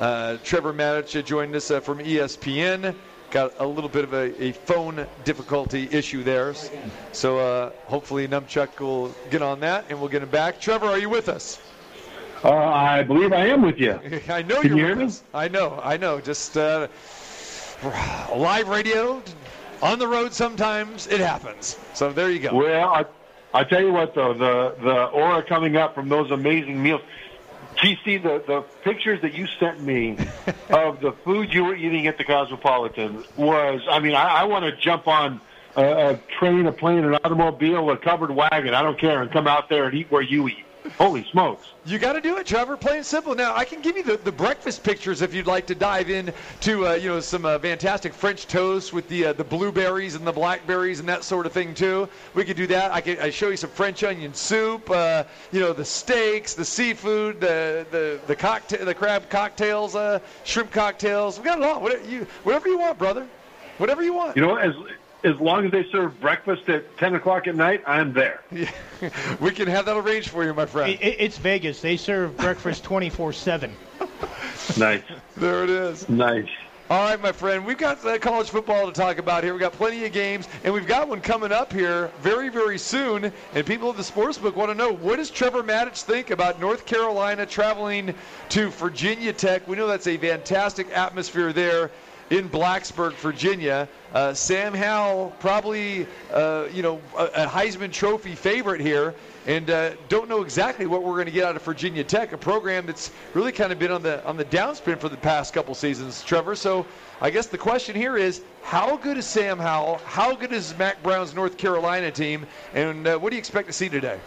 uh, 0.00 0.36
Trevor 0.44 0.72
Matich 0.72 1.24
joined 1.24 1.54
us 1.54 1.70
uh, 1.70 1.80
from 1.80 1.98
ESPN. 1.98 2.94
Got 3.30 3.54
a 3.58 3.66
little 3.66 3.90
bit 3.90 4.04
of 4.04 4.12
a, 4.12 4.42
a 4.42 4.52
phone 4.52 5.06
difficulty 5.24 5.88
issue 5.90 6.22
there. 6.22 6.54
So 7.12 7.38
uh, 7.38 7.70
hopefully 7.86 8.28
Numchuck 8.28 8.78
will 8.78 9.12
get 9.30 9.42
on 9.42 9.60
that 9.60 9.86
and 9.88 9.98
we'll 9.98 10.08
get 10.10 10.22
him 10.22 10.28
back. 10.30 10.60
Trevor, 10.60 10.86
are 10.86 10.98
you 10.98 11.08
with 11.08 11.28
us? 11.28 11.60
uh, 12.44 12.50
I 12.52 13.02
believe 13.02 13.32
I 13.32 13.46
am 13.46 13.62
with 13.62 13.78
you. 13.78 13.98
I 14.28 14.42
know 14.42 14.60
Can 14.60 14.76
you're 14.76 14.78
you 14.78 14.84
hear 14.84 14.88
with 14.90 14.98
me? 14.98 15.04
us. 15.06 15.22
I 15.32 15.48
know, 15.48 15.80
I 15.82 15.96
know. 15.96 16.20
Just 16.20 16.56
uh, 16.56 16.86
live 18.34 18.68
radio, 18.68 19.22
on 19.82 19.98
the 19.98 20.06
road 20.06 20.32
sometimes, 20.32 21.06
it 21.08 21.20
happens. 21.20 21.78
So 21.94 22.12
there 22.12 22.30
you 22.30 22.38
go. 22.38 22.54
Well, 22.54 22.88
I, 22.90 23.04
I 23.54 23.62
tell 23.62 23.80
you 23.80 23.92
what, 23.92 24.14
though, 24.14 24.34
the 24.34 24.74
the 24.82 25.04
aura 25.04 25.42
coming 25.44 25.76
up 25.76 25.94
from 25.94 26.08
those 26.08 26.30
amazing 26.32 26.82
meals. 26.82 27.00
TC, 27.76 28.22
the, 28.22 28.42
the 28.46 28.60
pictures 28.82 29.20
that 29.22 29.34
you 29.34 29.46
sent 29.58 29.80
me 29.80 30.16
of 30.70 31.00
the 31.00 31.12
food 31.24 31.52
you 31.52 31.64
were 31.64 31.74
eating 31.74 32.06
at 32.06 32.18
the 32.18 32.24
Cosmopolitan 32.24 33.24
was, 33.36 33.80
I 33.88 33.98
mean, 33.98 34.14
I, 34.14 34.42
I 34.42 34.44
want 34.44 34.64
to 34.64 34.76
jump 34.76 35.08
on 35.08 35.40
a, 35.76 36.10
a 36.10 36.16
train, 36.38 36.66
a 36.66 36.72
plane, 36.72 37.04
an 37.04 37.14
automobile, 37.14 37.90
a 37.90 37.96
covered 37.96 38.30
wagon, 38.30 38.74
I 38.74 38.82
don't 38.82 38.98
care, 38.98 39.22
and 39.22 39.30
come 39.30 39.48
out 39.48 39.68
there 39.68 39.86
and 39.86 39.94
eat 39.94 40.10
where 40.10 40.22
you 40.22 40.48
eat. 40.48 40.64
Holy 40.98 41.24
smokes. 41.30 41.66
You 41.86 41.98
got 41.98 42.12
to 42.12 42.20
do 42.20 42.36
it, 42.36 42.46
Trevor. 42.46 42.76
Plain 42.76 42.96
and 42.96 43.06
simple. 43.06 43.34
Now, 43.34 43.54
I 43.54 43.64
can 43.64 43.80
give 43.80 43.96
you 43.96 44.02
the, 44.02 44.16
the 44.16 44.32
breakfast 44.32 44.82
pictures 44.84 45.22
if 45.22 45.34
you'd 45.34 45.46
like 45.46 45.66
to 45.66 45.74
dive 45.74 46.10
in 46.10 46.32
to 46.60 46.88
uh, 46.88 46.92
you 46.94 47.08
know 47.08 47.20
some 47.20 47.44
uh, 47.44 47.58
fantastic 47.58 48.12
French 48.12 48.46
toast 48.46 48.92
with 48.92 49.08
the 49.08 49.26
uh, 49.26 49.32
the 49.32 49.44
blueberries 49.44 50.14
and 50.14 50.26
the 50.26 50.32
blackberries 50.32 51.00
and 51.00 51.08
that 51.08 51.24
sort 51.24 51.46
of 51.46 51.52
thing 51.52 51.74
too. 51.74 52.08
We 52.34 52.44
could 52.44 52.56
do 52.56 52.66
that. 52.68 52.92
I 52.92 53.00
could 53.00 53.18
I 53.18 53.30
show 53.30 53.48
you 53.48 53.56
some 53.56 53.70
French 53.70 54.04
onion 54.04 54.34
soup. 54.34 54.90
Uh, 54.90 55.24
you 55.52 55.60
know 55.60 55.72
the 55.72 55.84
steaks, 55.84 56.54
the 56.54 56.64
seafood, 56.64 57.40
the 57.40 57.86
the 57.90 58.20
the 58.26 58.36
cocktail, 58.36 58.84
the 58.84 58.94
crab 58.94 59.28
cocktails, 59.30 59.94
uh, 59.94 60.20
shrimp 60.44 60.70
cocktails. 60.70 61.38
We 61.38 61.44
got 61.44 61.58
it 61.58 61.64
all. 61.64 61.80
Whatever 61.80 62.04
you 62.08 62.26
whatever 62.44 62.68
you 62.68 62.78
want, 62.78 62.98
brother. 62.98 63.26
Whatever 63.78 64.02
you 64.02 64.12
want. 64.12 64.36
You 64.36 64.42
know, 64.42 64.56
as 64.56 64.74
as 65.24 65.40
long 65.40 65.64
as 65.64 65.72
they 65.72 65.84
serve 65.90 66.20
breakfast 66.20 66.68
at 66.68 66.96
10 66.98 67.14
o'clock 67.14 67.46
at 67.46 67.56
night, 67.56 67.82
I'm 67.86 68.12
there. 68.12 68.42
we 69.40 69.50
can 69.50 69.66
have 69.68 69.86
that 69.86 69.96
arranged 69.96 70.28
for 70.28 70.44
you, 70.44 70.52
my 70.54 70.66
friend. 70.66 70.90
It, 70.92 71.02
it- 71.02 71.16
it's 71.18 71.38
Vegas. 71.38 71.80
They 71.80 71.96
serve 71.96 72.36
breakfast 72.36 72.84
24 72.84 73.32
7. 73.32 73.74
Nice. 74.78 75.02
There 75.36 75.64
it 75.64 75.70
is. 75.70 76.08
Nice. 76.08 76.48
All 76.90 77.02
right, 77.08 77.20
my 77.20 77.32
friend, 77.32 77.64
we've 77.64 77.78
got 77.78 78.04
uh, 78.04 78.18
college 78.18 78.50
football 78.50 78.86
to 78.86 78.92
talk 78.92 79.16
about 79.16 79.42
here. 79.42 79.54
We've 79.54 79.60
got 79.60 79.72
plenty 79.72 80.04
of 80.04 80.12
games, 80.12 80.46
and 80.64 80.72
we've 80.74 80.86
got 80.86 81.08
one 81.08 81.22
coming 81.22 81.50
up 81.50 81.72
here 81.72 82.10
very, 82.20 82.50
very 82.50 82.76
soon. 82.76 83.32
And 83.54 83.66
people 83.66 83.88
of 83.88 83.96
the 83.96 84.02
Sportsbook 84.02 84.54
want 84.54 84.70
to 84.70 84.74
know 84.74 84.92
what 84.92 85.16
does 85.16 85.30
Trevor 85.30 85.62
Matich 85.62 86.02
think 86.02 86.28
about 86.30 86.60
North 86.60 86.84
Carolina 86.84 87.46
traveling 87.46 88.14
to 88.50 88.68
Virginia 88.68 89.32
Tech? 89.32 89.66
We 89.66 89.76
know 89.76 89.86
that's 89.86 90.06
a 90.06 90.18
fantastic 90.18 90.90
atmosphere 90.90 91.54
there 91.54 91.90
in 92.34 92.48
Blacksburg, 92.48 93.12
Virginia. 93.14 93.88
Uh, 94.12 94.34
Sam 94.34 94.74
Howell, 94.74 95.32
probably, 95.38 96.06
uh, 96.32 96.66
you 96.72 96.82
know, 96.82 97.00
a, 97.16 97.24
a 97.24 97.46
Heisman 97.46 97.92
Trophy 97.92 98.34
favorite 98.34 98.80
here, 98.80 99.14
and 99.46 99.70
uh, 99.70 99.92
don't 100.08 100.28
know 100.28 100.42
exactly 100.42 100.86
what 100.86 101.04
we're 101.04 101.14
going 101.14 101.26
to 101.26 101.32
get 101.32 101.44
out 101.44 101.54
of 101.54 101.62
Virginia 101.62 102.02
Tech, 102.02 102.32
a 102.32 102.38
program 102.38 102.86
that's 102.86 103.12
really 103.34 103.52
kind 103.52 103.72
of 103.72 103.78
been 103.78 103.92
on 103.92 104.02
the 104.02 104.24
on 104.26 104.36
the 104.36 104.44
downspin 104.44 104.98
for 104.98 105.08
the 105.08 105.16
past 105.16 105.54
couple 105.54 105.74
seasons, 105.74 106.24
Trevor. 106.24 106.56
So 106.56 106.86
I 107.20 107.30
guess 107.30 107.46
the 107.46 107.58
question 107.58 107.94
here 107.94 108.16
is, 108.16 108.42
how 108.62 108.96
good 108.96 109.16
is 109.16 109.26
Sam 109.26 109.58
Howell? 109.58 110.00
How 110.04 110.34
good 110.34 110.52
is 110.52 110.76
Mack 110.76 111.02
Brown's 111.02 111.34
North 111.34 111.56
Carolina 111.56 112.10
team? 112.10 112.46
And 112.74 113.06
uh, 113.06 113.18
what 113.18 113.30
do 113.30 113.36
you 113.36 113.40
expect 113.40 113.68
to 113.68 113.72
see 113.72 113.88
today? 113.88 114.18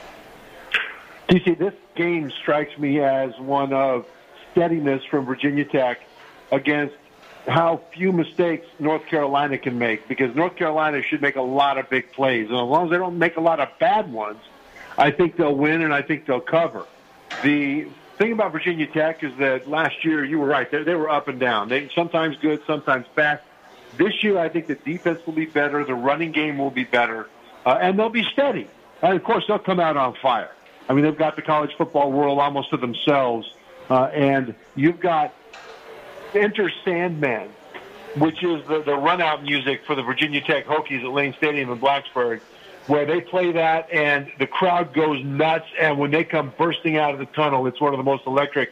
TC, 1.29 1.57
this 1.57 1.73
game 1.95 2.31
strikes 2.41 2.77
me 2.77 3.01
as 3.01 3.37
one 3.37 3.73
of 3.73 4.05
steadiness 4.53 5.03
from 5.11 5.25
Virginia 5.25 5.65
Tech 5.65 5.99
against 6.53 6.95
how 7.47 7.81
few 7.93 8.11
mistakes 8.11 8.67
North 8.77 9.05
Carolina 9.05 9.57
can 9.57 9.79
make 9.79 10.07
because 10.07 10.35
North 10.35 10.55
Carolina 10.55 11.01
should 11.01 11.21
make 11.21 11.37
a 11.37 11.41
lot 11.41 11.77
of 11.77 11.89
big 11.89 12.11
plays. 12.11 12.49
And 12.49 12.57
as 12.57 12.63
long 12.63 12.85
as 12.85 12.91
they 12.91 12.97
don't 12.97 13.17
make 13.17 13.37
a 13.37 13.41
lot 13.41 13.59
of 13.59 13.69
bad 13.79 14.11
ones, 14.11 14.41
I 14.97 15.11
think 15.11 15.37
they'll 15.37 15.55
win 15.55 15.81
and 15.81 15.93
I 15.93 16.01
think 16.01 16.25
they'll 16.25 16.41
cover. 16.41 16.85
The 17.43 17.87
thing 18.17 18.31
about 18.31 18.51
Virginia 18.51 18.87
Tech 18.87 19.23
is 19.23 19.31
that 19.37 19.69
last 19.69 20.03
year, 20.03 20.25
you 20.25 20.39
were 20.39 20.47
right, 20.47 20.69
they, 20.69 20.83
they 20.83 20.95
were 20.95 21.09
up 21.09 21.27
and 21.27 21.39
down. 21.39 21.69
They 21.69 21.89
sometimes 21.89 22.35
good, 22.37 22.61
sometimes 22.65 23.05
bad. 23.15 23.41
This 23.97 24.23
year, 24.23 24.37
I 24.37 24.49
think 24.49 24.67
the 24.67 24.75
defense 24.75 25.25
will 25.25 25.33
be 25.33 25.45
better, 25.45 25.83
the 25.85 25.95
running 25.95 26.31
game 26.31 26.57
will 26.57 26.71
be 26.71 26.83
better, 26.83 27.29
uh, 27.65 27.77
and 27.79 27.97
they'll 27.97 28.09
be 28.09 28.23
steady. 28.23 28.67
And 29.01 29.15
of 29.15 29.23
course, 29.23 29.45
they'll 29.47 29.59
come 29.59 29.79
out 29.79 29.97
on 29.97 30.15
fire. 30.15 30.51
I 30.89 30.93
mean, 30.93 31.03
they've 31.03 31.17
got 31.17 31.35
the 31.35 31.41
college 31.41 31.71
football 31.77 32.11
world 32.11 32.39
almost 32.39 32.71
to 32.71 32.77
themselves, 32.77 33.51
uh, 33.89 34.05
and 34.05 34.55
you've 34.75 34.99
got 34.99 35.33
Enter 36.33 36.71
Sandman, 36.83 37.49
which 38.17 38.43
is 38.43 38.65
the, 38.67 38.81
the 38.83 38.95
run 38.95 39.21
out 39.21 39.43
music 39.43 39.85
for 39.85 39.95
the 39.95 40.03
Virginia 40.03 40.41
Tech 40.41 40.65
Hokies 40.65 41.03
at 41.03 41.11
Lane 41.11 41.33
Stadium 41.37 41.71
in 41.71 41.79
Blacksburg, 41.79 42.41
where 42.87 43.05
they 43.05 43.21
play 43.21 43.51
that 43.51 43.91
and 43.91 44.31
the 44.39 44.47
crowd 44.47 44.93
goes 44.93 45.23
nuts. 45.23 45.67
And 45.79 45.97
when 45.97 46.11
they 46.11 46.23
come 46.23 46.53
bursting 46.57 46.97
out 46.97 47.13
of 47.13 47.19
the 47.19 47.25
tunnel, 47.27 47.67
it's 47.67 47.81
one 47.81 47.93
of 47.93 47.97
the 47.97 48.03
most 48.03 48.25
electric 48.25 48.71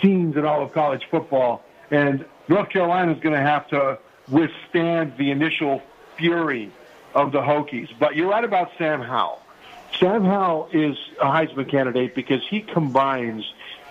scenes 0.00 0.36
in 0.36 0.44
all 0.44 0.62
of 0.62 0.72
college 0.72 1.02
football. 1.10 1.62
And 1.90 2.24
North 2.48 2.70
Carolina 2.70 3.12
is 3.12 3.20
going 3.20 3.34
to 3.34 3.40
have 3.40 3.68
to 3.68 3.98
withstand 4.28 5.14
the 5.16 5.30
initial 5.30 5.82
fury 6.16 6.70
of 7.14 7.32
the 7.32 7.40
Hokies. 7.40 7.88
But 7.98 8.14
you're 8.16 8.28
right 8.28 8.44
about 8.44 8.70
Sam 8.78 9.00
Howell. 9.00 9.40
Sam 9.98 10.24
Howell 10.24 10.68
is 10.72 10.96
a 11.20 11.26
Heisman 11.26 11.68
candidate 11.68 12.14
because 12.14 12.46
he 12.48 12.60
combines 12.60 13.44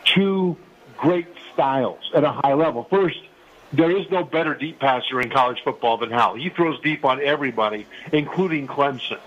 two 0.05 0.57
great 1.01 1.27
styles 1.53 1.99
at 2.13 2.23
a 2.23 2.31
high 2.31 2.53
level. 2.53 2.85
First, 2.89 3.19
there 3.71 3.91
is 3.91 4.09
no 4.09 4.23
better 4.23 4.55
deep 4.55 4.79
passer 4.79 5.21
in 5.21 5.29
college 5.29 5.61
football 5.63 5.97
than 5.97 6.09
Howell. 6.11 6.35
He 6.35 6.49
throws 6.49 6.79
deep 6.81 7.05
on 7.05 7.21
everybody, 7.21 7.85
including 8.11 8.67
Clemson. 8.67 9.19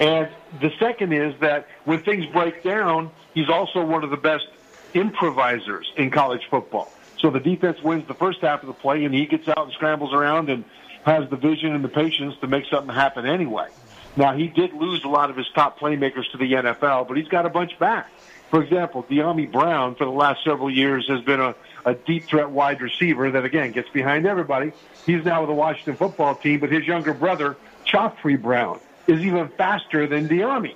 And 0.00 0.28
the 0.60 0.72
second 0.78 1.12
is 1.12 1.38
that 1.40 1.68
when 1.84 2.02
things 2.02 2.26
break 2.26 2.62
down, 2.62 3.10
he's 3.34 3.50
also 3.50 3.84
one 3.84 4.02
of 4.04 4.10
the 4.10 4.16
best 4.16 4.46
improvisers 4.94 5.90
in 5.96 6.10
college 6.10 6.42
football. 6.50 6.90
So 7.18 7.30
the 7.30 7.40
defense 7.40 7.80
wins 7.82 8.08
the 8.08 8.14
first 8.14 8.40
half 8.40 8.62
of 8.62 8.66
the 8.66 8.72
play, 8.72 9.04
and 9.04 9.14
he 9.14 9.26
gets 9.26 9.48
out 9.48 9.64
and 9.64 9.72
scrambles 9.72 10.12
around 10.12 10.50
and 10.50 10.64
has 11.04 11.28
the 11.30 11.36
vision 11.36 11.74
and 11.74 11.84
the 11.84 11.88
patience 11.88 12.34
to 12.40 12.46
make 12.46 12.64
something 12.66 12.94
happen 12.94 13.26
anyway. 13.26 13.68
Now, 14.16 14.36
he 14.36 14.48
did 14.48 14.72
lose 14.74 15.04
a 15.04 15.08
lot 15.08 15.30
of 15.30 15.36
his 15.36 15.46
top 15.54 15.78
playmakers 15.78 16.30
to 16.32 16.38
the 16.38 16.52
NFL, 16.52 17.08
but 17.08 17.16
he's 17.16 17.28
got 17.28 17.46
a 17.46 17.48
bunch 17.48 17.78
back. 17.78 18.10
For 18.52 18.62
example, 18.62 19.02
Dyami 19.04 19.50
Brown 19.50 19.94
for 19.94 20.04
the 20.04 20.10
last 20.10 20.44
several 20.44 20.70
years 20.70 21.08
has 21.08 21.22
been 21.22 21.40
a, 21.40 21.54
a 21.86 21.94
deep 21.94 22.24
threat 22.24 22.50
wide 22.50 22.82
receiver 22.82 23.30
that, 23.30 23.46
again, 23.46 23.72
gets 23.72 23.88
behind 23.88 24.26
everybody. 24.26 24.72
He's 25.06 25.24
now 25.24 25.40
with 25.40 25.48
the 25.48 25.54
Washington 25.54 25.96
football 25.96 26.34
team, 26.34 26.60
but 26.60 26.70
his 26.70 26.86
younger 26.86 27.14
brother, 27.14 27.56
Khafre 27.86 28.40
Brown, 28.40 28.78
is 29.06 29.22
even 29.22 29.48
faster 29.48 30.06
than 30.06 30.28
Dyami. 30.28 30.74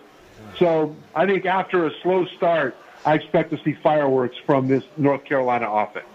So 0.58 0.96
I 1.14 1.26
think 1.26 1.44
after 1.44 1.84
a 1.84 1.90
slow 2.00 2.24
start, 2.24 2.74
I 3.04 3.12
expect 3.12 3.50
to 3.50 3.62
see 3.62 3.74
fireworks 3.74 4.38
from 4.46 4.68
this 4.68 4.82
North 4.96 5.26
Carolina 5.26 5.70
offense. 5.70 6.06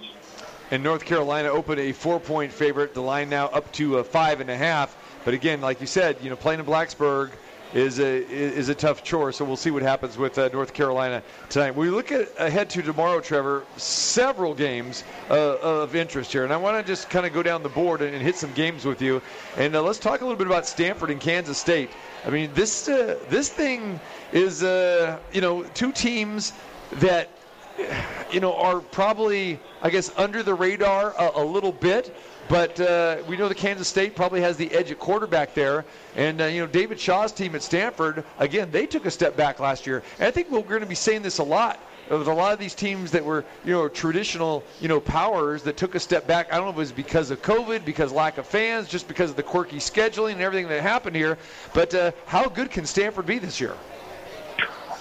And 0.71 0.81
North 0.81 1.05
Carolina 1.05 1.49
opened 1.49 1.79
a 1.79 1.91
four-point 1.91 2.51
favorite. 2.51 2.95
The 2.95 3.03
line 3.03 3.29
now 3.29 3.49
up 3.49 3.71
to 3.73 3.99
a 3.99 4.03
five 4.03 4.41
and 4.41 4.49
a 4.49 4.57
half. 4.57 4.97
But 5.23 5.35
again, 5.35 5.61
like 5.61 5.79
you 5.79 5.85
said, 5.85 6.17
you 6.23 6.31
know, 6.31 6.35
playing 6.35 6.59
in 6.59 6.65
Blacksburg 6.65 7.29
is 7.73 7.99
a 7.99 8.25
is 8.27 8.69
a 8.69 8.75
tough 8.75 9.03
chore. 9.03 9.31
So 9.31 9.45
we'll 9.45 9.57
see 9.57 9.71
what 9.71 9.81
happens 9.81 10.17
with 10.17 10.37
uh, 10.37 10.49
North 10.51 10.73
Carolina 10.73 11.23
tonight. 11.49 11.75
We 11.75 11.89
look 11.89 12.11
at 12.11 12.29
ahead 12.37 12.69
to 12.71 12.81
tomorrow, 12.81 13.19
Trevor. 13.19 13.63
Several 13.77 14.53
games 14.53 15.03
uh, 15.29 15.57
of 15.57 15.95
interest 15.95 16.31
here, 16.31 16.43
and 16.43 16.53
I 16.53 16.57
want 16.57 16.77
to 16.77 16.89
just 16.89 17.09
kind 17.09 17.25
of 17.25 17.33
go 17.33 17.43
down 17.43 17.63
the 17.63 17.69
board 17.69 18.01
and, 18.01 18.13
and 18.13 18.23
hit 18.23 18.35
some 18.35 18.51
games 18.53 18.85
with 18.85 19.01
you. 19.01 19.21
And 19.57 19.75
uh, 19.75 19.81
let's 19.81 19.99
talk 19.99 20.21
a 20.21 20.23
little 20.23 20.37
bit 20.37 20.47
about 20.47 20.65
Stanford 20.65 21.09
and 21.11 21.19
Kansas 21.19 21.57
State. 21.57 21.89
I 22.25 22.29
mean, 22.29 22.51
this 22.53 22.87
uh, 22.87 23.17
this 23.29 23.49
thing 23.49 23.99
is 24.31 24.63
uh, 24.63 25.17
you 25.31 25.41
know 25.41 25.63
two 25.63 25.91
teams 25.91 26.53
that 26.93 27.29
you 28.31 28.39
know, 28.39 28.55
are 28.55 28.79
probably, 28.79 29.59
I 29.81 29.89
guess, 29.89 30.11
under 30.17 30.43
the 30.43 30.53
radar 30.53 31.13
a, 31.17 31.41
a 31.41 31.43
little 31.43 31.71
bit. 31.71 32.15
But 32.49 32.79
uh, 32.79 33.17
we 33.27 33.37
know 33.37 33.47
the 33.47 33.55
Kansas 33.55 33.87
State 33.87 34.15
probably 34.15 34.41
has 34.41 34.57
the 34.57 34.71
edge 34.71 34.91
at 34.91 34.99
quarterback 34.99 35.53
there. 35.53 35.85
And, 36.15 36.41
uh, 36.41 36.45
you 36.45 36.61
know, 36.61 36.67
David 36.67 36.99
Shaw's 36.99 37.31
team 37.31 37.55
at 37.55 37.63
Stanford, 37.63 38.23
again, 38.39 38.71
they 38.71 38.85
took 38.85 39.05
a 39.05 39.11
step 39.11 39.37
back 39.37 39.59
last 39.59 39.87
year. 39.87 40.03
And 40.19 40.27
I 40.27 40.31
think 40.31 40.49
we're 40.51 40.61
going 40.61 40.81
to 40.81 40.85
be 40.85 40.95
saying 40.95 41.21
this 41.21 41.37
a 41.37 41.43
lot. 41.43 41.79
With 42.09 42.27
a 42.27 42.33
lot 42.33 42.51
of 42.51 42.59
these 42.59 42.75
teams 42.75 43.11
that 43.11 43.23
were, 43.23 43.45
you 43.63 43.71
know, 43.71 43.87
traditional, 43.87 44.65
you 44.81 44.89
know, 44.89 44.99
powers 44.99 45.63
that 45.63 45.77
took 45.77 45.95
a 45.95 45.99
step 45.99 46.27
back. 46.27 46.51
I 46.51 46.57
don't 46.57 46.65
know 46.65 46.71
if 46.71 46.75
it 46.75 46.79
was 46.79 46.91
because 46.91 47.31
of 47.31 47.41
COVID, 47.41 47.85
because 47.85 48.11
lack 48.11 48.37
of 48.37 48.45
fans, 48.45 48.89
just 48.89 49.07
because 49.07 49.29
of 49.29 49.37
the 49.37 49.43
quirky 49.43 49.77
scheduling 49.77 50.33
and 50.33 50.41
everything 50.41 50.67
that 50.67 50.81
happened 50.81 51.15
here. 51.15 51.37
But 51.73 51.95
uh, 51.95 52.11
how 52.25 52.49
good 52.49 52.69
can 52.69 52.85
Stanford 52.85 53.27
be 53.27 53.39
this 53.39 53.61
year? 53.61 53.75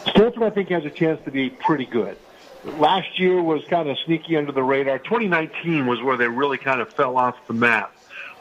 Stanford, 0.07 0.45
I 0.45 0.51
think, 0.51 0.69
has 0.69 0.85
a 0.85 0.91
chance 0.91 1.21
to 1.25 1.33
be 1.33 1.51
pretty 1.51 1.87
good. 1.87 2.17
Last 2.65 3.19
year 3.19 3.41
was 3.43 3.65
kind 3.71 3.89
of 3.89 3.97
sneaky 4.05 4.37
under 4.37 4.53
the 4.53 4.63
radar. 4.63 4.99
2019 4.99 5.87
was 5.87 6.03
where 6.03 6.17
they 6.17 6.29
really 6.29 6.59
kind 6.59 6.81
of 6.81 6.93
fell 6.93 7.17
off 7.17 7.37
the 7.47 7.55
map. 7.55 7.95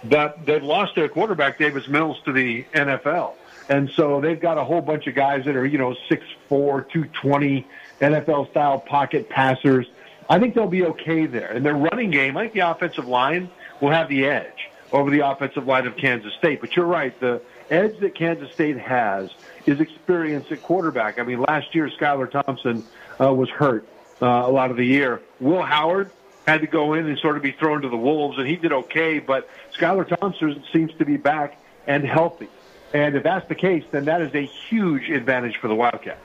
But 0.04 0.46
they've 0.46 0.64
lost 0.64 0.96
their 0.96 1.10
quarterback, 1.10 1.58
Davis 1.58 1.88
Mills, 1.88 2.18
to 2.26 2.32
the 2.32 2.64
NFL. 2.74 3.34
And 3.70 3.90
so 3.92 4.20
they've 4.20 4.40
got 4.40 4.58
a 4.58 4.64
whole 4.64 4.82
bunch 4.82 5.08
of 5.08 5.16
guys 5.16 5.46
that 5.46 5.56
are, 5.56 5.66
you 5.66 5.78
know, 5.78 5.96
6'4", 6.10 6.20
220, 6.50 7.68
NFL-style 8.02 8.80
pocket 8.80 9.30
passers. 9.30 9.86
I 10.30 10.40
think 10.40 10.56
they'll 10.56 10.68
be 10.68 10.86
okay 10.86 11.26
there. 11.26 11.52
And 11.52 11.66
their 11.66 11.76
running 11.76 12.12
game, 12.12 12.36
I 12.36 12.44
think 12.44 12.54
the 12.54 12.70
offensive 12.70 13.08
line 13.08 13.50
will 13.80 13.92
have 13.92 14.10
the 14.10 14.26
edge 14.26 14.70
over 14.92 15.12
the 15.12 15.20
offensive 15.20 15.68
line 15.68 15.86
of 15.86 15.96
Kansas 15.98 16.34
State. 16.34 16.62
But 16.62 16.76
you're 16.76 16.86
right, 16.86 17.18
the 17.20 17.42
edge 17.70 18.00
that 18.00 18.16
Kansas 18.16 18.52
State 18.52 18.78
has 18.80 19.30
is 19.66 19.80
experience 19.80 20.52
at 20.52 20.62
quarterback. 20.64 21.20
I 21.20 21.24
mean, 21.24 21.42
last 21.42 21.76
year 21.76 21.90
Skylar 21.90 22.30
Thompson 22.30 22.84
uh, 23.22 23.34
was 23.34 23.50
hurt 23.50 23.88
uh, 24.22 24.26
a 24.26 24.52
lot 24.52 24.72
of 24.72 24.78
the 24.78 24.86
year. 24.86 25.22
Will 25.40 25.62
Howard 25.62 26.12
had 26.48 26.62
to 26.62 26.68
go 26.68 26.94
in 26.94 27.06
and 27.06 27.18
sort 27.20 27.38
of 27.38 27.44
be 27.44 27.52
thrown 27.52 27.82
to 27.84 27.90
the 27.90 27.98
wolves, 27.98 28.38
and 28.38 28.48
he 28.48 28.56
did 28.56 28.74
okay. 28.74 29.20
But 29.20 29.50
Skylar 29.78 30.08
Thompson 30.08 30.64
seems 30.74 30.94
to 30.96 31.06
be 31.06 31.18
back 31.18 31.60
and 31.88 32.04
healthy. 32.04 32.48
And 32.94 33.16
if 33.16 33.24
that's 33.24 33.48
the 33.48 33.56
case, 33.56 33.84
then 33.92 34.06
that 34.06 34.22
is 34.22 34.34
a 34.34 34.46
huge 34.46 35.10
advantage 35.10 35.58
for 35.58 35.68
the 35.68 35.76
Wildcats. 35.76 36.20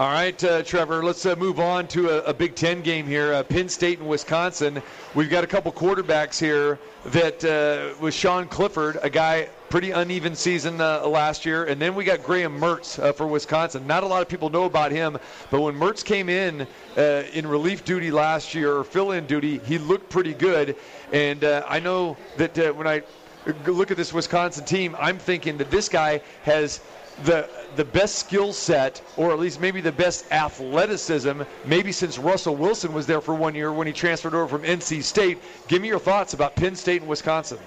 All 0.00 0.08
right, 0.08 0.42
uh, 0.44 0.62
Trevor, 0.62 1.04
let's 1.04 1.26
uh, 1.26 1.36
move 1.36 1.60
on 1.60 1.86
to 1.88 2.08
a, 2.08 2.30
a 2.30 2.32
Big 2.32 2.54
Ten 2.54 2.80
game 2.80 3.06
here. 3.06 3.34
Uh, 3.34 3.42
Penn 3.42 3.68
State 3.68 3.98
and 3.98 4.08
Wisconsin. 4.08 4.82
We've 5.14 5.28
got 5.28 5.44
a 5.44 5.46
couple 5.46 5.70
quarterbacks 5.72 6.40
here 6.40 6.78
that 7.04 7.44
uh, 7.44 8.00
was 8.00 8.14
Sean 8.14 8.48
Clifford, 8.48 8.98
a 9.02 9.10
guy 9.10 9.50
pretty 9.68 9.90
uneven 9.90 10.34
season 10.34 10.80
uh, 10.80 11.06
last 11.06 11.44
year, 11.44 11.66
and 11.66 11.78
then 11.78 11.94
we 11.94 12.04
got 12.04 12.22
Graham 12.22 12.58
Mertz 12.58 12.98
uh, 12.98 13.12
for 13.12 13.26
Wisconsin. 13.26 13.86
Not 13.86 14.02
a 14.02 14.06
lot 14.06 14.22
of 14.22 14.28
people 14.28 14.48
know 14.48 14.64
about 14.64 14.90
him, 14.90 15.18
but 15.50 15.60
when 15.60 15.74
Mertz 15.74 16.02
came 16.02 16.30
in 16.30 16.66
uh, 16.96 17.24
in 17.34 17.46
relief 17.46 17.84
duty 17.84 18.10
last 18.10 18.54
year 18.54 18.74
or 18.74 18.84
fill-in 18.84 19.26
duty, 19.26 19.58
he 19.66 19.76
looked 19.76 20.08
pretty 20.08 20.32
good. 20.32 20.76
And 21.12 21.44
I 21.44 21.78
know 21.78 22.16
that 22.38 22.74
when 22.74 22.86
I 22.86 23.02
look 23.66 23.90
at 23.90 23.98
this 23.98 24.14
Wisconsin 24.14 24.64
team, 24.64 24.96
I'm 24.98 25.18
thinking 25.18 25.58
that 25.58 25.70
this 25.70 25.90
guy 25.90 26.22
has 26.44 26.80
the 27.24 27.46
the 27.76 27.84
best 27.84 28.16
skill 28.16 28.52
set, 28.52 29.00
or 29.16 29.32
at 29.32 29.38
least 29.38 29.60
maybe 29.60 29.80
the 29.80 29.92
best 29.92 30.30
athleticism, 30.32 31.42
maybe 31.64 31.92
since 31.92 32.18
Russell 32.18 32.56
Wilson 32.56 32.92
was 32.92 33.06
there 33.06 33.20
for 33.20 33.34
one 33.34 33.54
year 33.54 33.72
when 33.72 33.86
he 33.86 33.92
transferred 33.92 34.34
over 34.34 34.48
from 34.48 34.62
NC 34.62 35.02
State. 35.02 35.38
Give 35.68 35.80
me 35.80 35.88
your 35.88 35.98
thoughts 35.98 36.34
about 36.34 36.56
Penn 36.56 36.74
State 36.74 37.02
and 37.02 37.08
Wisconsin. 37.08 37.58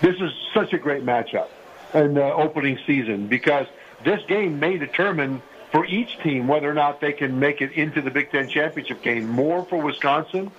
This 0.00 0.16
is 0.16 0.30
such 0.54 0.72
a 0.72 0.78
great 0.78 1.04
matchup 1.04 1.48
in 1.94 2.14
the 2.14 2.32
opening 2.32 2.78
season 2.86 3.26
because 3.26 3.66
this 4.04 4.20
game 4.26 4.58
may 4.58 4.78
determine 4.78 5.42
for 5.70 5.84
each 5.86 6.18
team 6.22 6.48
whether 6.48 6.68
or 6.70 6.74
not 6.74 7.00
they 7.00 7.12
can 7.12 7.38
make 7.38 7.60
it 7.60 7.72
into 7.72 8.00
the 8.00 8.10
Big 8.10 8.30
Ten 8.30 8.48
championship 8.48 9.02
game. 9.02 9.28
More 9.28 9.64
for 9.64 9.80
Wisconsin 9.82 10.50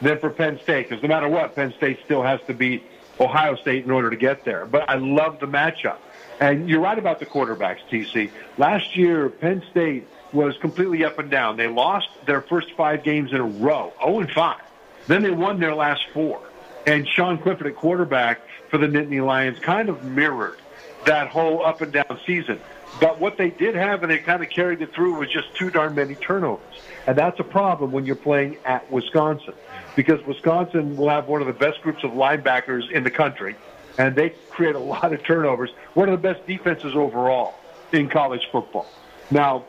than 0.00 0.18
for 0.18 0.30
Penn 0.30 0.60
State 0.62 0.88
because 0.88 1.02
no 1.02 1.08
matter 1.08 1.28
what, 1.28 1.54
Penn 1.54 1.72
State 1.76 1.98
still 2.04 2.22
has 2.22 2.40
to 2.46 2.54
beat 2.54 2.82
Ohio 3.18 3.56
State 3.56 3.84
in 3.84 3.90
order 3.90 4.10
to 4.10 4.16
get 4.16 4.44
there. 4.44 4.66
But 4.66 4.88
I 4.88 4.94
love 4.94 5.40
the 5.40 5.46
matchup. 5.46 5.98
And 6.40 6.70
you're 6.70 6.80
right 6.80 6.98
about 6.98 7.20
the 7.20 7.26
quarterbacks, 7.26 7.80
TC. 7.90 8.30
Last 8.56 8.96
year, 8.96 9.28
Penn 9.28 9.62
State 9.70 10.08
was 10.32 10.56
completely 10.58 11.04
up 11.04 11.18
and 11.18 11.30
down. 11.30 11.58
They 11.58 11.68
lost 11.68 12.08
their 12.24 12.40
first 12.40 12.72
five 12.72 13.02
games 13.02 13.32
in 13.32 13.40
a 13.40 13.44
row, 13.44 13.92
0 14.02 14.20
and 14.20 14.30
5. 14.30 14.60
Then 15.06 15.22
they 15.22 15.30
won 15.30 15.60
their 15.60 15.74
last 15.74 16.06
four. 16.14 16.40
And 16.86 17.06
Sean 17.06 17.36
Clifford 17.36 17.66
at 17.66 17.76
quarterback 17.76 18.40
for 18.70 18.78
the 18.78 18.86
Nittany 18.86 19.24
Lions 19.24 19.58
kind 19.58 19.90
of 19.90 20.02
mirrored 20.04 20.58
that 21.04 21.28
whole 21.28 21.64
up 21.64 21.82
and 21.82 21.92
down 21.92 22.18
season. 22.26 22.58
But 23.00 23.20
what 23.20 23.36
they 23.36 23.50
did 23.50 23.74
have, 23.74 24.02
and 24.02 24.10
they 24.10 24.18
kind 24.18 24.42
of 24.42 24.50
carried 24.50 24.80
it 24.80 24.92
through, 24.94 25.14
was 25.18 25.30
just 25.30 25.54
too 25.54 25.70
darn 25.70 25.94
many 25.94 26.14
turnovers. 26.14 26.64
And 27.06 27.16
that's 27.16 27.38
a 27.38 27.44
problem 27.44 27.92
when 27.92 28.06
you're 28.06 28.16
playing 28.16 28.56
at 28.64 28.90
Wisconsin 28.90 29.54
because 29.94 30.24
Wisconsin 30.26 30.96
will 30.96 31.08
have 31.08 31.28
one 31.28 31.40
of 31.40 31.46
the 31.46 31.52
best 31.52 31.82
groups 31.82 32.02
of 32.02 32.12
linebackers 32.12 32.90
in 32.90 33.04
the 33.04 33.10
country 33.10 33.56
and 33.98 34.14
they 34.14 34.30
create 34.50 34.74
a 34.74 34.80
lot 34.80 35.12
of 35.12 35.22
turnovers. 35.22 35.70
One 35.94 36.08
of 36.08 36.20
the 36.20 36.32
best 36.32 36.46
defenses 36.46 36.94
overall 36.94 37.54
in 37.92 38.08
college 38.08 38.48
football. 38.50 38.86
Now, 39.30 39.64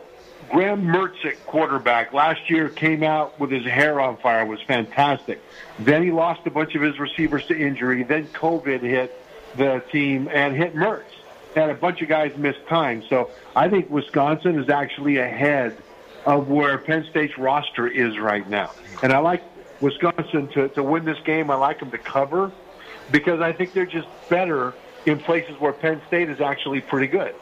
Graham 0.49 0.83
Mertz 0.83 1.23
at 1.25 1.45
quarterback 1.45 2.13
last 2.13 2.49
year 2.49 2.67
came 2.67 3.03
out 3.03 3.39
with 3.39 3.51
his 3.51 3.65
hair 3.65 4.01
on 4.01 4.17
fire, 4.17 4.45
was 4.45 4.61
fantastic. 4.61 5.41
Then 5.79 6.03
he 6.03 6.11
lost 6.11 6.41
a 6.45 6.49
bunch 6.49 6.75
of 6.75 6.81
his 6.81 6.99
receivers 6.99 7.45
to 7.45 7.57
injury. 7.57 8.03
Then 8.03 8.27
COVID 8.27 8.81
hit 8.81 9.17
the 9.55 9.83
team 9.91 10.29
and 10.31 10.55
hit 10.55 10.75
Mertz. 10.75 11.03
And 11.55 11.69
a 11.69 11.75
bunch 11.75 12.01
of 12.01 12.07
guys 12.07 12.35
missed 12.37 12.65
time. 12.67 13.03
So 13.09 13.29
I 13.55 13.69
think 13.69 13.89
Wisconsin 13.89 14.59
is 14.59 14.69
actually 14.69 15.17
ahead 15.17 15.77
of 16.25 16.47
where 16.49 16.77
Penn 16.77 17.05
State's 17.09 17.37
roster 17.37 17.87
is 17.87 18.17
right 18.17 18.47
now. 18.49 18.71
And 19.03 19.11
I 19.11 19.19
like 19.19 19.43
Wisconsin 19.81 20.47
to, 20.49 20.69
to 20.69 20.83
win 20.83 21.05
this 21.05 21.19
game. 21.25 21.49
I 21.49 21.55
like 21.55 21.79
them 21.79 21.91
to 21.91 21.97
cover 21.97 22.51
because 23.11 23.41
I 23.41 23.51
think 23.51 23.73
they're 23.73 23.85
just 23.85 24.07
better 24.29 24.73
in 25.05 25.19
places 25.19 25.59
where 25.59 25.73
Penn 25.73 26.01
State 26.07 26.29
is 26.29 26.41
actually 26.41 26.81
pretty 26.81 27.07
good. 27.07 27.35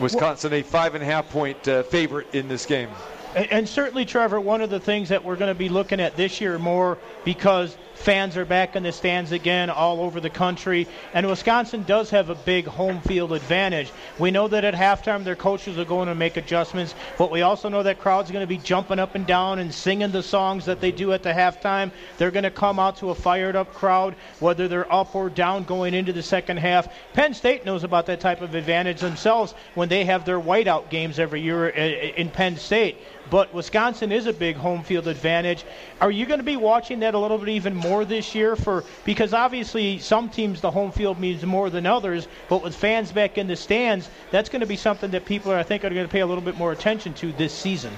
Wisconsin, 0.00 0.52
a 0.52 0.62
five 0.62 0.94
and 0.94 1.02
a 1.02 1.06
half 1.06 1.28
point 1.30 1.68
uh, 1.68 1.82
favorite 1.84 2.34
in 2.34 2.48
this 2.48 2.66
game. 2.66 2.88
And, 3.34 3.50
and 3.52 3.68
certainly, 3.68 4.04
Trevor, 4.04 4.40
one 4.40 4.60
of 4.60 4.70
the 4.70 4.80
things 4.80 5.08
that 5.10 5.24
we're 5.24 5.36
going 5.36 5.50
to 5.52 5.58
be 5.58 5.68
looking 5.68 6.00
at 6.00 6.16
this 6.16 6.40
year 6.40 6.58
more 6.58 6.98
because 7.24 7.76
fans 8.02 8.36
are 8.36 8.44
back 8.44 8.74
in 8.74 8.82
the 8.82 8.92
stands 8.92 9.32
again 9.32 9.70
all 9.70 10.00
over 10.00 10.20
the 10.20 10.28
country, 10.28 10.88
and 11.14 11.26
Wisconsin 11.26 11.84
does 11.84 12.10
have 12.10 12.30
a 12.30 12.34
big 12.34 12.66
home 12.66 13.00
field 13.00 13.32
advantage. 13.32 13.92
We 14.18 14.30
know 14.30 14.48
that 14.48 14.64
at 14.64 14.74
halftime 14.74 15.24
their 15.24 15.36
coaches 15.36 15.78
are 15.78 15.84
going 15.84 16.08
to 16.08 16.14
make 16.14 16.36
adjustments, 16.36 16.94
but 17.16 17.30
we 17.30 17.42
also 17.42 17.68
know 17.68 17.82
that 17.84 18.00
crowd's 18.00 18.30
are 18.30 18.32
going 18.32 18.42
to 18.42 18.48
be 18.48 18.58
jumping 18.58 18.98
up 18.98 19.14
and 19.14 19.26
down 19.26 19.60
and 19.60 19.72
singing 19.72 20.10
the 20.10 20.22
songs 20.22 20.64
that 20.66 20.80
they 20.80 20.90
do 20.90 21.12
at 21.12 21.22
the 21.22 21.32
halftime. 21.32 21.92
They're 22.18 22.32
going 22.32 22.42
to 22.42 22.50
come 22.50 22.78
out 22.78 22.96
to 22.96 23.10
a 23.10 23.14
fired 23.14 23.54
up 23.54 23.72
crowd, 23.72 24.16
whether 24.40 24.66
they're 24.66 24.92
up 24.92 25.14
or 25.14 25.30
down 25.30 25.64
going 25.64 25.94
into 25.94 26.12
the 26.12 26.22
second 26.22 26.56
half. 26.56 26.88
Penn 27.12 27.34
State 27.34 27.64
knows 27.64 27.84
about 27.84 28.06
that 28.06 28.20
type 28.20 28.40
of 28.40 28.54
advantage 28.54 29.00
themselves 29.00 29.54
when 29.74 29.88
they 29.88 30.04
have 30.04 30.24
their 30.24 30.40
whiteout 30.40 30.90
games 30.90 31.18
every 31.18 31.40
year 31.40 31.68
uh, 31.68 31.70
uh, 31.70 32.12
in 32.16 32.30
Penn 32.30 32.56
State 32.56 32.98
but 33.30 33.54
Wisconsin 33.54 34.12
is 34.12 34.26
a 34.26 34.32
big 34.32 34.56
home 34.56 34.82
field 34.82 35.08
advantage. 35.08 35.64
Are 36.02 36.10
you 36.10 36.26
going 36.26 36.40
to 36.40 36.44
be 36.44 36.56
watching 36.56 37.00
that 37.00 37.14
a 37.14 37.18
little 37.18 37.38
bit 37.38 37.48
even 37.48 37.74
more 37.74 37.91
this 38.04 38.34
year 38.34 38.56
for 38.56 38.84
because 39.04 39.32
obviously 39.34 39.98
some 39.98 40.28
teams 40.28 40.60
the 40.60 40.70
home 40.70 40.90
field 40.90 41.20
means 41.20 41.44
more 41.44 41.70
than 41.70 41.86
others, 41.86 42.26
but 42.48 42.62
with 42.62 42.74
fans 42.74 43.12
back 43.12 43.38
in 43.38 43.46
the 43.46 43.56
stands, 43.56 44.08
that's 44.30 44.48
going 44.48 44.60
to 44.60 44.66
be 44.66 44.76
something 44.76 45.10
that 45.10 45.24
people 45.24 45.52
are, 45.52 45.58
I 45.58 45.62
think 45.62 45.84
are 45.84 45.90
going 45.90 46.06
to 46.06 46.12
pay 46.12 46.20
a 46.20 46.26
little 46.26 46.42
bit 46.42 46.56
more 46.56 46.72
attention 46.72 47.14
to 47.14 47.32
this 47.32 47.52
season. 47.52 47.92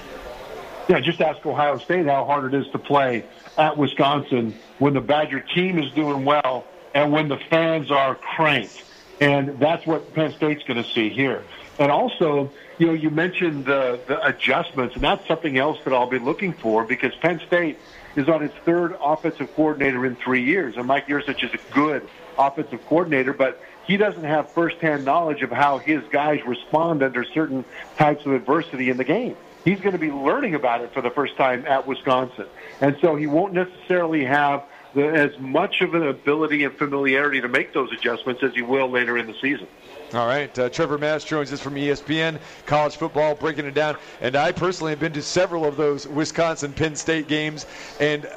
Yeah, 0.88 1.01
just 1.01 1.20
ask 1.20 1.45
Ohio 1.47 1.78
State 1.78 2.07
how 2.07 2.24
hard 2.24 2.53
it 2.53 2.59
is 2.59 2.70
to 2.72 2.78
play 2.78 3.24
at 3.57 3.76
Wisconsin 3.76 4.55
when 4.78 4.92
the 4.92 5.01
Badger 5.01 5.40
team 5.40 5.78
is 5.78 5.90
doing 5.92 6.24
well 6.24 6.66
and 6.92 7.11
when 7.11 7.28
the 7.28 7.38
fans 7.38 7.90
are 7.90 8.14
cranked. 8.14 8.82
And 9.20 9.59
that's 9.59 9.86
what 9.86 10.12
Penn 10.12 10.32
State's 10.32 10.64
going 10.64 10.82
to 10.82 10.90
see 10.90 11.09
here. 11.09 11.42
And 11.78 11.90
also, 11.90 12.53
you 12.78 12.86
know, 12.86 12.92
you 12.92 13.11
mentioned 13.11 13.64
the, 13.66 14.01
the 14.07 14.24
adjustments, 14.24 14.95
and 14.95 15.03
that's 15.03 15.26
something 15.26 15.59
else 15.59 15.78
that 15.84 15.92
I'll 15.92 16.09
be 16.09 16.18
looking 16.18 16.53
for 16.53 16.84
because 16.84 17.14
Penn 17.16 17.40
State 17.47 17.78
is 18.16 18.28
on 18.28 18.42
its 18.42 18.54
third 18.64 18.96
offensive 19.02 19.54
coordinator 19.54 20.06
in 20.06 20.16
three 20.16 20.44
years. 20.44 20.76
And 20.76 20.86
Mike 20.86 21.06
Yurcich 21.08 21.42
is 21.44 21.52
a 21.52 21.72
good 21.72 22.08
offensive 22.38 22.84
coordinator, 22.86 23.32
but 23.32 23.60
he 23.86 23.96
doesn't 23.96 24.24
have 24.24 24.50
firsthand 24.50 25.04
knowledge 25.04 25.42
of 25.42 25.50
how 25.50 25.78
his 25.78 26.02
guys 26.10 26.40
respond 26.46 27.02
under 27.02 27.24
certain 27.24 27.64
types 27.96 28.24
of 28.26 28.32
adversity 28.32 28.90
in 28.90 28.96
the 28.96 29.04
game. 29.04 29.36
He's 29.64 29.80
going 29.80 29.92
to 29.92 29.98
be 29.98 30.10
learning 30.10 30.54
about 30.54 30.82
it 30.82 30.92
for 30.92 31.00
the 31.00 31.10
first 31.10 31.36
time 31.36 31.64
at 31.66 31.86
Wisconsin. 31.86 32.46
And 32.80 32.96
so 33.00 33.16
he 33.16 33.26
won't 33.26 33.54
necessarily 33.54 34.24
have 34.24 34.64
the, 34.94 35.06
as 35.06 35.38
much 35.38 35.80
of 35.80 35.94
an 35.94 36.06
ability 36.06 36.64
and 36.64 36.74
familiarity 36.74 37.40
to 37.40 37.48
make 37.48 37.72
those 37.72 37.90
adjustments 37.92 38.42
as 38.42 38.54
he 38.54 38.62
will 38.62 38.90
later 38.90 39.16
in 39.16 39.26
the 39.26 39.34
season. 39.40 39.66
All 40.14 40.28
right, 40.28 40.56
uh, 40.60 40.68
Trevor 40.68 40.96
Matich 40.96 41.26
joins 41.26 41.52
us 41.52 41.60
from 41.60 41.74
ESPN, 41.74 42.38
college 42.66 42.94
football, 42.94 43.34
breaking 43.34 43.66
it 43.66 43.74
down. 43.74 43.96
And 44.20 44.36
I 44.36 44.52
personally 44.52 44.92
have 44.92 45.00
been 45.00 45.12
to 45.14 45.22
several 45.22 45.64
of 45.64 45.76
those 45.76 46.06
Wisconsin 46.06 46.72
Penn 46.72 46.94
State 46.94 47.26
games, 47.26 47.66
and 47.98 48.24
uh, 48.24 48.28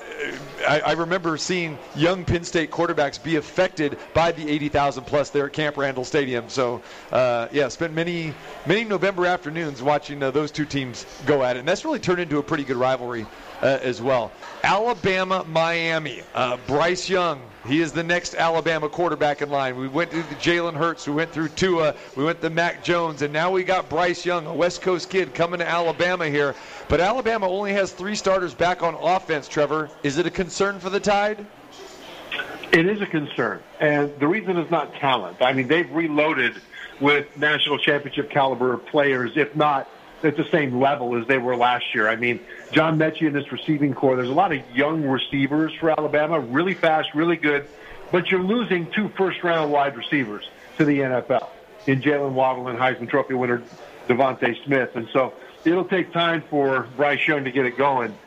I, 0.67 0.79
I 0.79 0.91
remember 0.93 1.37
seeing 1.37 1.77
young 1.95 2.25
Penn 2.25 2.43
State 2.45 2.71
quarterbacks 2.71 3.21
be 3.21 3.35
affected 3.35 3.99
by 4.15 4.31
the 4.31 4.49
80,000 4.49 5.03
plus 5.03 5.29
there 5.29 5.45
at 5.45 5.53
Camp 5.53 5.77
Randall 5.77 6.03
Stadium. 6.03 6.49
So, 6.49 6.81
uh, 7.11 7.47
yeah, 7.51 7.67
spent 7.67 7.93
many 7.93 8.33
many 8.65 8.83
November 8.83 9.27
afternoons 9.27 9.83
watching 9.83 10.23
uh, 10.23 10.31
those 10.31 10.49
two 10.49 10.65
teams 10.65 11.05
go 11.27 11.43
at 11.43 11.57
it, 11.57 11.59
and 11.59 11.67
that's 11.67 11.85
really 11.85 11.99
turned 11.99 12.19
into 12.19 12.39
a 12.39 12.43
pretty 12.43 12.63
good 12.63 12.77
rivalry 12.77 13.27
uh, 13.61 13.79
as 13.81 14.01
well. 14.01 14.31
Alabama, 14.63 15.45
Miami. 15.47 16.21
Uh, 16.33 16.57
Bryce 16.67 17.09
Young, 17.09 17.41
he 17.67 17.81
is 17.81 17.91
the 17.91 18.03
next 18.03 18.35
Alabama 18.35 18.89
quarterback 18.89 19.41
in 19.41 19.49
line. 19.49 19.77
We 19.77 19.87
went 19.87 20.11
through 20.11 20.23
Jalen 20.23 20.73
Hurts, 20.73 21.07
we 21.07 21.13
went 21.13 21.31
through 21.31 21.49
Tua, 21.49 21.95
we 22.15 22.23
went 22.23 22.41
to 22.41 22.49
Mac 22.49 22.83
Jones, 22.83 23.21
and 23.21 23.31
now 23.31 23.51
we 23.51 23.63
got 23.63 23.89
Bryce 23.89 24.25
Young, 24.25 24.45
a 24.45 24.53
West 24.53 24.81
Coast 24.81 25.09
kid, 25.09 25.33
coming 25.33 25.59
to 25.59 25.67
Alabama 25.67 26.27
here. 26.27 26.55
But 26.89 27.01
Alabama 27.01 27.47
only 27.47 27.73
has 27.73 27.91
three 27.91 28.15
starters 28.15 28.53
back 28.53 28.83
on 28.83 28.95
offense, 28.95 29.47
Trevor. 29.47 29.89
Is 30.03 30.17
it 30.17 30.25
a 30.25 30.31
concern 30.31 30.79
for 30.79 30.89
the 30.89 30.99
Tide? 30.99 31.45
It 32.71 32.85
is 32.85 33.01
a 33.01 33.05
concern, 33.05 33.61
and 33.79 34.17
the 34.19 34.27
reason 34.27 34.57
is 34.57 34.69
not 34.69 34.93
talent. 34.95 35.41
I 35.41 35.53
mean, 35.53 35.67
they've 35.67 35.89
reloaded 35.91 36.61
with 36.99 37.37
national 37.37 37.77
championship 37.77 38.29
caliber 38.29 38.77
players, 38.77 39.31
if 39.35 39.55
not 39.55 39.87
at 40.23 40.35
the 40.35 40.45
same 40.51 40.79
level 40.79 41.15
as 41.19 41.27
they 41.27 41.37
were 41.37 41.55
last 41.55 41.93
year. 41.93 42.07
I 42.07 42.15
mean, 42.15 42.39
John 42.71 42.97
Metchie 42.97 43.27
and 43.27 43.35
this 43.35 43.51
receiving 43.51 43.93
core, 43.93 44.15
there's 44.15 44.29
a 44.29 44.33
lot 44.33 44.51
of 44.51 44.61
young 44.75 45.03
receivers 45.03 45.73
for 45.79 45.91
Alabama, 45.91 46.39
really 46.39 46.73
fast, 46.73 47.13
really 47.13 47.35
good, 47.35 47.67
but 48.11 48.31
you're 48.31 48.41
losing 48.41 48.89
two 48.91 49.09
first-round 49.09 49.71
wide 49.71 49.95
receivers 49.95 50.49
to 50.77 50.85
the 50.85 50.99
NFL 50.99 51.47
in 51.85 52.01
Jaylen 52.01 52.31
Waddle 52.31 52.67
and 52.67 52.79
Heisman 52.79 53.09
Trophy 53.09 53.33
winner 53.33 53.61
DeVonta 54.07 54.55
Smith. 54.65 54.95
And 54.95 55.07
so 55.13 55.33
it'll 55.65 55.85
take 55.85 56.11
time 56.11 56.41
for 56.49 56.87
Bryce 56.95 57.27
Young 57.27 57.43
to 57.43 57.51
get 57.51 57.65
it 57.65 57.77
going. 57.77 58.17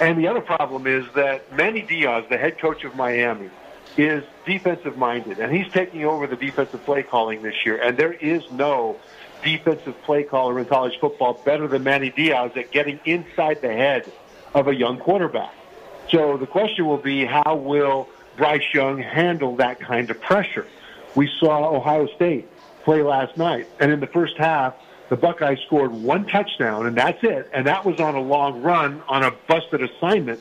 And 0.00 0.18
the 0.18 0.28
other 0.28 0.42
problem 0.42 0.86
is 0.86 1.06
that 1.14 1.52
Manny 1.52 1.82
Diaz, 1.82 2.24
the 2.28 2.36
head 2.36 2.58
coach 2.58 2.84
of 2.84 2.94
Miami, 2.96 3.50
is 3.96 4.24
defensive 4.44 4.98
minded, 4.98 5.38
and 5.38 5.54
he's 5.54 5.72
taking 5.72 6.04
over 6.04 6.26
the 6.26 6.36
defensive 6.36 6.84
play 6.84 7.02
calling 7.02 7.42
this 7.42 7.64
year. 7.64 7.80
And 7.80 7.96
there 7.96 8.12
is 8.12 8.42
no 8.50 9.00
defensive 9.42 10.00
play 10.02 10.22
caller 10.22 10.58
in 10.58 10.66
college 10.66 10.98
football 11.00 11.34
better 11.44 11.68
than 11.68 11.84
Manny 11.84 12.10
Diaz 12.10 12.52
at 12.56 12.70
getting 12.70 13.00
inside 13.04 13.60
the 13.60 13.72
head 13.72 14.10
of 14.54 14.68
a 14.68 14.74
young 14.74 14.98
quarterback. 14.98 15.54
So 16.10 16.36
the 16.36 16.46
question 16.46 16.86
will 16.86 16.96
be, 16.96 17.24
how 17.24 17.56
will 17.56 18.08
Bryce 18.36 18.62
Young 18.72 18.98
handle 18.98 19.56
that 19.56 19.80
kind 19.80 20.10
of 20.10 20.20
pressure? 20.20 20.66
We 21.14 21.30
saw 21.40 21.74
Ohio 21.74 22.06
State 22.14 22.48
play 22.84 23.02
last 23.02 23.36
night, 23.36 23.66
and 23.80 23.90
in 23.90 24.00
the 24.00 24.06
first 24.06 24.36
half, 24.36 24.74
the 25.08 25.16
Buckeyes 25.16 25.58
scored 25.66 25.92
one 25.92 26.26
touchdown, 26.26 26.86
and 26.86 26.96
that's 26.96 27.22
it. 27.22 27.48
And 27.52 27.66
that 27.66 27.84
was 27.84 28.00
on 28.00 28.14
a 28.14 28.20
long 28.20 28.62
run 28.62 29.02
on 29.08 29.22
a 29.22 29.30
busted 29.30 29.82
assignment 29.82 30.40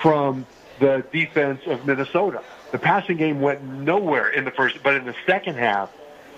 from 0.00 0.46
the 0.78 1.04
defense 1.12 1.60
of 1.66 1.86
Minnesota. 1.86 2.42
The 2.72 2.78
passing 2.78 3.16
game 3.16 3.40
went 3.40 3.62
nowhere 3.62 4.28
in 4.28 4.44
the 4.44 4.50
first, 4.50 4.82
but 4.82 4.94
in 4.94 5.04
the 5.04 5.14
second 5.26 5.56
half, 5.56 5.90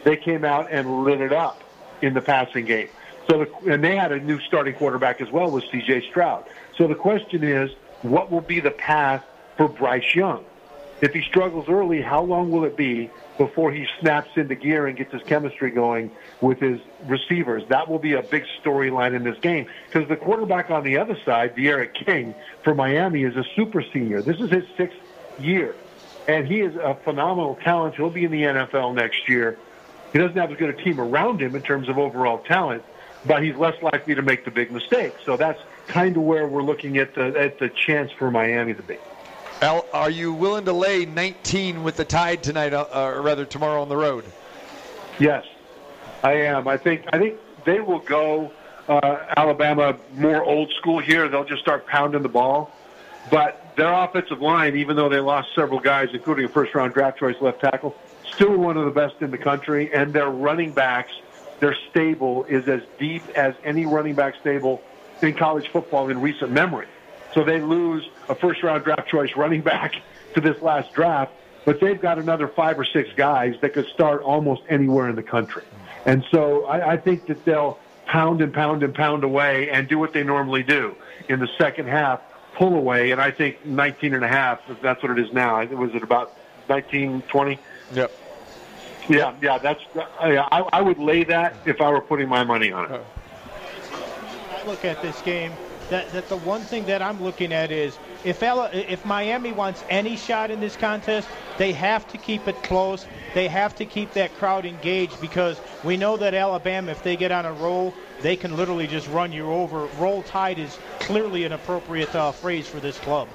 they 0.05 0.17
came 0.17 0.45
out 0.45 0.69
and 0.71 1.05
lit 1.05 1.21
it 1.21 1.33
up 1.33 1.63
in 2.03 2.15
the 2.15 2.21
passing 2.21 2.65
game. 2.65 2.89
So, 3.29 3.45
the, 3.45 3.73
and 3.73 3.85
they 3.85 3.97
had 3.97 4.13
a 4.13 4.21
new 4.21 4.41
starting 4.41 4.75
quarterback 4.75 5.21
as 5.21 5.31
well 5.31 5.51
with 5.51 5.65
C.J. 5.71 6.09
Stroud. 6.09 6.45
So 6.77 6.87
the 6.87 6.95
question 6.95 7.45
is, 7.45 7.71
what 8.03 8.31
will 8.31 8.41
be 8.41 8.61
the 8.61 8.71
path 8.71 9.25
for 9.57 9.69
Bryce 9.69 10.15
Young? 10.15 10.45
If 11.01 11.13
he 11.13 11.23
struggles 11.23 11.69
early, 11.69 12.01
how 12.03 12.23
long 12.23 12.51
will 12.51 12.65
it 12.65 12.77
be 12.77 13.11
before 13.37 13.71
he 13.71 13.87
snaps 14.01 14.31
into 14.37 14.57
gear 14.57 14.87
and 14.89 14.97
gets 14.97 15.13
his 15.13 15.23
chemistry 15.23 15.71
going 15.71 16.11
with 16.41 16.59
his 16.59 16.81
receivers? 17.07 17.63
That 17.69 17.89
will 17.89 18.01
be 18.01 18.15
a 18.15 18.23
big 18.23 18.45
storyline 18.63 19.15
in 19.15 19.23
this 19.23 19.39
game 19.39 19.67
because 19.87 20.09
the 20.09 20.17
quarterback 20.17 20.71
on 20.71 20.83
the 20.83 20.99
other 20.99 21.17
side, 21.25 21.55
D'Eriq 21.55 21.95
King 22.05 22.35
for 22.65 22.75
Miami, 22.75 23.23
is 23.23 23.37
a 23.37 23.45
super 23.55 23.83
senior. 23.93 24.23
This 24.23 24.41
is 24.41 24.51
his 24.51 24.65
sixth 24.77 24.99
year, 25.39 25.77
and 26.27 26.49
he 26.49 26.61
is 26.61 26.75
a 26.75 26.97
phenomenal 27.05 27.57
talent. 27.63 27.95
He'll 27.95 28.11
be 28.11 28.25
in 28.25 28.33
the 28.33 28.43
NFL 28.43 28.95
next 28.95 29.29
year. 29.29 29.57
He 30.13 30.19
doesn't 30.19 30.37
have 30.37 30.51
as 30.51 30.57
good 30.57 30.71
a 30.71 30.85
team 30.85 31.01
around 31.01 31.41
him 31.41 31.55
in 31.55 31.63
terms 31.63 31.89
of 31.89 31.99
overall 31.99 32.39
talent, 32.39 32.83
but 33.27 33.43
he's 33.43 33.57
less 33.57 33.81
likely 33.83 34.15
to 34.15 34.23
make 34.23 34.45
the 34.45 34.51
big 34.51 34.71
mistake. 34.71 35.15
So 35.25 35.37
that's 35.37 35.61
kind 35.87 36.17
of 36.17 36.23
where 36.23 36.47
we're 36.47 36.63
looking 36.63 36.99
at 36.99 37.15
the 37.15 37.39
at 37.39 37.59
the 37.59 37.69
chance 37.69 38.11
for 38.13 38.31
Miami 38.31 38.75
to 38.75 38.83
be. 38.83 38.97
Al, 39.61 39.85
are 39.93 40.11
you 40.11 40.33
willing 40.33 40.65
to 40.67 40.73
lay 40.73 41.05
19 41.05 41.83
with 41.83 41.97
the 41.97 42.05
Tide 42.05 42.43
tonight, 42.43 42.73
uh, 42.73 42.87
or 42.93 43.21
rather 43.23 43.45
tomorrow 43.45 43.83
on 43.83 43.89
the 43.89 43.97
road? 43.97 44.25
Yes, 45.19 45.45
I 46.23 46.33
am. 46.35 46.69
I 46.69 46.77
think 46.77 47.05
I 47.13 47.19
think 47.19 47.39
they 47.65 47.81
will 47.81 47.99
go 47.99 48.53
uh, 48.89 49.19
Alabama 49.37 49.99
more 50.15 50.45
old 50.45 50.73
school 50.79 51.01
here. 51.01 51.29
They'll 51.29 51.45
just 51.45 51.63
start 51.63 51.87
pounding 51.87 52.23
the 52.23 52.29
ball, 52.29 52.71
but 53.31 53.75
their 53.77 53.93
offensive 53.93 54.41
line, 54.41 54.77
even 54.77 54.97
though 54.97 55.09
they 55.09 55.21
lost 55.21 55.49
several 55.55 55.81
guys, 55.81 56.09
including 56.13 56.45
a 56.45 56.49
first 56.49 56.75
round 56.75 56.95
draft 56.95 57.19
choice 57.19 57.37
left 57.41 57.61
tackle, 57.61 57.97
still 58.35 58.57
one 58.57 58.77
of 58.77 58.85
the 58.85 58.91
best 58.91 59.21
in 59.21 59.31
the 59.31 59.39
country. 59.39 59.93
And 59.93 60.13
their 60.13 60.29
running 60.29 60.73
backs, 60.73 61.13
their 61.61 61.77
stable 61.91 62.45
is 62.45 62.69
as 62.69 62.83
deep 62.99 63.23
as 63.31 63.55
any 63.65 63.87
running 63.87 64.15
back 64.15 64.35
stable 64.41 64.83
in 65.23 65.35
college 65.35 65.69
football 65.69 66.09
in 66.09 66.21
recent 66.21 66.51
memory. 66.51 66.87
So 67.35 67.45
they 67.45 67.61
lose 67.61 68.09
a 68.29 68.35
first 68.35 68.63
round 68.63 68.85
draft 68.85 69.09
choice 69.09 69.31
running 69.37 69.63
back 69.63 69.95
to 70.35 70.41
this 70.41 70.61
last 70.63 70.93
draft, 70.93 71.33
but 71.65 71.81
they've 71.81 72.01
got 72.01 72.19
another 72.19 72.49
five 72.49 72.79
or 72.79 72.85
six 72.85 73.11
guys 73.17 73.55
that 73.61 73.75
could 73.75 73.87
start 73.89 74.23
almost 74.23 74.63
anywhere 74.69 75.09
in 75.09 75.17
the 75.17 75.23
country. 75.23 75.65
And 76.07 76.25
so 76.31 76.65
I, 76.65 76.93
I 76.93 76.97
think 76.97 77.27
that 77.27 77.45
they'll 77.45 77.79
pound 78.07 78.41
and 78.41 78.53
pound 78.53 78.83
and 78.83 78.95
pound 78.95 79.23
away 79.23 79.71
and 79.71 79.87
do 79.87 79.99
what 79.99 80.13
they 80.13 80.25
normally 80.25 80.63
do 80.63 80.97
in 81.29 81.41
the 81.41 81.49
second 81.59 81.89
half, 81.89 82.21
pull 82.55 82.75
away. 82.75 83.11
And 83.11 83.21
I 83.21 83.31
think 83.31 83.65
19 83.67 84.15
and 84.15 84.25
a 84.25 84.29
half, 84.29 84.61
that's 84.83 85.03
what 85.03 85.13
it 85.13 85.19
is 85.19 85.33
now. 85.33 85.63
Was 85.67 85.95
it 85.95 86.03
about 86.03 86.35
19, 86.69 87.23
20? 87.23 87.59
Yep. 87.93 88.13
Yeah, 89.09 89.35
yeah, 89.41 89.59
that's. 89.59 89.83
I, 90.21 90.37
I 90.73 90.83
would 90.83 90.99
lay 90.99 91.25
that 91.25 91.57
if 91.65 91.81
I 91.81 91.91
were 91.91 92.03
putting 92.03 92.29
my 92.29 92.45
money 92.45 92.73
on 92.73 92.93
it. 92.93 93.01
I 93.91 94.67
look 94.67 94.85
at 94.85 95.01
this 95.01 95.23
game, 95.23 95.53
that, 95.89 96.13
that 96.13 96.29
the 96.29 96.37
one 96.37 96.63
thing 96.63 96.85
that 96.87 97.01
I'm 97.01 97.23
looking 97.23 97.53
at 97.53 97.71
is 97.71 97.99
if 98.25 98.43
Ella, 98.43 98.71
if 98.73 99.05
Miami 99.07 99.53
wants 99.53 99.83
any 99.89 100.17
shot 100.17 100.51
in 100.51 100.61
this 100.61 100.77
contest, 100.77 101.29
they 101.57 101.73
have 101.73 102.07
to 102.09 102.19
keep 102.19 102.47
it 102.47 102.63
close. 102.65 103.07
They 103.35 103.49
have 103.49 103.75
to 103.77 103.87
keep 103.87 104.13
that 104.13 104.35
crowd 104.37 104.67
engaged 104.67 105.21
because 105.21 105.59
we 105.85 105.97
know 105.97 106.19
that 106.19 106.35
Alabama, 106.35 106.91
if 106.91 107.03
they 107.03 107.17
get 107.17 107.33
on 107.33 107.47
a 107.47 107.53
roll, 107.53 107.95
they 108.21 108.37
can 108.37 108.57
literally 108.57 108.87
just 108.87 109.09
run 109.09 109.33
you 109.33 109.51
over. 109.51 109.87
Roll 109.99 110.23
Tide 110.23 110.59
is 110.59 110.77
clearly 111.01 111.45
an 111.45 111.53
appropriate 111.53 112.15
uh, 112.15 112.33
phrase 112.33 112.67
for 112.67 112.81
this 112.81 112.99
club. 112.99 113.29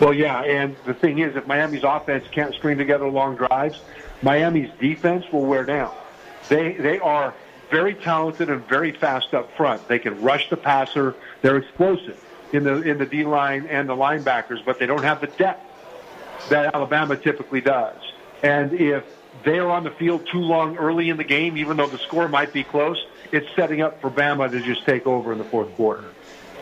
Well, 0.00 0.14
yeah, 0.14 0.42
and 0.42 0.76
the 0.86 0.94
thing 0.94 1.18
is, 1.18 1.36
if 1.36 1.46
Miami's 1.46 1.84
offense 1.84 2.24
can't 2.30 2.54
string 2.54 2.78
together 2.78 3.08
long 3.08 3.36
drives, 3.36 3.80
Miami's 4.22 4.70
defense 4.80 5.24
will 5.32 5.44
wear 5.44 5.64
down. 5.64 5.94
They 6.48 6.72
they 6.74 6.98
are 6.98 7.34
very 7.70 7.94
talented 7.94 8.48
and 8.48 8.66
very 8.66 8.92
fast 8.92 9.34
up 9.34 9.54
front. 9.56 9.86
They 9.88 9.98
can 9.98 10.20
rush 10.22 10.48
the 10.50 10.56
passer. 10.56 11.14
They're 11.42 11.58
explosive 11.58 12.22
in 12.52 12.64
the 12.64 12.82
in 12.82 12.98
the 12.98 13.06
D 13.06 13.24
line 13.24 13.66
and 13.66 13.88
the 13.88 13.96
linebackers, 13.96 14.64
but 14.64 14.78
they 14.78 14.86
don't 14.86 15.02
have 15.02 15.20
the 15.20 15.26
depth 15.26 15.64
that 16.50 16.74
Alabama 16.74 17.16
typically 17.16 17.60
does. 17.60 17.96
And 18.42 18.72
if 18.72 19.04
they 19.44 19.58
are 19.58 19.70
on 19.70 19.84
the 19.84 19.90
field 19.90 20.26
too 20.30 20.40
long 20.40 20.76
early 20.76 21.10
in 21.10 21.16
the 21.16 21.24
game, 21.24 21.56
even 21.56 21.76
though 21.76 21.88
the 21.88 21.98
score 21.98 22.28
might 22.28 22.52
be 22.52 22.64
close, 22.64 23.04
it's 23.32 23.46
setting 23.54 23.82
up 23.82 24.00
for 24.00 24.10
Bama 24.10 24.50
to 24.50 24.60
just 24.60 24.84
take 24.86 25.06
over 25.06 25.32
in 25.32 25.38
the 25.38 25.44
fourth 25.44 25.72
quarter. 25.74 26.04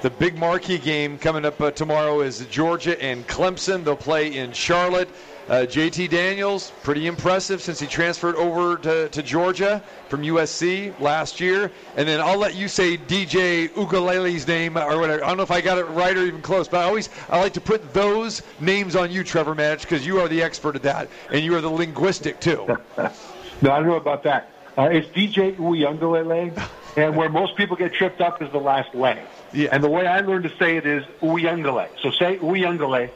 The 0.02 0.10
big 0.10 0.36
marquee 0.36 0.78
game 0.78 1.18
coming 1.18 1.46
up 1.46 1.58
uh, 1.58 1.70
tomorrow 1.70 2.20
is 2.20 2.44
Georgia 2.46 3.02
and 3.02 3.26
Clemson. 3.26 3.82
They'll 3.82 3.96
play 3.96 4.36
in 4.36 4.52
Charlotte. 4.52 5.08
Uh, 5.48 5.64
JT 5.64 6.10
Daniels, 6.10 6.72
pretty 6.82 7.06
impressive 7.06 7.62
since 7.62 7.80
he 7.80 7.86
transferred 7.86 8.34
over 8.34 8.76
to, 8.76 9.08
to 9.08 9.22
Georgia 9.22 9.82
from 10.08 10.22
USC 10.22 10.98
last 11.00 11.40
year. 11.40 11.70
And 11.96 12.06
then 12.06 12.20
I'll 12.20 12.36
let 12.36 12.56
you 12.56 12.68
say 12.68 12.98
DJ 12.98 13.68
Ukulele's 13.70 14.46
name 14.46 14.76
or 14.76 14.98
whatever. 14.98 15.24
I 15.24 15.28
don't 15.28 15.38
know 15.38 15.44
if 15.44 15.50
I 15.50 15.62
got 15.62 15.78
it 15.78 15.84
right 15.84 16.16
or 16.16 16.24
even 16.24 16.42
close, 16.42 16.68
but 16.68 16.80
I 16.80 16.84
always 16.84 17.08
I 17.30 17.40
like 17.40 17.54
to 17.54 17.60
put 17.60 17.94
those 17.94 18.42
names 18.60 18.96
on 18.96 19.10
you, 19.10 19.24
Trevor 19.24 19.54
Matich, 19.54 19.82
because 19.82 20.04
you 20.04 20.20
are 20.20 20.28
the 20.28 20.42
expert 20.42 20.76
at 20.76 20.82
that, 20.82 21.08
and 21.30 21.42
you 21.42 21.54
are 21.54 21.60
the 21.60 21.70
linguistic 21.70 22.38
too. 22.40 22.66
no, 22.98 23.72
I 23.72 23.78
don't 23.78 23.86
know 23.86 23.96
about 23.96 24.24
that. 24.24 24.50
Uh, 24.76 24.90
it's 24.92 25.08
DJ 25.08 25.56
Uiagalelei, 25.56 26.68
and 26.98 27.16
where 27.16 27.30
most 27.30 27.56
people 27.56 27.76
get 27.76 27.94
tripped 27.94 28.20
up 28.20 28.42
is 28.42 28.50
the 28.52 28.58
last 28.58 28.94
way. 28.94 29.22
Yeah. 29.56 29.70
And 29.72 29.82
the 29.82 29.88
way 29.88 30.06
I 30.06 30.20
learned 30.20 30.44
to 30.44 30.56
say 30.58 30.76
it 30.76 30.84
is 30.86 31.02
Uiagalelei. 31.22 31.88
So 32.02 32.10
say 32.10 32.36
Uiagalelei. 32.36 33.08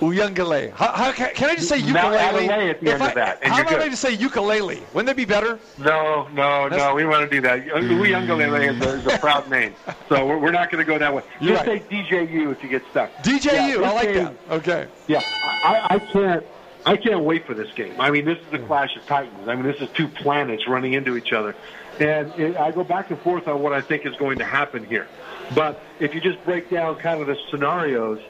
Uiagalelei. 0.00 0.72
How, 0.72 0.92
how 0.92 1.12
can, 1.12 1.32
can 1.34 1.48
I 1.50 1.54
just 1.54 1.68
say 1.68 1.80
Now 1.80 2.10
ukulele? 2.10 2.18
add 2.18 2.34
a 2.34 2.38
lay 2.38 2.70
at 2.70 2.80
the 2.80 2.86
If 2.88 2.92
end 2.94 3.02
I- 3.04 3.08
of 3.08 3.14
that, 3.14 3.44
how 3.44 3.60
about 3.60 3.70
good. 3.70 3.80
I 3.80 3.88
just 3.88 4.02
say 4.02 4.12
ukulele? 4.12 4.82
Wouldn't 4.92 5.06
that 5.06 5.16
be 5.16 5.24
better? 5.24 5.58
No, 5.78 6.28
no, 6.34 6.68
That's- 6.68 6.78
no. 6.78 6.94
We 6.94 7.06
want 7.06 7.28
to 7.30 7.34
do 7.34 7.40
that. 7.42 7.64
Uiagalelei 7.66 8.74
is 8.74 8.84
a, 8.84 8.94
is 8.98 9.06
a 9.06 9.10
mm. 9.10 9.20
proud 9.20 9.48
name, 9.48 9.74
so 10.08 10.26
we're, 10.26 10.38
we're 10.38 10.50
not 10.50 10.70
going 10.70 10.84
to 10.84 10.90
go 10.92 10.98
that 10.98 11.14
way. 11.14 11.22
You're 11.40 11.56
Just 11.56 11.66
right. 11.68 11.88
say 11.88 11.96
DJU 12.02 12.52
if 12.52 12.62
you 12.62 12.68
get 12.68 12.82
stuck. 12.90 13.10
DJU. 13.22 13.44
Yeah, 13.80 13.88
I 13.88 13.92
like 13.94 14.12
game- 14.12 14.24
that. 14.24 14.34
Okay. 14.50 14.86
Yeah, 15.06 15.22
I, 15.24 15.86
I 15.90 15.98
can't. 16.00 16.44
I 16.84 16.96
can't 16.96 17.20
wait 17.22 17.46
for 17.46 17.54
this 17.54 17.72
game. 17.74 17.94
I 18.00 18.10
mean, 18.10 18.24
this 18.24 18.38
is 18.38 18.46
the 18.50 18.58
clash 18.58 18.96
of 18.96 19.06
titans. 19.06 19.46
I 19.46 19.54
mean, 19.54 19.62
this 19.64 19.80
is 19.80 19.88
two 19.94 20.08
planets 20.08 20.66
running 20.66 20.94
into 20.94 21.16
each 21.16 21.32
other, 21.32 21.54
and 22.00 22.32
it, 22.32 22.56
I 22.56 22.72
go 22.72 22.82
back 22.82 23.10
and 23.10 23.20
forth 23.20 23.46
on 23.46 23.62
what 23.62 23.72
I 23.72 23.80
think 23.80 24.04
is 24.04 24.16
going 24.16 24.38
to 24.38 24.44
happen 24.44 24.84
here. 24.84 25.06
But 25.54 25.82
if 26.00 26.14
you 26.14 26.20
just 26.20 26.42
break 26.44 26.70
down 26.70 26.96
kind 26.96 27.20
of 27.20 27.26
the 27.26 27.36
scenarios, 27.50 28.20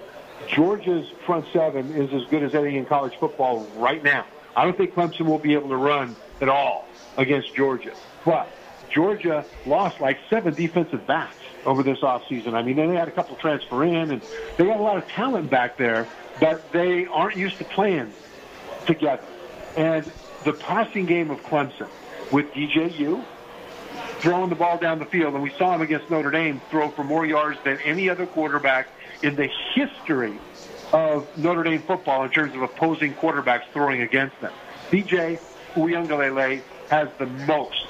Georgia's 0.48 1.08
front 1.24 1.46
seven 1.52 1.92
is 1.92 2.12
as 2.12 2.28
good 2.30 2.42
as 2.42 2.54
any 2.54 2.76
in 2.76 2.86
college 2.86 3.14
football 3.18 3.66
right 3.76 4.02
now. 4.02 4.26
I 4.56 4.64
don't 4.64 4.76
think 4.76 4.94
Clemson 4.94 5.26
will 5.26 5.38
be 5.38 5.54
able 5.54 5.68
to 5.70 5.76
run 5.76 6.16
at 6.40 6.48
all 6.48 6.86
against 7.16 7.54
Georgia, 7.54 7.94
but 8.24 8.48
Georgia 8.90 9.44
lost 9.64 10.00
like 10.00 10.18
seven 10.28 10.54
defensive 10.54 11.06
backs 11.06 11.36
over 11.64 11.82
this 11.82 12.00
offseason. 12.00 12.54
I 12.54 12.62
mean, 12.62 12.76
they 12.76 12.86
had 12.94 13.08
a 13.08 13.12
couple 13.12 13.36
transfer 13.36 13.84
in, 13.84 14.10
and 14.10 14.20
they 14.56 14.66
got 14.66 14.78
a 14.78 14.82
lot 14.82 14.98
of 14.98 15.06
talent 15.08 15.48
back 15.48 15.76
there, 15.76 16.08
but 16.40 16.70
they 16.72 17.06
aren't 17.06 17.36
used 17.36 17.58
to 17.58 17.64
playing 17.64 18.12
together. 18.86 19.22
And 19.76 20.10
the 20.44 20.52
passing 20.52 21.06
game 21.06 21.30
of 21.30 21.40
Clemson 21.44 21.88
with 22.30 22.52
DJU 22.52 23.24
throwing 24.22 24.48
the 24.48 24.54
ball 24.56 24.78
down 24.78 24.98
the 25.00 25.04
field, 25.04 25.34
and 25.34 25.42
we 25.42 25.52
saw 25.58 25.74
him 25.74 25.82
against 25.82 26.08
Notre 26.08 26.30
Dame 26.30 26.60
throw 26.70 26.90
for 26.92 27.04
more 27.04 27.26
yards 27.26 27.58
than 27.64 27.78
any 27.84 28.08
other 28.08 28.24
quarterback 28.26 28.86
in 29.22 29.34
the 29.34 29.48
history 29.74 30.38
of 30.92 31.26
Notre 31.36 31.64
Dame 31.64 31.82
football 31.82 32.24
in 32.24 32.30
terms 32.30 32.54
of 32.54 32.62
opposing 32.62 33.14
quarterbacks 33.14 33.64
throwing 33.72 34.00
against 34.00 34.40
them. 34.40 34.52
DJ 34.90 35.38
Uiagalelei 35.74 36.62
has 36.88 37.08
the 37.18 37.26
most 37.26 37.86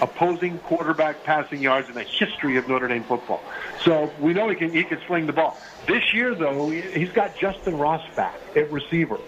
opposing 0.00 0.58
quarterback 0.60 1.24
passing 1.24 1.62
yards 1.62 1.88
in 1.88 1.94
the 1.94 2.04
history 2.04 2.56
of 2.58 2.68
Notre 2.68 2.88
Dame 2.88 3.04
football. 3.04 3.42
So 3.82 4.10
we 4.20 4.34
know 4.34 4.48
he 4.48 4.56
can 4.56 4.72
he 4.72 4.84
can 4.84 5.00
sling 5.06 5.26
the 5.26 5.32
ball. 5.32 5.58
This 5.88 6.12
year, 6.12 6.34
though, 6.34 6.68
he- 6.68 6.82
he's 6.82 7.12
got 7.12 7.36
Justyn 7.36 7.78
Ross 7.78 8.02
back 8.14 8.34
at 8.54 8.70
receiver. 8.70 9.18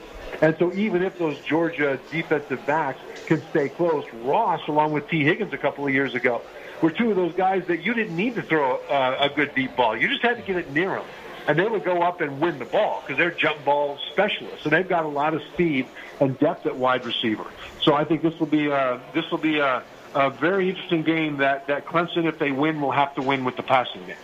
And 0.40 0.56
so 0.58 0.72
even 0.74 1.02
if 1.02 1.18
those 1.18 1.38
Georgia 1.40 1.98
defensive 2.10 2.64
backs 2.66 3.00
can 3.26 3.42
stay 3.50 3.68
close, 3.68 4.04
Ross, 4.22 4.60
along 4.68 4.92
with 4.92 5.08
Tee 5.08 5.24
Higgins 5.24 5.52
a 5.52 5.58
couple 5.58 5.86
of 5.86 5.92
years 5.92 6.14
ago, 6.14 6.42
were 6.80 6.90
two 6.90 7.10
of 7.10 7.16
those 7.16 7.34
guys 7.34 7.64
that 7.66 7.82
you 7.82 7.92
didn't 7.94 8.16
need 8.16 8.36
to 8.36 8.42
throw 8.42 8.76
uh, 8.76 9.16
a 9.20 9.28
good 9.28 9.54
deep 9.54 9.74
ball. 9.76 9.96
You 9.96 10.08
just 10.08 10.22
had 10.22 10.36
to 10.36 10.42
get 10.42 10.56
it 10.56 10.72
near 10.72 10.90
them. 10.90 11.04
And 11.48 11.58
they 11.58 11.66
would 11.66 11.82
go 11.82 12.02
up 12.02 12.20
and 12.20 12.40
win 12.40 12.58
the 12.58 12.66
ball 12.66 13.02
because 13.02 13.18
they're 13.18 13.30
jump 13.30 13.64
ball 13.64 13.98
specialists. 14.12 14.64
And 14.64 14.72
they've 14.72 14.88
got 14.88 15.04
a 15.04 15.08
lot 15.08 15.34
of 15.34 15.42
speed 15.54 15.86
and 16.20 16.38
depth 16.38 16.66
at 16.66 16.76
wide 16.76 17.06
receiver. 17.06 17.46
So 17.80 17.94
I 17.94 18.04
think 18.04 18.22
this 18.22 18.38
will 18.38 18.46
be 18.46 18.68
a, 18.68 19.00
this 19.14 19.30
will 19.30 19.38
be 19.38 19.58
a, 19.58 19.82
a 20.14 20.30
very 20.30 20.68
interesting 20.68 21.02
game 21.02 21.38
that, 21.38 21.66
that 21.68 21.86
Clemson, 21.86 22.26
if 22.26 22.38
they 22.38 22.52
win, 22.52 22.80
will 22.80 22.92
have 22.92 23.14
to 23.14 23.22
win 23.22 23.44
with 23.44 23.56
the 23.56 23.62
passing 23.62 24.06
game. 24.06 24.16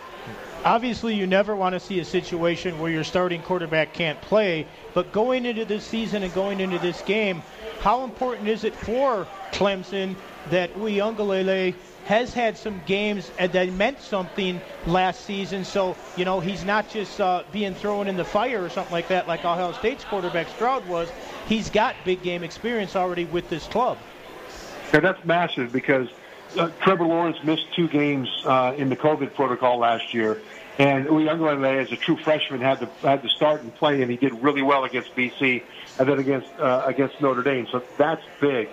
Obviously, 0.63 1.13
you 1.13 1.27
never 1.27 1.55
want 1.55 1.73
to 1.73 1.79
see 1.79 1.99
a 1.99 2.05
situation 2.05 2.79
where 2.79 2.91
your 2.91 3.03
starting 3.03 3.41
quarterback 3.41 3.93
can't 3.93 4.19
play. 4.21 4.65
But 4.93 5.11
going 5.11 5.45
into 5.45 5.65
this 5.65 5.85
season 5.85 6.23
and 6.23 6.33
going 6.33 6.59
into 6.59 6.79
this 6.79 7.01
game, 7.03 7.43
how 7.81 8.03
important 8.03 8.47
is 8.47 8.63
it 8.63 8.75
for 8.75 9.27
Clemson 9.51 10.15
that 10.49 10.73
Uiagalelei 10.75 11.75
has 12.05 12.33
had 12.33 12.55
some 12.55 12.81
games 12.85 13.31
that 13.37 13.73
meant 13.73 13.99
something 13.99 14.61
last 14.85 15.25
season. 15.25 15.65
So, 15.65 15.95
you 16.15 16.23
know, 16.23 16.39
he's 16.39 16.63
not 16.63 16.87
just 16.87 17.19
uh, 17.19 17.43
being 17.51 17.73
thrown 17.73 18.07
in 18.07 18.15
the 18.15 18.23
fire 18.23 18.63
or 18.63 18.69
something 18.69 18.93
like 18.93 19.07
that, 19.07 19.27
like 19.27 19.43
Ohio 19.43 19.71
State's 19.73 20.03
quarterback 20.03 20.47
Stroud 20.49 20.87
was. 20.87 21.09
He's 21.47 21.69
got 21.69 21.95
big 22.05 22.21
game 22.21 22.43
experience 22.43 22.95
already 22.95 23.25
with 23.25 23.49
this 23.49 23.65
club. 23.67 23.97
Yeah, 24.93 24.99
that's 24.99 25.23
massive 25.25 25.71
because 25.71 26.07
uh, 26.57 26.69
Trevor 26.81 27.05
Lawrence 27.05 27.37
missed 27.43 27.73
two 27.75 27.87
games 27.87 28.29
uh, 28.45 28.73
in 28.77 28.89
the 28.89 28.95
COVID 28.95 29.33
protocol 29.33 29.79
last 29.79 30.13
year, 30.13 30.41
and 30.77 31.07
Uiagalelei, 31.07 31.81
as 31.81 31.91
a 31.91 31.95
true 31.95 32.17
freshman, 32.17 32.61
had 32.61 32.79
to 32.81 32.87
had 33.01 33.21
to 33.23 33.29
start 33.29 33.61
and 33.61 33.73
play, 33.75 34.01
and 34.01 34.11
he 34.11 34.17
did 34.17 34.33
really 34.43 34.61
well 34.61 34.83
against 34.83 35.15
BC 35.15 35.63
and 35.99 36.09
then 36.09 36.19
against 36.19 36.47
uh, 36.59 36.83
against 36.85 37.19
Notre 37.21 37.43
Dame. 37.43 37.67
So 37.71 37.83
that's 37.97 38.23
big. 38.39 38.69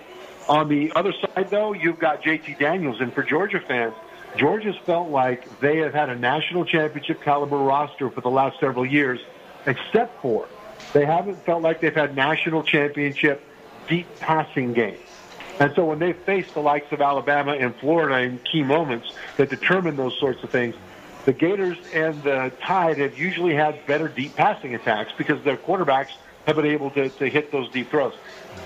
On 0.47 0.67
the 0.67 0.91
other 0.95 1.13
side, 1.13 1.49
though, 1.49 1.73
you've 1.73 1.99
got 1.99 2.21
JT 2.21 2.59
Daniels, 2.59 2.99
and 2.99 3.13
for 3.13 3.23
Georgia 3.23 3.61
fans, 3.65 3.93
Georgia's 4.35 4.75
felt 4.85 5.09
like 5.09 5.59
they 5.61 5.77
have 5.77 5.93
had 5.93 6.09
a 6.09 6.15
national 6.15 6.65
championship 6.65 7.21
caliber 7.21 7.57
roster 7.57 8.09
for 8.09 8.21
the 8.21 8.29
last 8.29 8.59
several 8.59 8.85
years, 8.85 9.19
except 9.65 10.21
for 10.21 10.47
they 10.91 11.05
haven't 11.05 11.43
felt 11.45 11.61
like 11.61 11.79
they've 11.79 11.95
had 11.95 12.15
national 12.15 12.63
championship 12.63 13.41
deep 13.87 14.07
passing 14.19 14.73
games. 14.73 14.99
And 15.59 15.73
so 15.75 15.85
when 15.85 15.99
they 15.99 16.13
face 16.13 16.51
the 16.53 16.61
likes 16.61 16.91
of 16.91 17.01
Alabama 17.01 17.53
and 17.53 17.75
Florida 17.75 18.19
in 18.19 18.39
key 18.39 18.63
moments 18.63 19.11
that 19.37 19.49
determine 19.49 19.95
those 19.95 20.17
sorts 20.19 20.43
of 20.43 20.49
things, 20.49 20.75
the 21.25 21.33
Gators 21.33 21.77
and 21.93 22.21
the 22.23 22.51
Tide 22.61 22.97
have 22.97 23.17
usually 23.17 23.55
had 23.55 23.85
better 23.85 24.07
deep 24.07 24.35
passing 24.35 24.75
attacks 24.75 25.11
because 25.17 25.41
their 25.43 25.57
quarterbacks 25.57 26.09
have 26.45 26.57
been 26.57 26.65
able 26.65 26.89
to, 26.91 27.09
to 27.09 27.29
hit 27.29 27.51
those 27.51 27.69
deep 27.71 27.89
throws. 27.89 28.13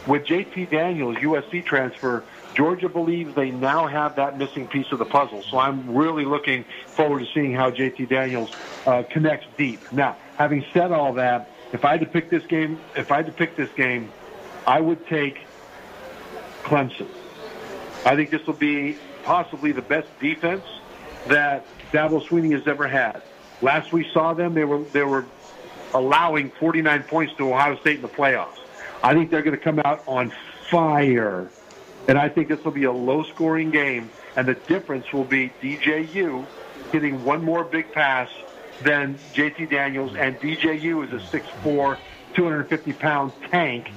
With 0.07 0.25
JT 0.25 0.71
Daniels, 0.71 1.17
USC 1.17 1.63
transfer, 1.65 2.23
Georgia 2.55 2.89
believes 2.89 3.35
they 3.35 3.51
now 3.51 3.85
have 3.85 4.15
that 4.15 4.37
missing 4.37 4.67
piece 4.67 4.91
of 4.91 4.97
the 4.97 5.05
puzzle. 5.05 5.43
So 5.43 5.59
I'm 5.59 5.95
really 5.95 6.25
looking 6.25 6.65
forward 6.87 7.19
to 7.19 7.27
seeing 7.31 7.53
how 7.53 7.69
JT 7.69 8.09
Daniels 8.09 8.49
uh, 8.87 9.03
connects 9.03 9.45
deep. 9.57 9.91
Now, 9.91 10.15
having 10.37 10.65
said 10.73 10.91
all 10.91 11.13
that, 11.13 11.51
if 11.71 11.85
I 11.85 11.91
had 11.91 11.99
to 11.99 12.07
pick 12.07 12.31
this 12.31 12.45
game, 12.45 12.79
if 12.95 13.11
I 13.11 13.17
had 13.17 13.27
to 13.27 13.31
pick 13.31 13.55
this 13.55 13.69
game, 13.73 14.11
I 14.65 14.81
would 14.81 15.05
take 15.07 15.46
Clemson. 16.67 17.07
I 18.05 18.15
think 18.15 18.29
this 18.29 18.45
will 18.45 18.53
be 18.53 18.97
possibly 19.23 19.71
the 19.71 19.81
best 19.81 20.07
defense 20.19 20.65
that 21.27 21.65
Dabo 21.91 22.21
Swinney 22.25 22.51
has 22.53 22.67
ever 22.67 22.87
had. 22.87 23.21
Last 23.61 23.91
we 23.91 24.07
saw 24.13 24.33
them, 24.33 24.53
they 24.53 24.65
were 24.65 24.83
they 24.83 25.03
were 25.03 25.25
allowing 25.93 26.51
49 26.51 27.03
points 27.03 27.33
to 27.37 27.53
Ohio 27.53 27.77
State 27.77 27.95
in 27.95 28.01
the 28.01 28.09
playoffs. 28.09 28.59
I 29.01 29.13
think 29.13 29.31
they're 29.31 29.41
going 29.41 29.57
to 29.57 29.63
come 29.63 29.79
out 29.79 30.03
on 30.07 30.33
fire, 30.69 31.49
and 32.07 32.17
I 32.17 32.29
think 32.29 32.49
this 32.49 32.63
will 32.63 32.71
be 32.71 32.83
a 32.83 32.91
low-scoring 32.91 33.71
game. 33.71 34.09
And 34.35 34.47
the 34.47 34.53
difference 34.53 35.11
will 35.11 35.23
be 35.23 35.51
DJU 35.61 36.45
getting 36.91 37.23
one 37.23 37.43
more 37.43 37.63
big 37.63 37.91
pass 37.91 38.29
than 38.83 39.17
JT 39.33 39.69
Daniels, 39.71 40.15
and 40.15 40.39
DJU 40.39 41.05
is 41.05 41.13
a 41.13 41.25
6'4", 41.35 41.97
250-pound 42.35 43.31
tank 43.49 43.89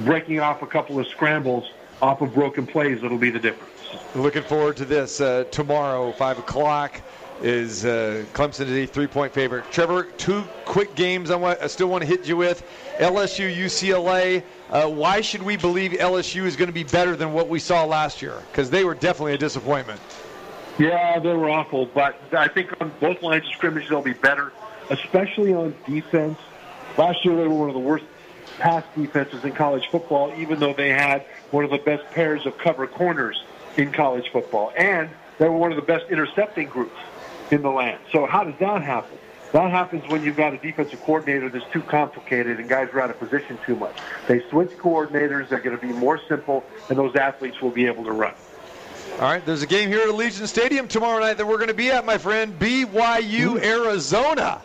breaking 0.00 0.40
off 0.40 0.62
a 0.62 0.66
couple 0.66 0.98
of 0.98 1.06
scrambles 1.06 1.70
off 2.02 2.20
of 2.20 2.34
broken 2.34 2.66
plays. 2.66 3.00
That'll 3.00 3.18
be 3.18 3.30
the 3.30 3.38
difference. 3.38 3.70
Looking 4.14 4.42
forward 4.42 4.76
to 4.78 4.84
this 4.84 5.20
uh, 5.20 5.44
tomorrow, 5.50 6.12
five 6.12 6.38
o'clock. 6.38 7.00
Is 7.42 7.84
uh, 7.84 8.24
Clemson 8.32 8.68
is 8.68 8.70
a 8.70 8.86
three-point 8.86 9.34
favorite? 9.34 9.70
Trevor, 9.72 10.04
two 10.04 10.44
quick 10.64 10.94
games 10.94 11.32
I, 11.32 11.36
want, 11.36 11.60
I 11.60 11.66
still 11.66 11.88
want 11.88 12.02
to 12.02 12.06
hit 12.06 12.28
you 12.28 12.36
with: 12.36 12.64
LSU, 12.98 13.54
UCLA. 13.54 14.42
Uh, 14.70 14.88
why 14.88 15.20
should 15.20 15.42
we 15.42 15.56
believe 15.56 15.92
LSU 15.92 16.44
is 16.44 16.54
going 16.54 16.68
to 16.68 16.74
be 16.74 16.84
better 16.84 17.16
than 17.16 17.32
what 17.32 17.48
we 17.48 17.58
saw 17.58 17.84
last 17.84 18.22
year? 18.22 18.40
Because 18.50 18.70
they 18.70 18.84
were 18.84 18.94
definitely 18.94 19.34
a 19.34 19.38
disappointment. 19.38 20.00
Yeah, 20.78 21.18
they 21.18 21.32
were 21.32 21.50
awful, 21.50 21.86
but 21.86 22.20
I 22.32 22.48
think 22.48 22.80
on 22.80 22.92
both 23.00 23.22
lines 23.22 23.46
of 23.46 23.52
scrimmage 23.52 23.88
they'll 23.88 24.02
be 24.02 24.12
better, 24.12 24.52
especially 24.90 25.54
on 25.54 25.74
defense. 25.86 26.38
Last 26.96 27.24
year 27.24 27.36
they 27.36 27.46
were 27.46 27.54
one 27.54 27.68
of 27.68 27.74
the 27.74 27.80
worst 27.80 28.04
pass 28.58 28.84
defenses 28.96 29.44
in 29.44 29.52
college 29.52 29.88
football, 29.88 30.32
even 30.36 30.60
though 30.60 30.72
they 30.72 30.90
had 30.90 31.26
one 31.54 31.64
of 31.64 31.70
the 31.70 31.78
best 31.78 32.04
pairs 32.10 32.44
of 32.46 32.58
cover 32.58 32.86
corners 32.88 33.40
in 33.76 33.92
college 33.92 34.28
football, 34.32 34.72
and 34.76 35.08
they 35.38 35.48
were 35.48 35.56
one 35.56 35.70
of 35.70 35.76
the 35.76 35.82
best 35.82 36.04
intercepting 36.10 36.66
groups 36.66 36.98
in 37.52 37.62
the 37.62 37.70
land. 37.70 38.00
So 38.10 38.26
how 38.26 38.42
does 38.42 38.58
that 38.58 38.82
happen? 38.82 39.16
That 39.52 39.70
happens 39.70 40.02
when 40.10 40.24
you've 40.24 40.36
got 40.36 40.52
a 40.52 40.58
defensive 40.58 41.00
coordinator 41.02 41.48
that's 41.48 41.70
too 41.72 41.82
complicated 41.82 42.58
and 42.58 42.68
guys 42.68 42.88
are 42.92 43.00
out 43.00 43.10
of 43.10 43.20
position 43.20 43.56
too 43.64 43.76
much. 43.76 43.96
They 44.26 44.40
switch 44.50 44.70
coordinators, 44.70 45.48
they're 45.48 45.60
going 45.60 45.78
to 45.78 45.86
be 45.86 45.92
more 45.92 46.20
simple, 46.28 46.64
and 46.88 46.98
those 46.98 47.14
athletes 47.14 47.60
will 47.62 47.70
be 47.70 47.86
able 47.86 48.02
to 48.02 48.10
run. 48.10 48.34
All 49.14 49.20
right, 49.20 49.46
there's 49.46 49.62
a 49.62 49.66
game 49.68 49.88
here 49.90 50.00
at 50.00 50.08
Allegiant 50.08 50.48
Stadium 50.48 50.88
tomorrow 50.88 51.20
night 51.20 51.34
that 51.34 51.46
we're 51.46 51.58
going 51.58 51.68
to 51.68 51.74
be 51.74 51.88
at, 51.92 52.04
my 52.04 52.18
friend. 52.18 52.58
BYU, 52.58 53.62
Arizona. 53.62 54.60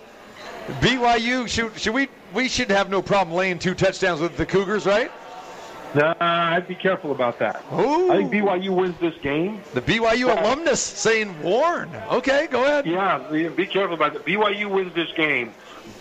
BYU, 0.80 1.48
should, 1.48 1.80
should 1.80 1.94
we 1.94 2.10
we 2.34 2.48
should 2.48 2.72
have 2.72 2.90
no 2.90 3.02
problem 3.02 3.36
laying 3.36 3.60
two 3.60 3.76
touchdowns 3.76 4.22
with 4.22 4.38
the 4.38 4.46
Cougars, 4.46 4.88
right? 4.88 5.12
Nah, 5.96 6.14
I'd 6.20 6.68
be 6.68 6.76
careful 6.76 7.12
about 7.12 7.40
that. 7.40 7.64
Ooh. 7.74 8.12
I 8.12 8.18
think 8.18 8.32
BYU 8.32 8.76
wins 8.76 9.00
this 9.00 9.16
game. 9.22 9.62
The 9.74 9.82
BYU 9.82 10.32
alumnus 10.32 10.82
saying 10.82 11.42
warn. 11.42 11.90
Okay, 12.12 12.48
go 12.48 12.64
ahead. 12.64 12.86
Yeah, 12.86 13.18
be 13.50 13.66
careful 13.66 13.96
about 13.96 14.14
that. 14.14 14.26
BYU 14.26 14.70
wins 14.70 14.94
this 14.94 15.12
game, 15.14 15.54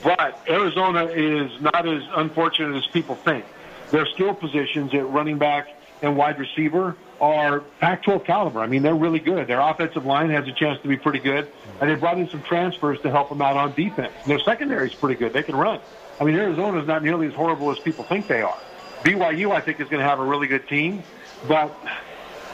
but 0.02 0.40
Arizona 0.48 1.06
is 1.06 1.50
not 1.60 1.88
as 1.88 2.02
unfortunate 2.16 2.76
as 2.76 2.86
people 2.88 3.14
think. 3.14 3.44
Their 3.90 4.04
skill 4.06 4.34
positions 4.34 4.92
at 4.94 5.08
running 5.08 5.38
back 5.38 5.68
and 6.02 6.16
wide 6.16 6.38
receiver 6.38 6.96
are 7.20 7.60
Pac-12 7.80 8.24
caliber. 8.24 8.60
I 8.60 8.66
mean, 8.66 8.82
they're 8.82 8.94
really 8.94 9.18
good. 9.18 9.46
Their 9.48 9.60
offensive 9.60 10.04
line 10.04 10.30
has 10.30 10.46
a 10.46 10.52
chance 10.52 10.80
to 10.82 10.88
be 10.88 10.96
pretty 10.96 11.18
good, 11.18 11.50
and 11.80 11.90
they 11.90 11.94
brought 11.94 12.18
in 12.18 12.28
some 12.28 12.42
transfers 12.42 13.00
to 13.00 13.10
help 13.10 13.30
them 13.30 13.42
out 13.42 13.56
on 13.56 13.74
defense. 13.74 14.12
Their 14.26 14.38
secondary 14.38 14.88
is 14.88 14.94
pretty 14.94 15.18
good. 15.18 15.32
They 15.32 15.42
can 15.42 15.56
run. 15.56 15.80
I 16.20 16.24
mean, 16.24 16.36
Arizona 16.36 16.80
is 16.80 16.86
not 16.86 17.02
nearly 17.02 17.26
as 17.26 17.34
horrible 17.34 17.70
as 17.70 17.78
people 17.78 18.04
think 18.04 18.28
they 18.28 18.42
are. 18.42 18.58
BYU, 19.04 19.52
I 19.52 19.60
think, 19.60 19.80
is 19.80 19.88
going 19.88 20.00
to 20.00 20.08
have 20.08 20.20
a 20.20 20.24
really 20.24 20.46
good 20.46 20.68
team, 20.68 21.02
but 21.46 21.74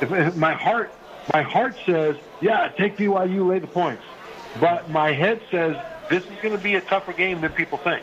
if, 0.01 0.11
if 0.13 0.37
my 0.37 0.53
heart, 0.53 0.93
my 1.33 1.43
heart 1.43 1.75
says, 1.87 2.17
yeah, 2.41 2.69
take 2.69 2.97
BYU, 2.97 3.49
lay 3.49 3.59
the 3.59 3.67
points, 3.67 4.03
but 4.61 4.91
my 4.91 5.13
head 5.13 5.41
says 5.51 5.77
this 6.11 6.25
is 6.25 6.33
going 6.43 6.57
to 6.57 6.63
be 6.63 6.75
a 6.75 6.81
tougher 6.81 7.13
game 7.13 7.41
than 7.41 7.53
people 7.53 7.79
think. 7.79 8.03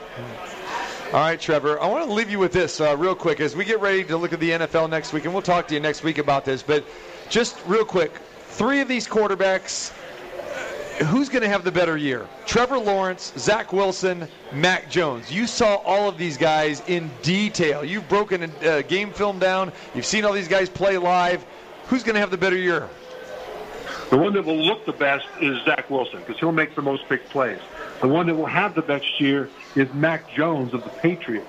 All 1.14 1.20
right, 1.20 1.39
Trevor. 1.39 1.80
I 1.82 1.88
want 1.88 2.08
to 2.08 2.14
leave 2.14 2.30
you 2.30 2.39
with 2.39 2.54
this 2.54 2.80
uh, 2.80 2.96
real 2.98 3.16
quick 3.16 3.42
as 3.42 3.56
we 3.56 3.66
get 3.66 3.82
ready 3.82 4.04
to 4.06 4.18
look 4.18 4.32
at 4.32 4.39
the 4.39 4.52
NFL 4.52 4.89
next 4.89 5.12
week, 5.12 5.26
and 5.26 5.34
we'll 5.34 5.42
talk 5.44 5.68
to 5.68 5.74
you 5.74 5.80
next 5.80 6.04
week 6.04 6.18
about 6.18 6.46
this. 6.46 6.64
But 6.64 6.86
just 7.30 7.58
real 7.66 7.84
quick, 7.84 8.14
three 8.48 8.80
of 8.80 8.88
these 8.88 9.08
quarterbacks, 9.08 9.92
who's 11.06 11.30
going 11.30 11.42
to 11.42 11.50
have 11.50 11.64
the 11.64 11.72
better 11.72 11.98
year? 11.98 12.28
Trevor 12.46 12.78
Lawrence, 12.78 13.34
Zach 13.38 13.74
Wilson, 13.74 14.28
Mac 14.54 14.89
Jones. 14.89 15.32
You 15.32 15.48
saw 15.48 15.76
all 15.78 16.10
of 16.10 16.18
these 16.18 16.38
guys 16.38 16.82
in 16.88 17.10
detail. 17.22 17.84
You've 17.84 18.08
broken 18.10 18.52
a 18.62 18.70
uh, 18.70 18.82
game 18.84 19.12
film 19.12 19.39
down. 19.39 19.72
You've 19.96 20.06
seen 20.06 20.26
all 20.26 20.34
these 20.34 20.48
guys 20.48 20.70
play 20.70 20.98
live. 20.98 21.46
Who's 21.88 22.04
going 22.04 22.16
to 22.16 22.22
have 22.22 22.32
the 22.32 22.38
better 22.38 22.58
year? 22.58 22.89
The 24.10 24.18
one 24.18 24.34
that 24.34 24.44
will 24.44 24.58
look 24.58 24.86
the 24.86 24.92
best 24.92 25.26
is 25.39 25.64
Zach 25.64 25.89
Wilson 25.89 26.20
because 26.20 26.38
he'll 26.38 26.52
make 26.52 26.76
the 26.76 26.82
most 26.82 27.08
big 27.08 27.24
plays. 27.30 27.60
The 28.02 28.08
one 28.08 28.28
that 28.28 28.36
will 28.36 28.46
have 28.46 28.76
the 28.76 28.82
best 28.82 29.22
year 29.22 29.50
is 29.76 29.94
Mac 29.94 30.30
Jones 30.34 30.74
of 30.74 30.84
the 30.84 30.89
Patriots. 30.89 31.48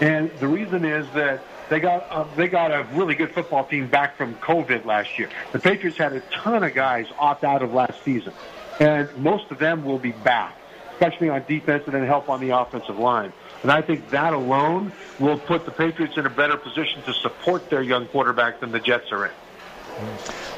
And 0.00 0.30
the 0.38 0.48
reason 0.48 0.84
is 0.84 1.06
that 1.14 1.42
they 1.68 1.80
got 1.80 2.06
uh, 2.10 2.24
they 2.36 2.48
got 2.48 2.70
a 2.70 2.86
really 2.94 3.14
good 3.14 3.32
football 3.32 3.64
team 3.64 3.88
back 3.88 4.16
from 4.16 4.34
COVID 4.36 4.84
last 4.84 5.18
year. 5.18 5.28
The 5.52 5.58
Patriots 5.58 5.98
had 5.98 6.12
a 6.12 6.20
ton 6.32 6.62
of 6.62 6.74
guys 6.74 7.06
opt 7.18 7.44
out 7.44 7.62
of 7.62 7.74
last 7.74 8.02
season, 8.02 8.32
and 8.78 9.08
most 9.16 9.50
of 9.50 9.58
them 9.58 9.84
will 9.84 9.98
be 9.98 10.12
back, 10.12 10.56
especially 10.92 11.28
on 11.28 11.44
defense 11.48 11.84
and 11.86 11.94
then 11.94 12.06
help 12.06 12.28
on 12.28 12.40
the 12.40 12.50
offensive 12.50 12.98
line. 12.98 13.32
And 13.62 13.72
I 13.72 13.82
think 13.82 14.10
that 14.10 14.32
alone 14.32 14.92
will 15.18 15.38
put 15.38 15.64
the 15.64 15.72
Patriots 15.72 16.16
in 16.16 16.26
a 16.26 16.30
better 16.30 16.56
position 16.56 17.02
to 17.02 17.14
support 17.14 17.70
their 17.70 17.82
young 17.82 18.06
quarterback 18.06 18.60
than 18.60 18.70
the 18.70 18.78
Jets 18.78 19.10
are 19.10 19.26
in. 19.26 19.32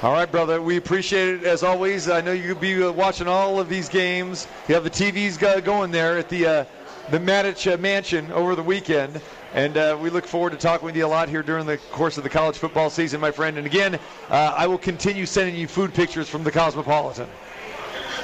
All 0.02 0.12
right, 0.12 0.30
brother. 0.30 0.60
We 0.60 0.76
appreciate 0.76 1.28
it 1.28 1.44
as 1.44 1.62
always. 1.62 2.10
I 2.10 2.20
know 2.20 2.32
you'll 2.32 2.58
be 2.58 2.82
uh, 2.82 2.92
watching 2.92 3.26
all 3.26 3.58
of 3.58 3.70
these 3.70 3.88
games. 3.88 4.46
You 4.68 4.74
have 4.74 4.84
the 4.84 4.90
TVs 4.90 5.38
go- 5.38 5.62
going 5.62 5.90
there 5.90 6.18
at 6.18 6.28
the 6.28 6.46
uh, 6.46 6.64
the 7.10 7.18
Matich 7.18 7.72
uh, 7.72 7.76
Mansion 7.78 8.30
over 8.32 8.54
the 8.54 8.62
weekend, 8.62 9.20
and 9.54 9.76
uh, 9.76 9.96
we 10.00 10.10
look 10.10 10.26
forward 10.26 10.50
to 10.50 10.58
talking 10.58 10.84
with 10.84 10.94
you 10.94 11.06
a 11.06 11.08
lot 11.08 11.28
here 11.30 11.42
during 11.42 11.66
the 11.66 11.78
course 11.90 12.18
of 12.18 12.24
the 12.24 12.30
college 12.30 12.56
football 12.56 12.90
season, 12.90 13.20
my 13.20 13.30
friend. 13.30 13.56
And 13.56 13.66
again, 13.66 13.98
uh, 14.28 14.54
I 14.56 14.66
will 14.66 14.78
continue 14.78 15.24
sending 15.24 15.56
you 15.56 15.66
food 15.66 15.94
pictures 15.94 16.28
from 16.28 16.44
the 16.44 16.52
Cosmopolitan. 16.52 17.28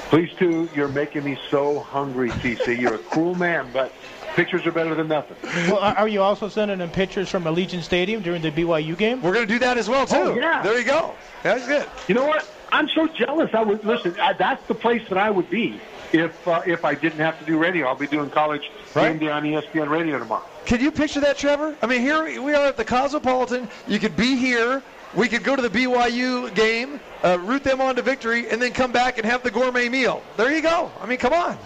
Please, 0.09 0.31
too. 0.39 0.69
You're 0.75 0.89
making 0.89 1.25
me 1.25 1.39
so 1.51 1.81
hungry, 1.81 2.31
TC. 2.31 2.79
You're 2.79 2.95
a 2.95 2.99
cruel 2.99 3.35
man, 3.35 3.69
but 3.73 3.93
pictures 4.37 4.65
are 4.67 4.71
better 4.73 4.95
than 4.95 5.09
nothing. 5.09 5.37
Well, 5.71 5.79
are 5.79 5.97
are 5.97 6.09
you 6.09 6.23
also 6.23 6.49
sending 6.49 6.79
them 6.79 6.91
pictures 6.91 7.29
from 7.29 7.45
Allegiant 7.45 7.83
Stadium 7.83 8.23
during 8.23 8.41
the 8.43 8.53
BYU 8.53 8.97
game? 8.97 9.21
We're 9.21 9.33
going 9.35 9.47
to 9.49 9.53
do 9.53 9.59
that 9.61 9.79
as 9.79 9.89
well 9.89 10.07
too. 10.07 10.17
Oh, 10.17 10.35
yeah. 10.37 10.63
There 10.63 10.79
you 10.79 10.85
go. 10.85 11.15
That's 11.43 11.67
good. 11.67 11.89
You 12.07 12.15
know 12.15 12.27
what? 12.27 12.49
I'm 12.71 12.89
so 12.89 13.07
jealous. 13.09 13.51
I 13.53 13.63
would 13.63 13.85
listen. 13.85 14.19
I, 14.21 14.33
that's 14.35 14.65
the 14.69 14.75
place 14.75 15.03
that 15.09 15.19
I 15.19 15.31
would 15.31 15.51
be 15.51 15.81
if 16.13 16.47
uh, 16.47 16.63
if 16.67 16.85
I 16.85 16.95
didn't 16.95 17.19
have 17.21 17.39
to 17.41 17.45
do 17.45 17.59
radio. 17.59 17.87
I'll 17.89 17.95
be 17.97 18.07
doing 18.07 18.31
college 18.31 18.71
Right. 18.95 19.11
game 19.11 19.19
day 19.19 19.29
on 19.31 19.43
ESPN 19.43 19.89
radio 19.91 20.19
tomorrow. 20.19 20.45
Can 20.67 20.81
you 20.81 20.91
picture 20.91 21.21
that, 21.21 21.37
Trevor? 21.37 21.77
I 21.83 21.87
mean, 21.87 22.01
here 22.01 22.41
we 22.43 22.55
are 22.55 22.67
at 22.67 22.77
the 22.77 22.85
Cosmopolitan. 22.85 23.69
You 23.87 23.99
could 23.99 24.17
be 24.17 24.37
here 24.37 24.83
we 25.17 25.29
could 25.29 25.43
go 25.43 25.57
to 25.57 25.63
the 25.63 25.71
BYU 25.71 26.55
game, 26.55 27.01
uh, 27.25 27.39
root 27.41 27.65
them 27.65 27.81
on 27.81 27.97
to 27.97 28.03
victory, 28.03 28.49
and 28.51 28.61
then 28.61 28.73
come 28.73 28.93
back 28.93 29.19
and 29.19 29.27
have 29.27 29.43
the 29.43 29.51
gourmet 29.51 29.89
meal. 29.89 30.23
There 30.37 30.53
you 30.53 30.63
go. 30.63 30.91
I 31.01 31.07
mean, 31.07 31.19
come 31.19 31.33
on. 31.33 31.59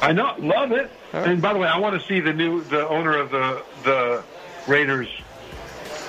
I 0.00 0.12
know, 0.12 0.34
love 0.38 0.72
it. 0.72 0.90
And 1.12 1.40
by 1.40 1.52
the 1.52 1.58
way, 1.58 1.68
I 1.68 1.78
want 1.78 2.00
to 2.00 2.06
see 2.08 2.20
the 2.20 2.32
new 2.32 2.62
the 2.64 2.88
owner 2.88 3.16
of 3.16 3.30
the 3.30 3.62
the 3.84 4.22
Raiders, 4.66 5.08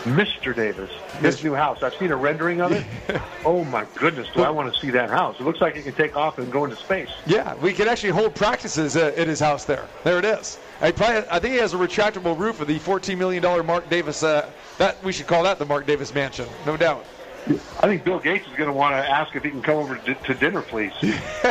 Mr. 0.05 0.55
Davis, 0.55 0.91
his 1.19 1.43
new 1.43 1.55
house. 1.55 1.81
I've 1.81 1.95
seen 1.95 2.11
a 2.11 2.15
rendering 2.15 2.61
of 2.61 2.71
it. 2.71 2.85
oh 3.45 3.63
my 3.65 3.85
goodness, 3.95 4.27
do 4.35 4.43
I 4.43 4.51
want 4.51 4.71
to 4.71 4.79
see 4.79 4.91
that 4.91 5.09
house? 5.09 5.35
It 5.39 5.43
looks 5.43 5.59
like 5.59 5.75
it 5.75 5.83
can 5.83 5.93
take 5.93 6.15
off 6.15 6.37
and 6.37 6.51
go 6.51 6.63
into 6.63 6.75
space. 6.75 7.09
Yeah, 7.25 7.55
we 7.55 7.73
can 7.73 7.87
actually 7.87 8.11
hold 8.11 8.35
practices 8.35 8.95
uh, 8.95 9.13
at 9.17 9.27
his 9.27 9.39
house 9.39 9.65
there. 9.65 9.87
There 10.03 10.19
it 10.19 10.25
is. 10.25 10.59
I, 10.79 10.91
probably, 10.91 11.27
I 11.29 11.39
think 11.39 11.53
he 11.53 11.59
has 11.59 11.73
a 11.73 11.77
retractable 11.77 12.37
roof 12.37 12.61
of 12.61 12.67
the 12.67 12.77
$14 12.77 13.17
million 13.17 13.65
Mark 13.65 13.89
Davis. 13.89 14.21
Uh, 14.21 14.49
that 14.77 15.03
we 15.03 15.11
should 15.11 15.25
call 15.25 15.43
that 15.43 15.57
the 15.57 15.65
Mark 15.65 15.87
Davis 15.87 16.13
Mansion, 16.13 16.47
no 16.65 16.77
doubt. 16.77 17.03
I 17.47 17.87
think 17.87 18.03
Bill 18.03 18.19
Gates 18.19 18.47
is 18.47 18.55
going 18.55 18.69
to 18.69 18.73
want 18.73 18.93
to 18.93 19.09
ask 19.09 19.35
if 19.35 19.43
he 19.43 19.49
can 19.49 19.61
come 19.61 19.77
over 19.77 19.95
to, 19.95 20.13
to 20.13 20.33
dinner, 20.33 20.61
please. 20.61 20.93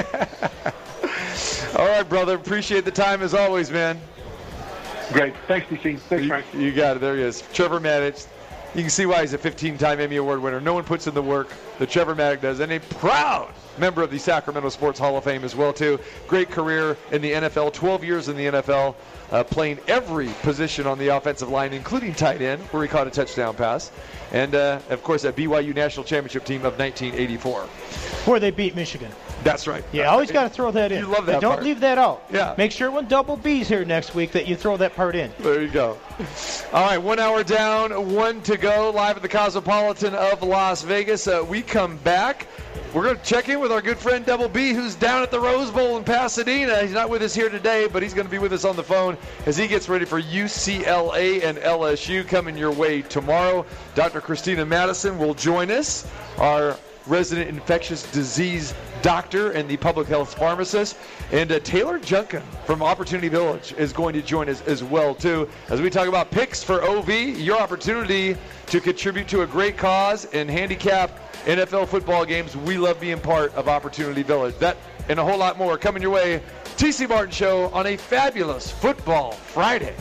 All 1.76 1.86
right, 1.86 2.08
brother. 2.08 2.34
Appreciate 2.34 2.84
the 2.84 2.90
time 2.90 3.22
as 3.22 3.34
always, 3.34 3.70
man. 3.70 4.00
Great. 5.12 5.34
Thanks, 5.46 5.66
DC. 5.68 5.98
Thanks, 6.00 6.26
Frank. 6.26 6.46
You 6.54 6.72
got 6.72 6.96
it. 6.96 7.00
There 7.00 7.16
he 7.16 7.22
is. 7.22 7.42
Trevor 7.52 7.80
Matich. 7.80 8.26
You 8.74 8.80
can 8.80 8.90
see 8.90 9.06
why 9.06 9.20
he's 9.20 9.32
a 9.32 9.38
15-time 9.38 10.00
Emmy 10.00 10.16
Award 10.16 10.42
winner. 10.42 10.60
No 10.60 10.74
one 10.74 10.82
puts 10.82 11.06
in 11.06 11.14
the 11.14 11.22
work 11.22 11.48
that 11.78 11.90
Trevor 11.90 12.16
Matich 12.16 12.40
does, 12.40 12.58
and 12.58 12.72
a 12.72 12.80
proud 12.80 13.52
member 13.78 14.02
of 14.02 14.10
the 14.10 14.18
Sacramento 14.18 14.68
Sports 14.68 14.98
Hall 14.98 15.16
of 15.16 15.24
Fame 15.24 15.44
as 15.44 15.54
well, 15.56 15.72
too. 15.72 15.98
Great 16.28 16.50
career 16.50 16.96
in 17.12 17.22
the 17.22 17.32
NFL, 17.32 17.72
12 17.72 18.04
years 18.04 18.28
in 18.28 18.36
the 18.36 18.46
NFL, 18.46 18.94
uh, 19.32 19.44
playing 19.44 19.78
every 19.88 20.28
position 20.42 20.86
on 20.86 20.98
the 20.98 21.08
offensive 21.08 21.48
line, 21.48 21.72
including 21.72 22.14
tight 22.14 22.40
end, 22.40 22.62
where 22.64 22.82
he 22.82 22.88
caught 22.88 23.06
a 23.06 23.10
touchdown 23.10 23.54
pass, 23.54 23.90
and 24.32 24.54
uh, 24.54 24.78
of 24.90 25.02
course 25.02 25.22
that 25.22 25.34
BYU 25.36 25.74
national 25.74 26.04
championship 26.04 26.44
team 26.44 26.64
of 26.64 26.78
1984. 26.78 27.60
Where 28.26 28.40
they 28.40 28.50
beat 28.50 28.74
Michigan. 28.74 29.10
That's 29.42 29.66
right. 29.66 29.84
Yeah, 29.92 30.10
always 30.10 30.30
got 30.30 30.44
to 30.44 30.48
throw 30.48 30.70
that 30.70 30.90
in. 30.90 31.00
You 31.00 31.06
love 31.06 31.26
that 31.26 31.42
Don't 31.42 31.54
part. 31.54 31.64
leave 31.64 31.80
that 31.80 31.98
out. 31.98 32.24
Yeah. 32.32 32.54
Make 32.56 32.72
sure 32.72 32.90
when 32.90 33.08
Double 33.08 33.36
B's 33.36 33.68
here 33.68 33.84
next 33.84 34.14
week 34.14 34.32
that 34.32 34.48
you 34.48 34.56
throw 34.56 34.78
that 34.78 34.94
part 34.96 35.14
in. 35.14 35.30
There 35.40 35.60
you 35.60 35.68
go. 35.68 35.98
All 36.72 36.86
right, 36.86 36.96
one 36.98 37.18
hour 37.18 37.44
down, 37.44 38.14
one 38.14 38.40
to 38.42 38.56
go, 38.56 38.90
live 38.90 39.16
at 39.16 39.22
the 39.22 39.28
Cosmopolitan 39.28 40.14
of 40.14 40.42
Las 40.42 40.82
Vegas. 40.82 41.28
Uh, 41.28 41.44
we 41.46 41.60
come 41.60 41.98
back. 41.98 42.46
We're 42.94 43.02
going 43.04 43.16
to 43.16 43.22
check 43.22 43.48
in 43.48 43.60
with 43.64 43.72
our 43.72 43.80
good 43.80 43.96
friend 43.96 44.26
Double 44.26 44.50
B, 44.50 44.74
who's 44.74 44.94
down 44.94 45.22
at 45.22 45.30
the 45.30 45.40
Rose 45.40 45.70
Bowl 45.70 45.96
in 45.96 46.04
Pasadena. 46.04 46.82
He's 46.82 46.92
not 46.92 47.08
with 47.08 47.22
us 47.22 47.34
here 47.34 47.48
today, 47.48 47.88
but 47.90 48.02
he's 48.02 48.12
going 48.12 48.26
to 48.26 48.30
be 48.30 48.36
with 48.36 48.52
us 48.52 48.66
on 48.66 48.76
the 48.76 48.82
phone 48.82 49.16
as 49.46 49.56
he 49.56 49.66
gets 49.66 49.88
ready 49.88 50.04
for 50.04 50.20
UCLA 50.20 51.42
and 51.42 51.56
LSU 51.56 52.28
coming 52.28 52.58
your 52.58 52.72
way 52.72 53.00
tomorrow. 53.00 53.64
Dr. 53.94 54.20
Christina 54.20 54.66
Madison 54.66 55.18
will 55.18 55.32
join 55.32 55.70
us, 55.70 56.06
our 56.36 56.76
resident 57.06 57.48
infectious 57.48 58.10
disease 58.12 58.74
doctor 59.02 59.52
and 59.52 59.68
the 59.68 59.76
public 59.76 60.08
health 60.08 60.34
pharmacist. 60.34 60.96
And 61.32 61.52
uh, 61.52 61.60
Taylor 61.60 61.98
Junkin 61.98 62.42
from 62.64 62.82
Opportunity 62.82 63.28
Village 63.28 63.74
is 63.76 63.92
going 63.92 64.14
to 64.14 64.22
join 64.22 64.48
us 64.48 64.62
as 64.62 64.82
well 64.82 65.14
too 65.14 65.48
as 65.68 65.80
we 65.80 65.90
talk 65.90 66.08
about 66.08 66.30
picks 66.30 66.62
for 66.62 66.82
OV, 66.82 67.08
your 67.10 67.58
opportunity 67.58 68.36
to 68.66 68.80
contribute 68.80 69.28
to 69.28 69.42
a 69.42 69.46
great 69.46 69.76
cause 69.76 70.24
and 70.26 70.50
handicap 70.50 71.20
NFL 71.44 71.88
football 71.88 72.24
games. 72.24 72.56
We 72.56 72.78
love 72.78 73.00
being 73.00 73.20
part 73.20 73.54
of 73.54 73.68
Opportunity 73.68 74.22
Village. 74.22 74.56
That 74.58 74.76
and 75.08 75.20
a 75.20 75.24
whole 75.24 75.38
lot 75.38 75.58
more 75.58 75.76
coming 75.76 76.02
your 76.02 76.12
way. 76.12 76.42
TC 76.76 77.08
Martin 77.08 77.30
Show 77.30 77.66
on 77.68 77.86
a 77.86 77.96
fabulous 77.96 78.70
Football 78.70 79.32
Friday. 79.32 79.94